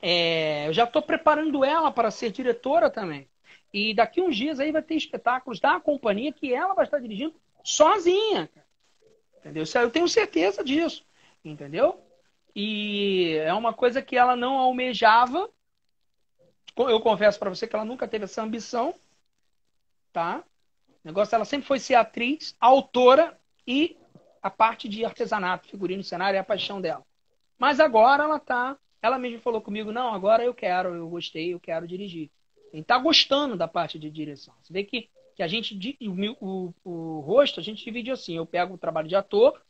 é, 0.00 0.68
eu 0.68 0.72
já 0.72 0.84
estou 0.84 1.02
preparando 1.02 1.64
ela 1.64 1.90
para 1.90 2.10
ser 2.10 2.30
diretora 2.30 2.88
também. 2.88 3.28
E 3.72 3.94
daqui 3.94 4.20
uns 4.20 4.36
dias 4.36 4.58
aí 4.60 4.72
vai 4.72 4.82
ter 4.82 4.94
espetáculos 4.94 5.60
da 5.60 5.78
companhia 5.78 6.32
que 6.32 6.52
ela 6.52 6.74
vai 6.74 6.84
estar 6.84 6.98
dirigindo 6.98 7.34
sozinha. 7.62 8.48
Entendeu? 9.38 9.64
Eu 9.74 9.90
tenho 9.90 10.08
certeza 10.08 10.64
disso. 10.64 11.04
Entendeu? 11.44 12.00
E 12.54 13.36
é 13.44 13.52
uma 13.54 13.72
coisa 13.72 14.02
que 14.02 14.16
ela 14.16 14.34
não 14.34 14.58
almejava. 14.58 15.48
Eu 16.76 17.00
confesso 17.00 17.38
para 17.38 17.50
você 17.50 17.66
que 17.66 17.74
ela 17.74 17.84
nunca 17.84 18.08
teve 18.08 18.24
essa 18.24 18.42
ambição. 18.42 18.94
Tá? 20.12 20.42
O 21.04 21.08
negócio 21.08 21.34
ela 21.34 21.44
sempre 21.44 21.66
foi 21.66 21.78
ser 21.78 21.94
atriz, 21.94 22.56
autora 22.60 23.38
e 23.66 23.96
a 24.42 24.50
parte 24.50 24.88
de 24.88 25.04
artesanato, 25.04 25.68
figurino, 25.68 26.02
cenário 26.02 26.36
é 26.36 26.40
a 26.40 26.44
paixão 26.44 26.80
dela. 26.80 27.04
Mas 27.58 27.80
agora 27.80 28.24
ela 28.24 28.38
tá, 28.38 28.76
ela 29.02 29.18
mesma 29.18 29.40
falou 29.40 29.60
comigo, 29.60 29.92
não, 29.92 30.14
agora 30.14 30.44
eu 30.44 30.54
quero, 30.54 30.94
eu 30.94 31.08
gostei, 31.08 31.52
eu 31.52 31.60
quero 31.60 31.86
dirigir. 31.86 32.30
E 32.72 32.82
tá 32.82 32.98
gostando 32.98 33.56
da 33.56 33.66
parte 33.66 33.98
de 33.98 34.10
direção. 34.10 34.54
Você 34.62 34.72
vê 34.72 34.84
que, 34.84 35.08
que 35.34 35.42
a 35.42 35.48
gente, 35.48 35.96
o, 36.00 36.34
o, 36.40 36.74
o 36.84 37.20
rosto, 37.20 37.60
a 37.60 37.62
gente 37.62 37.84
divide 37.84 38.10
assim, 38.10 38.36
eu 38.36 38.46
pego 38.46 38.74
o 38.74 38.78
trabalho 38.78 39.08
de 39.08 39.16
ator, 39.16 39.60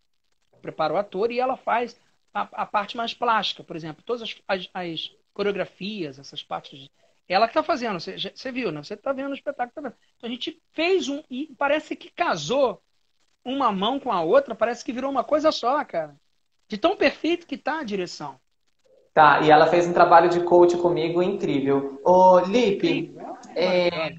preparo 0.61 0.95
o 0.95 0.99
ator 0.99 1.31
e 1.31 1.39
ela 1.39 1.57
faz 1.57 1.99
a, 2.35 2.43
a 2.63 2.67
parte 2.67 2.97
mais 2.97 3.15
plástica, 3.15 3.63
por 3.63 3.77
exemplo, 3.77 4.03
todas 4.05 4.23
as, 4.23 4.37
as, 4.47 4.69
as 4.75 5.17
coreografias, 5.33 6.19
essas 6.19 6.43
partes 6.43 6.79
de, 6.79 6.91
ela 7.29 7.47
que 7.47 7.51
está 7.51 7.63
fazendo, 7.63 8.01
você, 8.01 8.17
você, 8.19 8.51
viu, 8.51 8.73
né? 8.73 8.83
Você 8.83 8.95
está 8.95 9.13
vendo 9.13 9.33
o 9.33 9.35
espetáculo. 9.35 9.91
Tá. 9.91 9.97
Então 10.17 10.29
a 10.29 10.33
gente 10.33 10.61
fez 10.73 11.09
um. 11.09 11.23
E 11.31 11.55
parece 11.59 11.95
que 11.95 12.11
casou 12.11 12.83
uma 13.45 13.71
mão 13.71 14.01
com 14.01 14.11
a 14.11 14.23
outra, 14.23 14.55
parece 14.55 14.83
que 14.83 14.93
virou 14.93 15.11
uma 15.11 15.23
coisa 15.23 15.53
só, 15.53 15.85
cara. 15.85 16.17
De 16.67 16.79
tão 16.79 16.97
perfeito 16.97 17.47
que 17.47 17.59
tá 17.59 17.81
a 17.81 17.85
direção. 17.85 18.41
Tá, 19.19 19.41
e 19.41 19.51
ela 19.51 19.66
fez 19.66 19.85
um 19.85 19.93
trabalho 19.93 20.29
de 20.31 20.45
coach 20.45 20.77
comigo 20.77 21.21
incrível. 21.21 22.01
Ô, 22.05 22.39
Lipe, 22.39 23.19
é, 23.57 24.12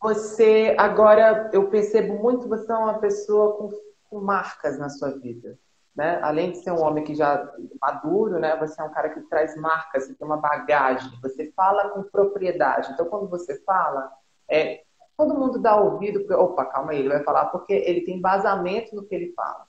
você 0.00 0.74
agora 0.78 1.50
eu 1.52 1.68
percebo 1.68 2.14
muito 2.14 2.48
você 2.48 2.72
é 2.72 2.76
uma 2.76 2.98
pessoa 2.98 3.58
com, 3.58 3.68
com, 4.08 4.20
marcas 4.22 4.78
na 4.78 4.88
sua 4.88 5.10
vida. 5.18 5.58
Né? 5.94 6.18
Além 6.22 6.50
de 6.50 6.62
ser 6.62 6.70
um 6.70 6.80
homem 6.82 7.04
que 7.04 7.14
já 7.14 7.46
maduro, 7.78 8.38
né? 8.38 8.56
Você 8.56 8.80
é 8.80 8.84
um 8.84 8.90
cara 8.90 9.10
que 9.10 9.20
traz 9.28 9.54
marcas, 9.54 10.06
você 10.06 10.14
tem 10.14 10.26
uma 10.26 10.38
bagagem, 10.38 11.12
você 11.20 11.52
fala 11.54 11.90
com 11.90 12.02
propriedade. 12.04 12.92
Então, 12.94 13.04
quando 13.04 13.28
você 13.28 13.62
fala, 13.64 14.10
é, 14.48 14.80
todo 15.14 15.38
mundo 15.38 15.60
dá 15.60 15.78
ouvido, 15.78 16.20
porque, 16.20 16.32
opa, 16.32 16.64
calma 16.64 16.92
aí, 16.92 17.00
ele 17.00 17.10
vai 17.10 17.22
falar 17.22 17.50
porque 17.50 17.74
ele 17.74 18.00
tem 18.00 18.16
embasamento 18.16 18.96
no 18.96 19.04
que 19.04 19.14
ele 19.14 19.34
fala. 19.34 19.66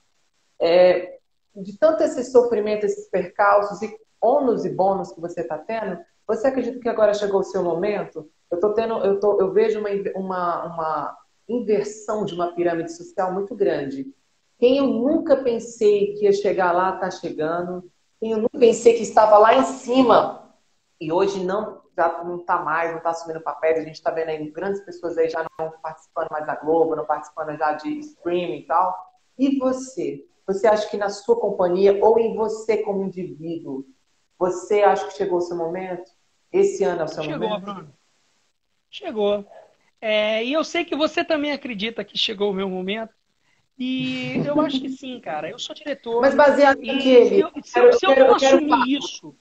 É, 0.58 1.18
de 1.54 1.78
tanto 1.78 2.02
esse 2.02 2.24
sofrimento, 2.24 2.86
esses 2.86 3.10
percalços 3.10 3.82
e 3.82 4.07
ônus 4.20 4.64
e 4.64 4.70
bônus 4.70 5.12
que 5.12 5.20
você 5.20 5.40
está 5.40 5.58
tendo, 5.58 5.98
você 6.26 6.48
acredita 6.48 6.78
que 6.78 6.88
agora 6.88 7.14
chegou 7.14 7.40
o 7.40 7.44
seu 7.44 7.62
momento 7.62 8.28
eu 8.50 8.58
tô 8.58 8.72
tendo, 8.72 8.94
eu, 9.04 9.20
tô, 9.20 9.40
eu 9.40 9.52
vejo 9.52 9.78
uma, 9.78 9.90
uma, 10.16 10.64
uma 10.64 11.18
inversão 11.48 12.24
de 12.24 12.34
uma 12.34 12.54
pirâmide 12.54 12.92
social 12.92 13.32
muito 13.32 13.54
grande. 13.54 14.06
Quem 14.58 14.78
eu 14.78 14.86
nunca 14.86 15.36
pensei 15.36 16.14
que 16.14 16.24
ia 16.24 16.32
chegar 16.32 16.72
lá 16.72 16.94
está 16.94 17.10
chegando. 17.10 17.90
Quem 18.18 18.32
eu 18.32 18.38
nunca 18.38 18.58
pensei 18.58 18.94
que 18.94 19.02
estava 19.02 19.38
lá 19.38 19.54
em 19.54 19.64
cima 19.64 20.52
e 21.00 21.12
hoje 21.12 21.44
não 21.44 21.86
já 21.96 22.22
não 22.22 22.36
está 22.36 22.60
mais, 22.62 22.90
não 22.90 22.98
está 22.98 23.10
assumindo 23.10 23.40
papéis. 23.40 23.78
A 23.78 23.82
gente 23.82 23.96
está 23.96 24.10
vendo 24.10 24.28
aí 24.28 24.50
grandes 24.50 24.80
pessoas 24.82 25.18
aí 25.18 25.28
já 25.28 25.44
não 25.58 25.72
participando 25.82 26.28
mais 26.30 26.46
da 26.46 26.54
Globo, 26.54 26.94
não 26.94 27.04
participando 27.04 27.56
já 27.56 27.72
de 27.72 27.98
streaming 27.98 28.60
e 28.60 28.66
tal. 28.66 28.96
E 29.36 29.58
você? 29.58 30.24
Você 30.46 30.66
acha 30.66 30.88
que 30.88 30.96
na 30.96 31.10
sua 31.10 31.38
companhia 31.38 31.98
ou 32.02 32.18
em 32.18 32.34
você 32.34 32.78
como 32.78 33.02
indivíduo, 33.02 33.84
você 34.38 34.82
acha 34.82 35.06
que 35.06 35.14
chegou 35.14 35.38
o 35.38 35.42
seu 35.42 35.56
momento? 35.56 36.10
Esse 36.52 36.84
ano 36.84 37.02
é 37.02 37.04
o 37.04 37.08
seu 37.08 37.22
chegou, 37.22 37.48
momento? 37.48 37.60
Chegou, 37.60 37.74
Bruno. 37.74 37.94
Chegou. 38.90 39.46
É, 40.00 40.44
e 40.44 40.52
eu 40.52 40.62
sei 40.62 40.84
que 40.84 40.94
você 40.94 41.24
também 41.24 41.52
acredita 41.52 42.04
que 42.04 42.16
chegou 42.16 42.50
o 42.50 42.54
meu 42.54 42.68
momento. 42.68 43.12
E 43.78 44.42
eu 44.44 44.60
acho 44.60 44.80
que 44.80 44.88
sim, 44.88 45.20
cara. 45.20 45.48
Eu 45.48 45.58
sou 45.58 45.74
diretor. 45.74 46.20
Mas 46.20 46.34
baseado 46.34 46.82
em 46.82 46.98
que 46.98 47.08
ele. 47.08 47.36
Se, 47.62 47.78
eu, 47.78 47.92
se 47.92 48.06
eu, 48.06 48.16
não 48.16 48.34
assumir 48.34 48.98
isso, 48.98 49.36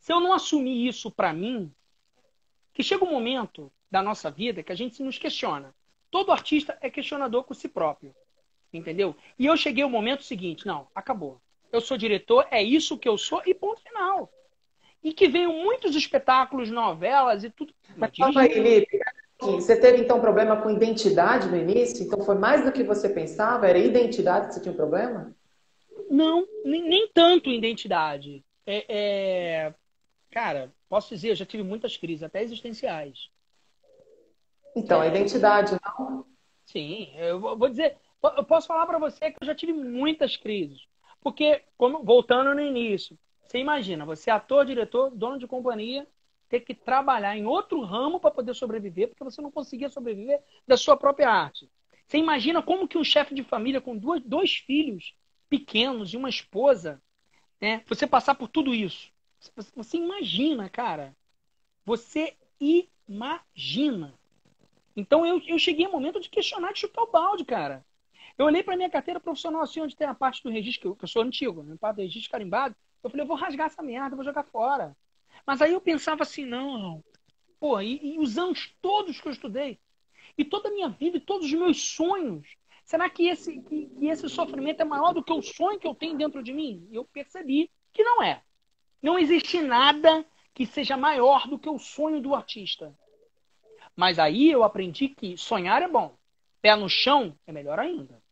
se 0.00 0.12
eu 0.12 0.20
não 0.20 0.32
assumir 0.32 0.86
isso 0.86 1.10
para 1.10 1.32
mim, 1.32 1.72
que 2.72 2.82
chega 2.82 3.04
um 3.04 3.10
momento 3.10 3.70
da 3.90 4.02
nossa 4.02 4.30
vida 4.30 4.62
que 4.62 4.72
a 4.72 4.74
gente 4.74 4.96
se 4.96 5.02
nos 5.02 5.18
questiona. 5.18 5.74
Todo 6.10 6.32
artista 6.32 6.76
é 6.80 6.90
questionador 6.90 7.44
com 7.44 7.54
si 7.54 7.68
próprio. 7.68 8.14
Entendeu? 8.72 9.14
E 9.38 9.46
eu 9.46 9.56
cheguei 9.56 9.84
ao 9.84 9.90
momento 9.90 10.24
seguinte, 10.24 10.66
não, 10.66 10.88
acabou. 10.94 11.40
Eu 11.76 11.80
sou 11.82 11.98
diretor, 11.98 12.46
é 12.50 12.62
isso 12.62 12.96
que 12.96 13.06
eu 13.06 13.18
sou 13.18 13.42
e 13.44 13.52
ponto 13.52 13.82
final. 13.82 14.32
E 15.04 15.12
que 15.12 15.28
venham 15.28 15.52
muitos 15.52 15.94
espetáculos, 15.94 16.70
novelas 16.70 17.44
e 17.44 17.50
tudo. 17.50 17.74
Mas 17.94 18.10
calma 18.16 18.40
aí, 18.40 18.50
Felipe. 18.50 18.98
Você 19.38 19.78
teve 19.78 20.02
então 20.02 20.18
problema 20.18 20.56
com 20.62 20.70
identidade 20.70 21.48
no 21.48 21.56
início? 21.56 22.02
Então 22.02 22.24
foi 22.24 22.34
mais 22.36 22.64
do 22.64 22.72
que 22.72 22.82
você 22.82 23.10
pensava? 23.10 23.68
Era 23.68 23.78
identidade 23.78 24.48
que 24.48 24.54
você 24.54 24.62
tinha 24.62 24.72
um 24.72 24.76
problema? 24.76 25.36
Não, 26.08 26.48
nem, 26.64 26.82
nem 26.82 27.08
tanto 27.12 27.50
identidade. 27.50 28.42
É, 28.66 28.86
é... 28.88 29.74
Cara, 30.30 30.72
posso 30.88 31.14
dizer, 31.14 31.32
eu 31.32 31.36
já 31.36 31.44
tive 31.44 31.62
muitas 31.62 31.94
crises, 31.98 32.22
até 32.22 32.42
existenciais. 32.42 33.28
Então, 34.74 35.02
é. 35.02 35.08
identidade, 35.08 35.76
não? 35.84 36.24
Sim, 36.64 37.12
eu 37.16 37.38
vou 37.38 37.68
dizer, 37.68 37.98
eu 38.22 38.44
posso 38.44 38.66
falar 38.66 38.86
para 38.86 38.98
você 38.98 39.30
que 39.30 39.36
eu 39.42 39.46
já 39.46 39.54
tive 39.54 39.74
muitas 39.74 40.38
crises. 40.38 40.86
Porque, 41.26 41.64
como, 41.76 42.04
voltando 42.04 42.54
no 42.54 42.60
início, 42.60 43.18
você 43.42 43.58
imagina, 43.58 44.06
você 44.06 44.30
é 44.30 44.32
ator, 44.32 44.64
diretor, 44.64 45.10
dono 45.10 45.40
de 45.40 45.46
companhia, 45.48 46.06
ter 46.48 46.60
que 46.60 46.72
trabalhar 46.72 47.36
em 47.36 47.44
outro 47.44 47.80
ramo 47.80 48.20
para 48.20 48.30
poder 48.30 48.54
sobreviver, 48.54 49.08
porque 49.08 49.24
você 49.24 49.42
não 49.42 49.50
conseguia 49.50 49.88
sobreviver 49.88 50.40
da 50.68 50.76
sua 50.76 50.96
própria 50.96 51.28
arte. 51.28 51.68
Você 52.06 52.18
imagina 52.18 52.62
como 52.62 52.86
que 52.86 52.96
um 52.96 53.02
chefe 53.02 53.34
de 53.34 53.42
família 53.42 53.80
com 53.80 53.96
duas, 53.96 54.22
dois 54.22 54.52
filhos 54.54 55.16
pequenos 55.48 56.14
e 56.14 56.16
uma 56.16 56.28
esposa, 56.28 57.02
né, 57.60 57.82
você 57.88 58.06
passar 58.06 58.36
por 58.36 58.46
tudo 58.46 58.72
isso. 58.72 59.10
Você 59.74 59.96
imagina, 59.96 60.70
cara. 60.70 61.12
Você 61.84 62.36
imagina. 62.60 64.14
Então 64.94 65.26
eu, 65.26 65.42
eu 65.44 65.58
cheguei 65.58 65.86
ao 65.86 65.90
momento 65.90 66.20
de 66.20 66.30
questionar, 66.30 66.72
de 66.72 66.78
chutar 66.78 67.02
o 67.02 67.10
balde, 67.10 67.44
cara. 67.44 67.84
Eu 68.38 68.46
olhei 68.46 68.62
para 68.62 68.76
minha 68.76 68.90
carteira 68.90 69.18
profissional 69.18 69.62
assim, 69.62 69.80
onde 69.80 69.96
tem 69.96 70.06
a 70.06 70.14
parte 70.14 70.42
do 70.42 70.50
registro, 70.50 70.94
que 70.94 71.04
eu, 71.04 71.08
sou 71.08 71.22
antigo, 71.22 71.62
né? 71.62 71.76
parte 71.80 71.96
do 71.96 72.02
registro 72.02 72.30
carimbado. 72.30 72.76
Eu 73.02 73.08
falei, 73.08 73.24
eu 73.24 73.28
vou 73.28 73.36
rasgar 73.36 73.66
essa 73.66 73.82
merda, 73.82 74.16
vou 74.16 74.24
jogar 74.24 74.44
fora. 74.44 74.96
Mas 75.46 75.62
aí 75.62 75.72
eu 75.72 75.80
pensava 75.80 76.22
assim, 76.22 76.44
não, 76.44 77.02
pô, 77.58 77.80
e, 77.80 78.14
e 78.14 78.18
os 78.18 78.36
anos 78.36 78.74
todos 78.82 79.20
que 79.20 79.28
eu 79.28 79.32
estudei, 79.32 79.78
e 80.36 80.44
toda 80.44 80.68
a 80.68 80.72
minha 80.72 80.88
vida, 80.88 81.16
e 81.16 81.20
todos 81.20 81.46
os 81.46 81.52
meus 81.52 81.80
sonhos, 81.80 82.46
será 82.84 83.08
que 83.08 83.26
esse, 83.28 83.60
que, 83.62 83.86
que 83.86 84.06
esse 84.06 84.28
sofrimento 84.28 84.80
é 84.80 84.84
maior 84.84 85.14
do 85.14 85.22
que 85.22 85.32
o 85.32 85.42
sonho 85.42 85.78
que 85.78 85.86
eu 85.86 85.94
tenho 85.94 86.16
dentro 86.16 86.42
de 86.42 86.52
mim? 86.52 86.86
E 86.90 86.96
eu 86.96 87.04
percebi 87.04 87.70
que 87.92 88.04
não 88.04 88.22
é. 88.22 88.42
Não 89.02 89.18
existe 89.18 89.60
nada 89.62 90.26
que 90.52 90.66
seja 90.66 90.96
maior 90.96 91.46
do 91.48 91.58
que 91.58 91.68
o 91.68 91.78
sonho 91.78 92.20
do 92.20 92.34
artista. 92.34 92.94
Mas 93.94 94.18
aí 94.18 94.50
eu 94.50 94.62
aprendi 94.62 95.08
que 95.08 95.36
sonhar 95.36 95.80
é 95.82 95.88
bom, 95.88 96.14
pé 96.60 96.74
no 96.76 96.88
chão 96.88 97.34
é 97.46 97.52
melhor 97.52 97.78
ainda. 97.78 98.22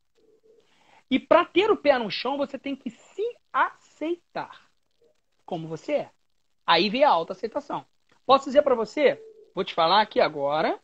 E 1.15 1.19
para 1.21 1.45
ter 1.45 1.71
o 1.71 1.77
pé 1.77 1.97
no 1.97 2.11
chão, 2.11 2.37
você 2.37 2.59
tem 2.59 2.75
que 2.75 2.91
se 2.91 3.23
aceitar 3.53 4.69
como 5.47 5.69
você 5.69 5.93
é. 5.93 6.11
Aí 6.67 6.91
vem 6.91 7.05
a 7.05 7.11
autoaceitação. 7.11 7.87
Posso 8.27 8.47
dizer 8.47 8.63
para 8.63 8.75
você, 8.75 9.23
vou 9.55 9.63
te 9.63 9.73
falar 9.73 10.01
aqui 10.01 10.21
agora, 10.21 10.77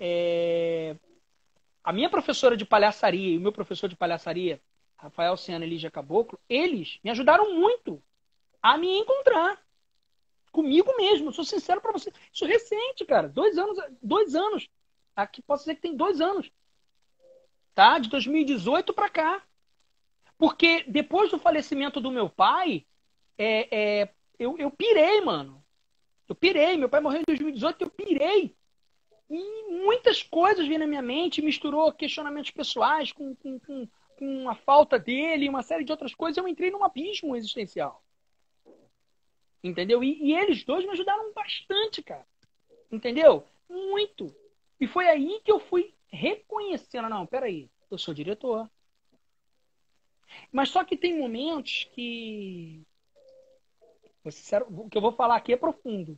é... 0.00 0.96
a 1.84 1.92
minha 1.92 2.08
professora 2.08 2.56
de 2.56 2.64
palhaçaria 2.64 3.34
e 3.34 3.36
o 3.36 3.42
meu 3.42 3.52
professor 3.52 3.90
de 3.90 3.96
palhaçaria, 3.96 4.58
Rafael 4.96 5.36
Ciano 5.36 5.66
e 5.66 5.68
Lígia 5.68 5.90
Caboclo, 5.90 6.40
eles 6.48 6.98
me 7.04 7.10
ajudaram 7.10 7.52
muito 7.52 8.02
a 8.62 8.78
me 8.78 9.00
encontrar. 9.00 9.62
Comigo 10.50 10.96
mesmo, 10.96 11.30
sou 11.30 11.44
sincero 11.44 11.82
para 11.82 11.92
você. 11.92 12.10
Isso 12.32 12.46
é 12.46 12.48
recente, 12.48 13.04
cara. 13.04 13.28
Dois 13.28 13.58
anos, 13.58 13.78
dois 14.00 14.34
anos. 14.34 14.66
Aqui 15.14 15.42
posso 15.42 15.64
dizer 15.64 15.74
que 15.74 15.82
tem 15.82 15.94
dois 15.94 16.22
anos. 16.22 16.50
Tá? 17.74 17.98
De 17.98 18.08
2018 18.08 18.92
para 18.92 19.08
cá. 19.08 19.42
Porque 20.38 20.84
depois 20.88 21.30
do 21.30 21.38
falecimento 21.38 22.00
do 22.00 22.10
meu 22.10 22.28
pai, 22.28 22.84
é, 23.38 24.00
é, 24.02 24.14
eu, 24.38 24.58
eu 24.58 24.70
pirei, 24.70 25.20
mano. 25.20 25.64
Eu 26.28 26.34
pirei. 26.34 26.76
Meu 26.76 26.88
pai 26.88 27.00
morreu 27.00 27.20
em 27.20 27.24
2018, 27.26 27.82
eu 27.82 27.90
pirei. 27.90 28.56
E 29.30 29.84
muitas 29.84 30.22
coisas 30.22 30.66
vêm 30.66 30.78
na 30.78 30.86
minha 30.86 31.00
mente, 31.00 31.40
misturou 31.40 31.92
questionamentos 31.92 32.50
pessoais 32.50 33.12
com, 33.12 33.34
com, 33.36 33.58
com, 33.60 33.88
com 34.18 34.50
a 34.50 34.54
falta 34.54 34.98
dele, 34.98 35.48
uma 35.48 35.62
série 35.62 35.84
de 35.84 35.92
outras 35.92 36.14
coisas. 36.14 36.36
Eu 36.36 36.48
entrei 36.48 36.70
num 36.70 36.84
abismo 36.84 37.34
existencial. 37.34 38.04
Entendeu? 39.62 40.02
E, 40.02 40.18
e 40.22 40.34
eles 40.34 40.64
dois 40.64 40.84
me 40.84 40.90
ajudaram 40.90 41.32
bastante, 41.32 42.02
cara. 42.02 42.26
Entendeu? 42.90 43.44
Muito. 43.70 44.34
E 44.80 44.86
foi 44.86 45.08
aí 45.08 45.40
que 45.44 45.52
eu 45.52 45.60
fui 45.60 45.94
reconhecendo, 46.12 47.08
não, 47.08 47.26
peraí, 47.26 47.70
eu 47.90 47.96
sou 47.96 48.12
diretor. 48.12 48.70
Mas 50.50 50.68
só 50.68 50.84
que 50.84 50.96
tem 50.96 51.18
momentos 51.18 51.88
que 51.92 52.82
o 54.24 54.88
que 54.88 54.96
eu 54.96 55.02
vou 55.02 55.12
falar 55.12 55.36
aqui 55.36 55.52
é 55.52 55.56
profundo. 55.56 56.16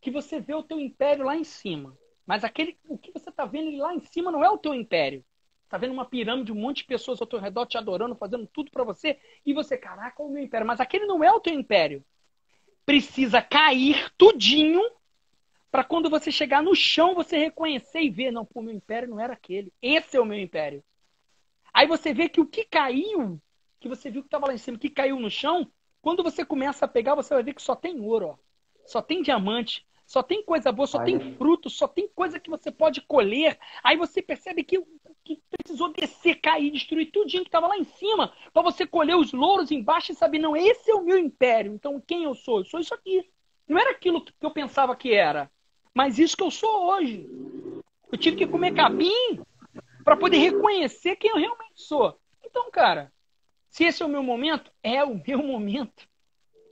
Que 0.00 0.10
você 0.10 0.38
vê 0.38 0.54
o 0.54 0.62
teu 0.62 0.78
império 0.78 1.24
lá 1.24 1.36
em 1.36 1.44
cima. 1.44 1.98
Mas 2.24 2.44
aquele, 2.44 2.78
o 2.86 2.96
que 2.96 3.10
você 3.10 3.30
está 3.30 3.44
vendo 3.44 3.76
lá 3.76 3.94
em 3.94 4.00
cima 4.00 4.30
não 4.30 4.44
é 4.44 4.50
o 4.50 4.58
teu 4.58 4.72
império. 4.72 5.24
Está 5.64 5.76
vendo 5.76 5.92
uma 5.92 6.04
pirâmide, 6.04 6.52
um 6.52 6.54
monte 6.54 6.78
de 6.78 6.84
pessoas 6.84 7.20
ao 7.20 7.26
teu 7.26 7.38
redor 7.38 7.66
te 7.66 7.76
adorando, 7.76 8.14
fazendo 8.14 8.46
tudo 8.46 8.70
para 8.70 8.84
você. 8.84 9.18
E 9.44 9.52
você, 9.52 9.76
caraca, 9.76 10.22
o 10.22 10.30
meu 10.30 10.42
império. 10.42 10.66
Mas 10.66 10.80
aquele 10.80 11.06
não 11.06 11.24
é 11.24 11.32
o 11.32 11.40
teu 11.40 11.52
império. 11.52 12.04
Precisa 12.86 13.42
cair 13.42 14.10
tudinho 14.16 14.80
para 15.70 15.84
quando 15.84 16.08
você 16.08 16.32
chegar 16.32 16.62
no 16.62 16.74
chão, 16.74 17.14
você 17.14 17.36
reconhecer 17.36 18.00
e 18.00 18.10
ver, 18.10 18.30
não, 18.30 18.44
pô, 18.44 18.62
meu 18.62 18.74
império 18.74 19.08
não 19.08 19.20
era 19.20 19.34
aquele. 19.34 19.72
Esse 19.82 20.16
é 20.16 20.20
o 20.20 20.24
meu 20.24 20.38
império. 20.38 20.82
Aí 21.72 21.86
você 21.86 22.12
vê 22.14 22.28
que 22.28 22.40
o 22.40 22.46
que 22.46 22.64
caiu, 22.64 23.40
que 23.78 23.88
você 23.88 24.10
viu 24.10 24.22
que 24.22 24.28
estava 24.28 24.46
lá 24.46 24.54
em 24.54 24.58
cima, 24.58 24.78
que 24.78 24.88
caiu 24.88 25.20
no 25.20 25.30
chão, 25.30 25.70
quando 26.00 26.22
você 26.22 26.44
começa 26.44 26.84
a 26.84 26.88
pegar, 26.88 27.14
você 27.14 27.34
vai 27.34 27.42
ver 27.42 27.54
que 27.54 27.62
só 27.62 27.76
tem 27.76 28.00
ouro, 28.00 28.28
ó. 28.28 28.36
só 28.86 29.02
tem 29.02 29.22
diamante, 29.22 29.86
só 30.06 30.22
tem 30.22 30.42
coisa 30.42 30.72
boa, 30.72 30.86
só 30.86 31.04
tem 31.04 31.34
fruto, 31.34 31.68
só 31.68 31.86
tem 31.86 32.08
coisa 32.08 32.40
que 32.40 32.48
você 32.48 32.72
pode 32.72 33.02
colher. 33.02 33.58
Aí 33.84 33.94
você 33.96 34.22
percebe 34.22 34.64
que, 34.64 34.82
que 35.22 35.42
precisou 35.50 35.92
descer, 35.92 36.40
cair, 36.40 36.70
destruir 36.70 37.10
tudinho 37.10 37.42
que 37.42 37.48
estava 37.48 37.66
lá 37.66 37.76
em 37.76 37.84
cima, 37.84 38.32
para 38.52 38.62
você 38.62 38.86
colher 38.86 39.16
os 39.16 39.32
louros 39.32 39.70
embaixo 39.70 40.12
e 40.12 40.14
saber, 40.14 40.38
não, 40.38 40.56
esse 40.56 40.90
é 40.90 40.94
o 40.94 41.04
meu 41.04 41.18
império. 41.18 41.74
Então 41.74 42.00
quem 42.00 42.24
eu 42.24 42.34
sou? 42.34 42.60
Eu 42.60 42.64
sou 42.64 42.80
isso 42.80 42.94
aqui. 42.94 43.28
Não 43.68 43.78
era 43.78 43.90
aquilo 43.90 44.24
que 44.24 44.32
eu 44.40 44.50
pensava 44.50 44.96
que 44.96 45.12
era, 45.12 45.50
mas 45.98 46.16
isso 46.16 46.36
que 46.36 46.44
eu 46.44 46.50
sou 46.52 46.92
hoje. 46.92 47.28
Eu 48.12 48.16
tive 48.16 48.36
que 48.36 48.46
comer 48.46 48.72
capim 48.72 49.42
para 50.04 50.16
poder 50.16 50.36
reconhecer 50.36 51.16
quem 51.16 51.28
eu 51.28 51.36
realmente 51.36 51.72
sou. 51.74 52.16
Então, 52.44 52.70
cara, 52.70 53.12
se 53.68 53.82
esse 53.82 54.00
é 54.00 54.06
o 54.06 54.08
meu 54.08 54.22
momento, 54.22 54.70
é 54.80 55.02
o 55.02 55.20
meu 55.26 55.42
momento. 55.42 56.06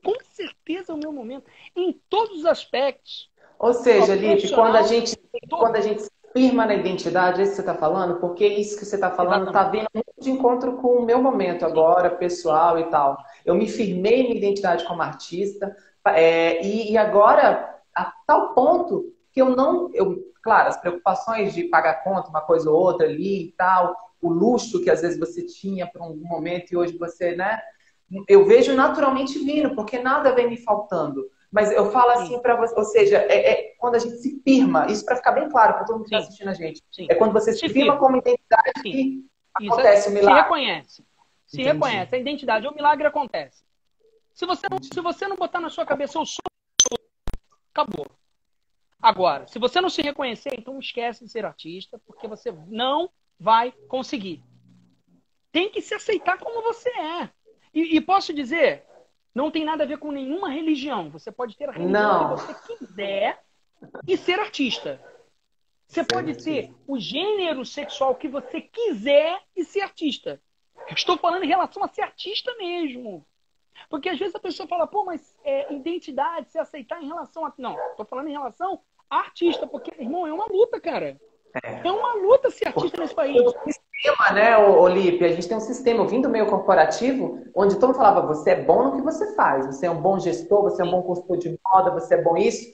Com 0.04 0.14
certeza 0.30 0.92
é 0.92 0.94
o 0.94 0.98
meu 0.98 1.12
momento. 1.12 1.50
Em 1.74 1.92
todos 2.08 2.38
os 2.38 2.46
aspectos. 2.46 3.28
Ou 3.58 3.74
seja, 3.74 4.14
Lipe, 4.14 4.48
quando 4.54 4.76
a 4.76 4.82
gente 4.82 5.18
quando 5.50 5.74
a 5.74 5.80
gente 5.80 6.02
se 6.02 6.10
firma 6.32 6.64
na 6.64 6.76
identidade, 6.76 7.40
é 7.40 7.42
isso 7.42 7.50
que 7.50 7.56
você 7.56 7.62
está 7.62 7.74
falando, 7.74 8.20
porque 8.20 8.46
isso 8.46 8.78
que 8.78 8.84
você 8.84 8.94
está 8.94 9.10
falando 9.10 9.48
está 9.48 9.64
vindo 9.64 9.88
muito 9.92 10.12
de 10.20 10.30
encontro 10.30 10.76
com 10.76 10.98
o 10.98 11.04
meu 11.04 11.20
momento 11.20 11.66
agora, 11.66 12.10
pessoal 12.10 12.78
e 12.78 12.84
tal. 12.84 13.18
Eu 13.44 13.56
me 13.56 13.66
firmei 13.66 14.22
minha 14.22 14.36
identidade 14.36 14.84
como 14.84 15.02
artista, 15.02 15.76
é, 16.06 16.64
e, 16.64 16.92
e 16.92 16.96
agora, 16.96 17.80
a 17.92 18.12
tal 18.24 18.54
ponto 18.54 19.15
que 19.36 19.42
eu 19.42 19.54
não. 19.54 19.90
Eu, 19.92 20.32
claro, 20.42 20.70
as 20.70 20.80
preocupações 20.80 21.52
de 21.52 21.64
pagar 21.64 22.02
conta, 22.02 22.30
uma 22.30 22.40
coisa 22.40 22.70
ou 22.70 22.80
outra 22.80 23.06
ali 23.06 23.48
e 23.48 23.52
tal, 23.52 23.94
o 24.22 24.30
luxo 24.30 24.82
que 24.82 24.88
às 24.88 25.02
vezes 25.02 25.20
você 25.20 25.44
tinha 25.44 25.86
por 25.86 26.00
um 26.00 26.16
momento 26.16 26.72
e 26.72 26.76
hoje 26.76 26.96
você, 26.96 27.36
né? 27.36 27.60
Eu 28.26 28.46
vejo 28.46 28.74
naturalmente 28.74 29.38
vindo, 29.38 29.74
porque 29.74 29.98
nada 29.98 30.34
vem 30.34 30.48
me 30.48 30.56
faltando. 30.56 31.28
Mas 31.52 31.70
eu 31.70 31.90
falo 31.90 32.12
assim 32.12 32.40
para 32.40 32.56
você, 32.56 32.74
ou 32.74 32.84
seja, 32.84 33.18
é, 33.28 33.50
é, 33.50 33.74
quando 33.78 33.96
a 33.96 33.98
gente 33.98 34.16
se 34.16 34.40
firma, 34.42 34.86
isso 34.90 35.04
para 35.04 35.16
ficar 35.16 35.32
bem 35.32 35.50
claro 35.50 35.74
para 35.74 35.84
todo 35.84 35.96
mundo 35.98 36.08
que 36.08 36.14
está 36.14 36.26
assistindo 36.26 36.48
a 36.48 36.54
gente. 36.54 36.82
Sim. 36.90 37.06
É 37.10 37.14
quando 37.14 37.34
você 37.34 37.52
se, 37.52 37.58
se 37.58 37.68
firma, 37.68 37.92
firma 37.92 37.98
como 37.98 38.16
identidade 38.16 38.72
Sim. 38.78 38.90
que 38.90 39.24
isso, 39.60 39.72
acontece 39.72 40.08
o 40.08 40.12
milagre. 40.12 40.34
Se 40.34 40.42
reconhece. 40.42 41.06
Se 41.46 41.60
Entendi. 41.60 41.72
reconhece. 41.72 42.14
A 42.14 42.18
identidade, 42.18 42.66
o 42.66 42.74
milagre 42.74 43.06
acontece. 43.06 43.62
Se 44.32 44.46
você 44.46 44.66
não, 44.70 44.82
se 44.82 45.00
você 45.00 45.28
não 45.28 45.36
botar 45.36 45.60
na 45.60 45.68
sua 45.68 45.84
cabeça, 45.84 46.18
eu 46.18 46.24
sou, 46.24 46.98
acabou. 47.74 48.06
Agora, 49.00 49.46
se 49.46 49.58
você 49.58 49.80
não 49.80 49.90
se 49.90 50.02
reconhecer, 50.02 50.50
então 50.58 50.78
esquece 50.78 51.24
de 51.24 51.30
ser 51.30 51.44
artista, 51.44 52.00
porque 52.06 52.26
você 52.26 52.52
não 52.66 53.10
vai 53.38 53.72
conseguir. 53.88 54.42
Tem 55.52 55.70
que 55.70 55.80
se 55.80 55.94
aceitar 55.94 56.38
como 56.38 56.62
você 56.62 56.88
é. 56.90 57.30
E, 57.72 57.96
e 57.96 58.00
posso 58.00 58.32
dizer, 58.32 58.84
não 59.34 59.50
tem 59.50 59.64
nada 59.64 59.84
a 59.84 59.86
ver 59.86 59.98
com 59.98 60.10
nenhuma 60.10 60.48
religião. 60.48 61.10
Você 61.10 61.30
pode 61.30 61.56
ter 61.56 61.68
a 61.68 61.72
religião 61.72 62.30
não. 62.30 62.36
que 62.36 62.42
você 62.42 62.76
quiser 62.76 63.42
e 64.06 64.16
ser 64.16 64.40
artista. 64.40 65.00
Você 65.86 66.02
pode 66.02 66.42
ter 66.42 66.74
o 66.86 66.98
gênero 66.98 67.64
sexual 67.64 68.14
que 68.14 68.28
você 68.28 68.60
quiser 68.60 69.40
e 69.54 69.64
ser 69.64 69.82
artista. 69.82 70.40
Estou 70.90 71.16
falando 71.16 71.44
em 71.44 71.48
relação 71.48 71.84
a 71.84 71.88
ser 71.88 72.02
artista 72.02 72.54
mesmo. 72.56 73.26
Porque 73.88 74.08
às 74.08 74.18
vezes 74.18 74.34
a 74.34 74.40
pessoa 74.40 74.68
fala, 74.68 74.86
pô, 74.86 75.04
mas 75.04 75.34
é, 75.44 75.72
identidade, 75.72 76.50
se 76.50 76.58
aceitar 76.58 77.02
em 77.02 77.06
relação 77.06 77.44
a. 77.44 77.52
Não, 77.58 77.76
estou 77.90 78.06
falando 78.06 78.28
em 78.28 78.32
relação 78.32 78.80
a 79.08 79.18
artista, 79.18 79.66
porque, 79.66 79.92
irmão, 80.00 80.26
é 80.26 80.32
uma 80.32 80.46
luta, 80.46 80.80
cara. 80.80 81.16
É, 81.62 81.88
é 81.88 81.92
uma 81.92 82.14
luta 82.14 82.50
ser 82.50 82.68
artista 82.68 83.00
nesse 83.00 83.14
país. 83.14 83.40
O 83.40 83.54
sistema, 83.64 84.32
né, 84.32 84.58
Olipe? 84.58 85.24
A 85.24 85.28
gente 85.28 85.48
tem 85.48 85.56
um 85.56 85.60
sistema, 85.60 86.02
eu 86.02 86.08
vim 86.08 86.20
do 86.20 86.28
meio 86.28 86.46
corporativo, 86.46 87.44
onde 87.54 87.76
todo 87.76 87.88
mundo 87.88 87.96
falava, 87.96 88.26
você 88.26 88.50
é 88.50 88.62
bom 88.62 88.84
no 88.84 88.96
que 88.96 89.02
você 89.02 89.34
faz, 89.34 89.66
você 89.66 89.86
é 89.86 89.90
um 89.90 90.00
bom 90.00 90.18
gestor, 90.18 90.62
você 90.62 90.82
é 90.82 90.84
um 90.84 90.90
bom 90.90 91.02
consultor 91.02 91.38
de 91.38 91.58
moda, 91.64 91.90
você 91.92 92.14
é 92.14 92.22
bom 92.22 92.36
isso. 92.36 92.66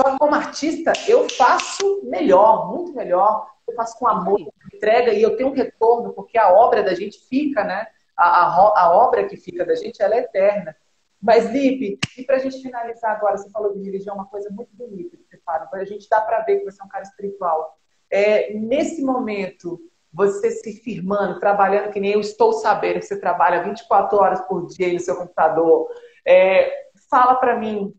Só 0.00 0.12
que 0.12 0.18
como 0.18 0.34
artista, 0.34 0.92
eu 1.06 1.28
faço 1.28 2.00
melhor, 2.04 2.70
muito 2.72 2.94
melhor. 2.94 3.50
Eu 3.68 3.74
faço 3.74 3.98
com 3.98 4.08
amor, 4.08 4.40
entrega, 4.74 5.12
e 5.12 5.22
eu 5.22 5.36
tenho 5.36 5.50
um 5.50 5.54
retorno, 5.54 6.12
porque 6.12 6.38
a 6.38 6.52
obra 6.52 6.82
da 6.82 6.94
gente 6.94 7.20
fica, 7.28 7.62
né? 7.62 7.86
A, 8.20 8.44
a, 8.44 8.82
a 8.82 8.90
obra 8.90 9.26
que 9.26 9.36
fica 9.36 9.64
da 9.64 9.74
gente, 9.74 10.02
ela 10.02 10.14
é 10.14 10.18
eterna. 10.18 10.76
Mas, 11.20 11.50
Lipe, 11.50 11.98
e 12.16 12.24
para 12.24 12.36
a 12.36 12.38
gente 12.38 12.62
finalizar 12.62 13.12
agora, 13.12 13.36
você 13.36 13.50
falou 13.50 13.72
de 13.72 13.82
religião, 13.82 14.14
uma 14.14 14.26
coisa 14.26 14.48
muito 14.50 14.74
bonita 14.74 15.16
que 15.16 15.24
você 15.24 15.38
fala. 15.38 15.68
A 15.72 15.84
gente 15.84 16.08
dá 16.08 16.20
para 16.20 16.40
ver 16.40 16.58
que 16.58 16.64
você 16.64 16.80
é 16.80 16.84
um 16.84 16.88
cara 16.88 17.04
espiritual. 17.04 17.78
É, 18.10 18.54
nesse 18.54 19.02
momento, 19.02 19.80
você 20.12 20.50
se 20.50 20.80
firmando, 20.82 21.38
trabalhando 21.38 21.92
que 21.92 22.00
nem 22.00 22.12
eu 22.12 22.20
estou 22.20 22.52
sabendo 22.54 23.00
que 23.00 23.06
você 23.06 23.18
trabalha 23.18 23.62
24 23.62 24.18
horas 24.18 24.40
por 24.42 24.66
dia 24.66 24.92
no 24.92 25.00
seu 25.00 25.16
computador. 25.16 25.88
É, 26.26 26.88
fala 27.08 27.36
para 27.36 27.56
mim, 27.56 27.94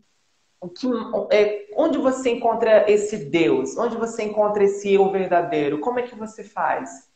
que, 0.69 0.87
é, 1.31 1.67
onde 1.75 1.97
você 1.97 2.31
encontra 2.31 2.89
esse 2.91 3.17
Deus? 3.17 3.77
Onde 3.77 3.97
você 3.97 4.23
encontra 4.23 4.63
esse 4.63 4.93
eu 4.93 5.09
verdadeiro? 5.11 5.79
Como 5.79 5.99
é 5.99 6.03
que 6.03 6.15
você 6.15 6.43
faz? 6.43 7.10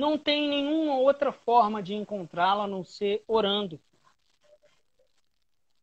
Não 0.00 0.16
tem 0.16 0.48
nenhuma 0.48 0.96
outra 0.96 1.30
forma 1.30 1.82
de 1.82 1.94
encontrá-lo 1.94 2.62
a 2.62 2.66
não 2.66 2.82
ser 2.82 3.22
orando. 3.28 3.78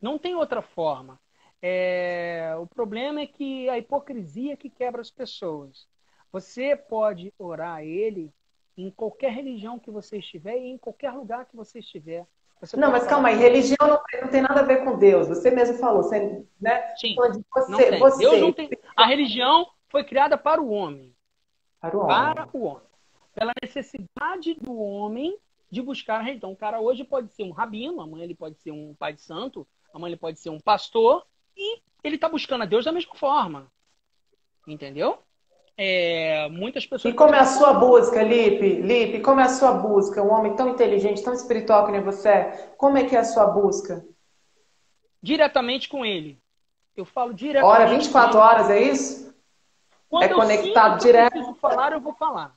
Não 0.01 0.18
tem 0.18 0.34
outra 0.34 0.59
forma. 0.59 1.20
É, 1.61 2.55
o 2.59 2.65
problema 2.65 3.22
é 3.22 3.28
que 3.28 3.70
a 3.70 3.78
hipocrisia 3.78 4.57
que 4.57 4.72
quebra 4.72 5.01
as 5.01 5.11
pessoas. 5.11 5.88
Você 6.32 6.76
pode 6.76 7.32
orar 7.38 7.76
a 7.76 7.84
Ele 7.86 8.34
em 8.76 8.89
qualquer 8.89 9.32
religião 9.32 9.78
que 9.78 9.91
você 9.91 10.18
estiver 10.18 10.57
e 10.57 10.72
em 10.72 10.80
qualquer 10.80 11.11
lugar 11.11 11.45
que 11.45 11.55
você 11.55 11.78
estiver. 11.78 12.26
Você 12.59 12.76
não, 12.76 12.91
mas 12.91 13.05
calma 13.05 13.30
aí, 13.30 13.36
religião 13.36 13.78
não, 13.82 14.01
não, 14.20 14.32
tem 14.32 14.41
nada 14.41 14.61
a 14.61 14.63
ver 14.63 14.84
com 14.84 14.97
Deus. 14.97 15.28
Você 15.28 15.51
mesmo 15.51 15.78
falou, 15.78 16.01
você, 16.01 16.43
né? 16.59 16.95
Sim, 16.95 17.13
você, 17.15 17.72
não 17.72 17.78
tem. 17.78 17.99
Você... 17.99 18.18
Deus 18.18 18.41
não 18.41 18.51
tem. 18.51 18.70
A 18.95 19.05
religião 19.05 19.68
foi 19.89 20.03
criada 20.03 20.39
para 20.39 20.59
o 20.59 20.72
homem. 20.72 21.15
Para 21.80 21.95
o 21.95 21.99
homem. 21.99 22.15
Para 22.15 22.49
o 22.51 22.63
homem. 22.63 22.87
Pela 23.38 23.54
necessidade 23.62 24.56
do 24.56 24.76
homem 24.76 25.38
de 25.70 25.80
buscar 25.82 26.16
a 26.16 26.24
religião. 26.24 26.38
Então, 26.38 26.52
o 26.54 26.58
cara 26.58 26.80
hoje 26.80 27.04
pode 27.04 27.32
ser 27.34 27.44
um 27.44 27.52
rabino, 27.52 28.02
amanhã 28.02 28.24
ele 28.24 28.34
pode 28.34 28.58
ser 28.60 28.72
um 28.72 28.96
pai 28.96 29.14
de 29.14 29.22
santo, 29.22 29.68
amanhã 29.94 30.12
ele 30.12 30.20
pode 30.20 30.40
ser 30.40 30.50
um 30.50 30.60
pastor, 30.60 31.24
e 31.56 31.80
ele 32.04 32.16
está 32.16 32.28
buscando 32.28 32.64
a 32.64 32.66
Deus 32.66 32.86
da 32.86 32.92
mesma 32.92 33.14
forma. 33.14 33.72
Entendeu? 34.68 35.20
É, 35.78 36.50
muitas 36.50 36.88
pessoas. 36.88 37.14
E 37.14 37.16
como 37.16 37.36
é 37.36 37.40
a 37.40 37.46
sua 37.46 37.74
busca, 37.74 38.24
Lipe? 38.24 38.82
Lipe, 38.82 39.22
como 39.22 39.40
é 39.40 39.44
a 39.44 39.50
sua 39.50 39.74
busca? 39.74 40.24
Um 40.24 40.32
homem 40.32 40.56
tão 40.56 40.70
inteligente, 40.70 41.24
tão 41.24 41.34
espiritual 41.34 41.86
que 41.86 41.92
nem 41.92 42.02
você 42.02 42.30
é. 42.30 42.74
Como 42.76 42.98
é 42.98 43.04
que 43.04 43.16
é 43.16 43.20
a 43.20 43.24
sua 43.24 43.46
busca? 43.46 44.04
Diretamente 45.22 45.88
com 45.88 46.04
ele. 46.04 46.42
Eu 46.96 47.06
falo 47.06 47.32
diretamente. 47.32 47.80
Hora, 47.80 47.88
24 47.88 48.40
horas, 48.40 48.70
é 48.72 48.82
isso? 48.82 49.36
Quando 50.10 50.24
é 50.24 50.30
conectado 50.30 51.00
direto. 51.00 51.36
eu 51.36 51.42
preciso 51.42 51.60
falar, 51.60 51.94
eu 51.94 52.02
vou 52.02 52.14
falar. 52.14 52.57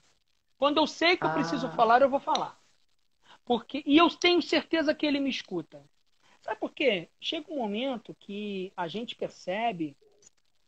Quando 0.61 0.77
eu 0.77 0.87
sei 0.87 1.17
que 1.17 1.25
eu 1.25 1.33
preciso 1.33 1.69
ah. 1.69 1.71
falar, 1.71 2.03
eu 2.03 2.11
vou 2.11 2.21
falar. 2.21 2.61
Porque, 3.47 3.83
e 3.87 3.97
eu 3.97 4.11
tenho 4.11 4.43
certeza 4.43 4.95
que 4.95 5.07
ele 5.07 5.19
me 5.19 5.31
escuta. 5.31 5.83
Sabe 6.43 6.61
por 6.61 6.71
quê? 6.71 7.09
Chega 7.19 7.51
um 7.51 7.57
momento 7.57 8.15
que 8.21 8.71
a 8.77 8.87
gente 8.87 9.17
percebe 9.17 9.97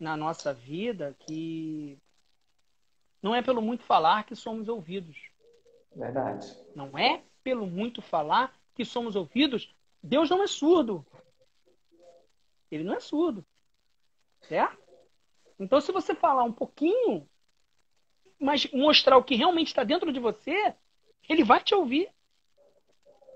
na 0.01 0.17
nossa 0.17 0.55
vida 0.55 1.15
que 1.21 1.99
não 3.23 3.35
é 3.35 3.43
pelo 3.43 3.61
muito 3.61 3.85
falar 3.85 4.25
que 4.25 4.35
somos 4.35 4.67
ouvidos. 4.67 5.29
Verdade. 5.95 6.57
Não 6.75 6.97
é 6.97 7.23
pelo 7.45 7.67
muito 7.67 8.01
falar 8.01 8.59
que 8.75 8.87
somos 8.87 9.15
ouvidos. 9.15 9.75
Deus 10.03 10.31
não 10.31 10.43
é 10.43 10.47
surdo. 10.47 11.05
Ele 12.71 12.83
não 12.83 12.95
é 12.95 13.01
surdo. 13.01 13.45
Certo? 14.41 14.79
Então, 15.61 15.83
se 15.83 15.93
você 15.93 16.15
falar 16.15 16.45
um 16.45 16.53
pouquinho, 16.53 17.29
mas 18.43 18.71
mostrar 18.73 19.17
o 19.17 19.23
que 19.23 19.37
realmente 19.37 19.69
está 19.69 19.85
dentro 19.85 20.13
de 20.13 20.19
você, 20.19 20.75
ele 21.29 21.45
vai 21.45 21.63
te 21.63 21.75
ouvir. 21.75 22.11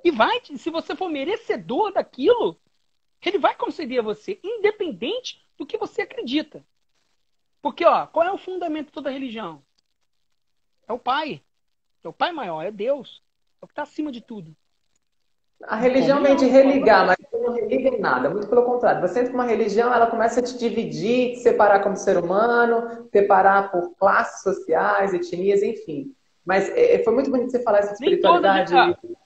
E 0.02 0.10
vai, 0.10 0.40
se 0.44 0.68
você 0.68 0.96
for 0.96 1.08
merecedor 1.08 1.92
daquilo, 1.92 2.60
ele 3.24 3.38
vai 3.38 3.54
conceder 3.54 4.00
a 4.00 4.02
você, 4.02 4.40
independente 4.42 5.40
do 5.56 5.64
que 5.64 5.78
você 5.78 6.02
acredita. 6.02 6.66
Porque, 7.62 7.84
ó, 7.84 8.06
qual 8.06 8.26
é 8.26 8.32
o 8.32 8.38
fundamento 8.38 8.86
de 8.86 8.92
toda 8.92 9.10
religião? 9.10 9.62
É 10.88 10.92
o 10.92 10.98
Pai. 10.98 11.40
É 12.02 12.08
o 12.08 12.12
Pai 12.12 12.32
maior, 12.32 12.62
é 12.62 12.72
Deus. 12.72 13.22
É 13.60 13.64
o 13.64 13.68
que 13.68 13.72
está 13.72 13.82
acima 13.82 14.10
de 14.10 14.20
tudo. 14.20 14.56
A 15.64 15.76
religião 15.76 16.22
vem 16.22 16.36
de 16.36 16.46
religar, 16.46 17.06
mas 17.06 17.16
não 17.32 17.54
religa 17.54 17.88
em 17.88 18.00
nada. 18.00 18.28
Muito 18.28 18.48
pelo 18.48 18.64
contrário. 18.64 19.00
Você 19.00 19.20
entra 19.20 19.32
com 19.32 19.38
uma 19.38 19.46
religião, 19.46 19.92
ela 19.92 20.06
começa 20.06 20.40
a 20.40 20.42
te 20.42 20.58
dividir, 20.58 21.32
te 21.32 21.36
separar 21.40 21.82
como 21.82 21.96
ser 21.96 22.18
humano, 22.18 23.08
separar 23.10 23.70
por 23.70 23.94
classes 23.96 24.42
sociais, 24.42 25.14
etnias, 25.14 25.62
enfim. 25.62 26.14
Mas 26.44 26.68
é, 26.70 27.02
foi 27.02 27.12
muito 27.12 27.30
bonito 27.30 27.50
você 27.50 27.62
falar 27.62 27.78
essa 27.78 27.94
espiritualidade. 27.94 28.72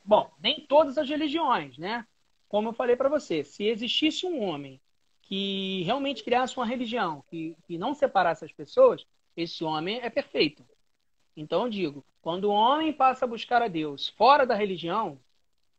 Bom, 0.04 0.30
nem 0.42 0.64
todas 0.68 0.96
as 0.96 1.08
religiões, 1.08 1.76
né? 1.76 2.06
Como 2.48 2.68
eu 2.68 2.72
falei 2.72 2.96
para 2.96 3.08
você, 3.08 3.44
se 3.44 3.64
existisse 3.64 4.26
um 4.26 4.42
homem 4.42 4.80
que 5.22 5.82
realmente 5.84 6.24
criasse 6.24 6.56
uma 6.56 6.66
religião 6.66 7.22
que, 7.30 7.56
que 7.64 7.78
não 7.78 7.94
separasse 7.94 8.44
as 8.44 8.50
pessoas, 8.50 9.06
esse 9.36 9.62
homem 9.62 10.00
é 10.02 10.10
perfeito. 10.10 10.64
Então 11.36 11.64
eu 11.64 11.70
digo, 11.70 12.04
quando 12.20 12.46
o 12.46 12.52
homem 12.52 12.92
passa 12.92 13.24
a 13.24 13.28
buscar 13.28 13.62
a 13.62 13.68
Deus 13.68 14.08
fora 14.08 14.44
da 14.44 14.54
religião, 14.54 15.18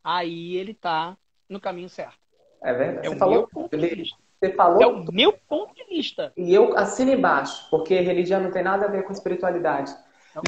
aí 0.04 0.56
ele 0.56 0.72
está 0.72 1.18
no 1.50 1.60
caminho 1.60 1.90
certo. 1.90 2.20
É 2.62 2.74
verdade. 2.74 3.08
É 3.08 3.10
você 3.10 3.16
o 3.16 3.20
falou, 3.20 3.36
meu 3.36 3.48
ponto 3.48 3.78
de 3.78 3.88
vista. 3.96 4.18
Você 4.40 4.54
falou. 4.54 4.82
É 4.82 4.88
o 4.88 5.12
meu 5.12 5.34
ponto 5.34 5.76
de 5.76 5.84
vista. 5.86 6.34
E 6.36 6.54
eu 6.54 6.78
assino 6.78 7.12
embaixo, 7.12 7.70
porque 7.70 8.00
religião 8.00 8.42
não 8.42 8.52
tem 8.52 8.64
nada 8.64 8.86
a 8.86 8.90
ver 8.90 9.04
com 9.04 9.14
espiritualidade. 9.14 9.96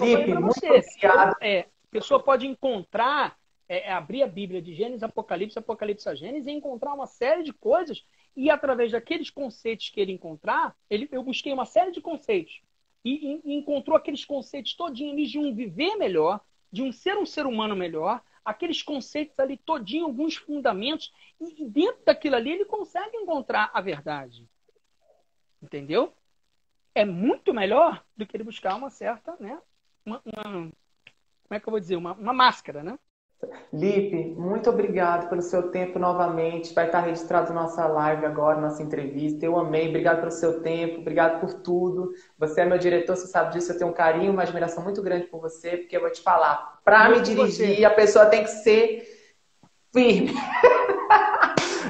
Lipe, 0.02 0.34
muito 0.34 0.60
você. 0.60 0.70
obrigado. 0.70 1.36
É, 1.42 1.60
a 1.62 1.92
pessoa 1.92 2.22
pode 2.22 2.48
encontrar 2.48 3.36
é, 3.68 3.90
é, 3.90 3.92
abrir 3.92 4.24
a 4.24 4.28
Bíblia 4.28 4.62
de 4.62 4.74
Gênesis, 4.74 5.04
Apocalipse, 5.04 5.58
Apocalipse 5.58 6.08
a 6.08 6.16
Gênesis 6.16 6.48
e 6.48 6.52
encontrar 6.52 6.94
uma 6.94 7.08
série 7.08 7.44
de 7.44 7.54
coisas 7.54 8.06
e 8.36 8.50
através 8.50 8.92
daqueles 8.92 9.30
conceitos 9.30 9.90
que 9.90 10.00
ele 10.00 10.12
encontrar, 10.12 10.76
ele, 10.90 11.08
eu 11.12 11.24
busquei 11.24 11.54
uma 11.54 11.66
série 11.66 11.92
de 11.92 12.02
conceitos 12.02 12.62
e, 13.06 13.42
e 13.44 13.54
encontrou 13.54 13.96
aqueles 13.96 14.26
conceitos 14.26 14.76
todinhos 14.76 15.30
de 15.30 15.40
um 15.40 15.54
viver 15.54 15.96
melhor, 15.96 16.42
de 16.72 16.82
um 16.82 16.92
ser 16.92 17.18
um 17.18 17.26
ser 17.26 17.46
humano 17.46 17.76
melhor, 17.76 18.22
aqueles 18.44 18.82
conceitos 18.82 19.40
ali 19.40 19.58
todinho, 19.58 20.06
alguns 20.06 20.36
fundamentos 20.36 21.14
e, 21.40 21.66
dentro 21.66 22.04
daquilo 22.06 22.36
ali 22.36 22.52
ele 22.52 22.66
consegue 22.66 23.18
encontrar 23.18 23.72
a 23.74 23.82
verdade. 23.82 24.48
Entendeu? 25.62 26.14
É 26.94 27.06
muito 27.06 27.54
melhor 27.54 28.04
do 28.16 28.26
que 28.26 28.36
ele 28.36 28.44
buscar 28.44 28.76
uma 28.76 28.90
certa, 28.90 29.36
né? 29.40 29.62
Uma, 30.06 30.22
uma 30.26 30.72
como 31.54 31.58
é 31.58 31.60
que 31.60 31.68
eu 31.68 31.72
vou 31.72 31.80
dizer? 31.80 31.96
Uma, 31.96 32.14
uma 32.14 32.34
máscara, 32.34 32.82
né? 32.82 32.98
Lipe, 33.72 34.36
muito 34.38 34.70
obrigado 34.70 35.30
pelo 35.30 35.42
seu 35.42 35.72
tempo 35.72 35.98
novamente. 35.98 36.74
Vai 36.74 36.86
estar 36.86 37.02
registrado 37.02 37.54
nossa 37.54 37.88
live 37.88 38.26
agora, 38.26 38.60
nossa 38.60 38.82
entrevista. 38.82 39.46
Eu 39.46 39.58
amei. 39.58 39.90
Obrigado 39.90 40.20
pelo 40.20 40.32
seu 40.32 40.62
tempo, 40.62 41.02
obrigado 41.02 41.40
por 41.40 41.54
tudo. 41.54 42.12
Você 42.38 42.62
é 42.62 42.66
meu 42.66 42.78
diretor, 42.78 43.16
você 43.16 43.28
sabe 43.28 43.54
disso. 43.54 43.72
Eu 43.72 43.78
tenho 43.78 43.90
um 43.90 43.94
carinho, 43.94 44.32
uma 44.32 44.44
admiração 44.44 44.84
muito 44.84 45.02
grande 45.02 45.28
por 45.28 45.42
você, 45.42 45.78
porque 45.78 45.96
eu 45.98 46.02
vou 46.02 46.12
te 46.12 46.22
falar. 46.22 46.80
Para 46.84 47.10
me 47.10 47.22
dirigir, 47.22 47.76
você. 47.76 47.86
a 47.86 47.90
pessoa 47.90 48.26
tem 48.28 48.44
que 48.44 48.50
ser 48.50 49.08
firme. 49.94 50.34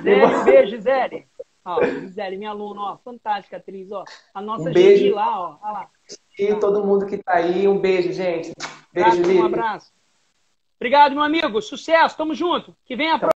Gisele, 0.04 0.44
beijo, 0.44 0.76
Gisele. 0.76 1.28
Ó, 1.66 1.82
Gisele, 1.84 2.38
minha 2.38 2.50
aluna, 2.50 2.82
ó, 2.82 2.98
fantástica 2.98 3.58
atriz, 3.58 3.92
ó. 3.92 4.04
A 4.34 4.42
nossa 4.42 4.70
um 4.70 4.74
beijo. 4.74 5.04
Gigi 5.04 5.12
lá, 5.12 5.40
ó. 5.40 5.58
Olha 5.62 5.72
lá. 5.72 5.90
E 6.38 6.54
todo 6.56 6.86
mundo 6.86 7.06
que 7.06 7.16
está 7.16 7.36
aí, 7.36 7.68
um 7.68 7.80
beijo, 7.80 8.12
gente. 8.12 8.52
Beijo, 8.92 9.22
Lipe. 9.22 9.40
Um 9.40 9.46
abraço. 9.46 9.92
Obrigado, 10.84 11.14
meu 11.16 11.24
amigo. 11.24 11.62
Sucesso. 11.62 12.18
Tamo 12.18 12.36
junto. 12.36 12.76
Que 12.86 12.94
venha 12.94 13.14
a 13.14 13.18
próxima. 13.18 13.32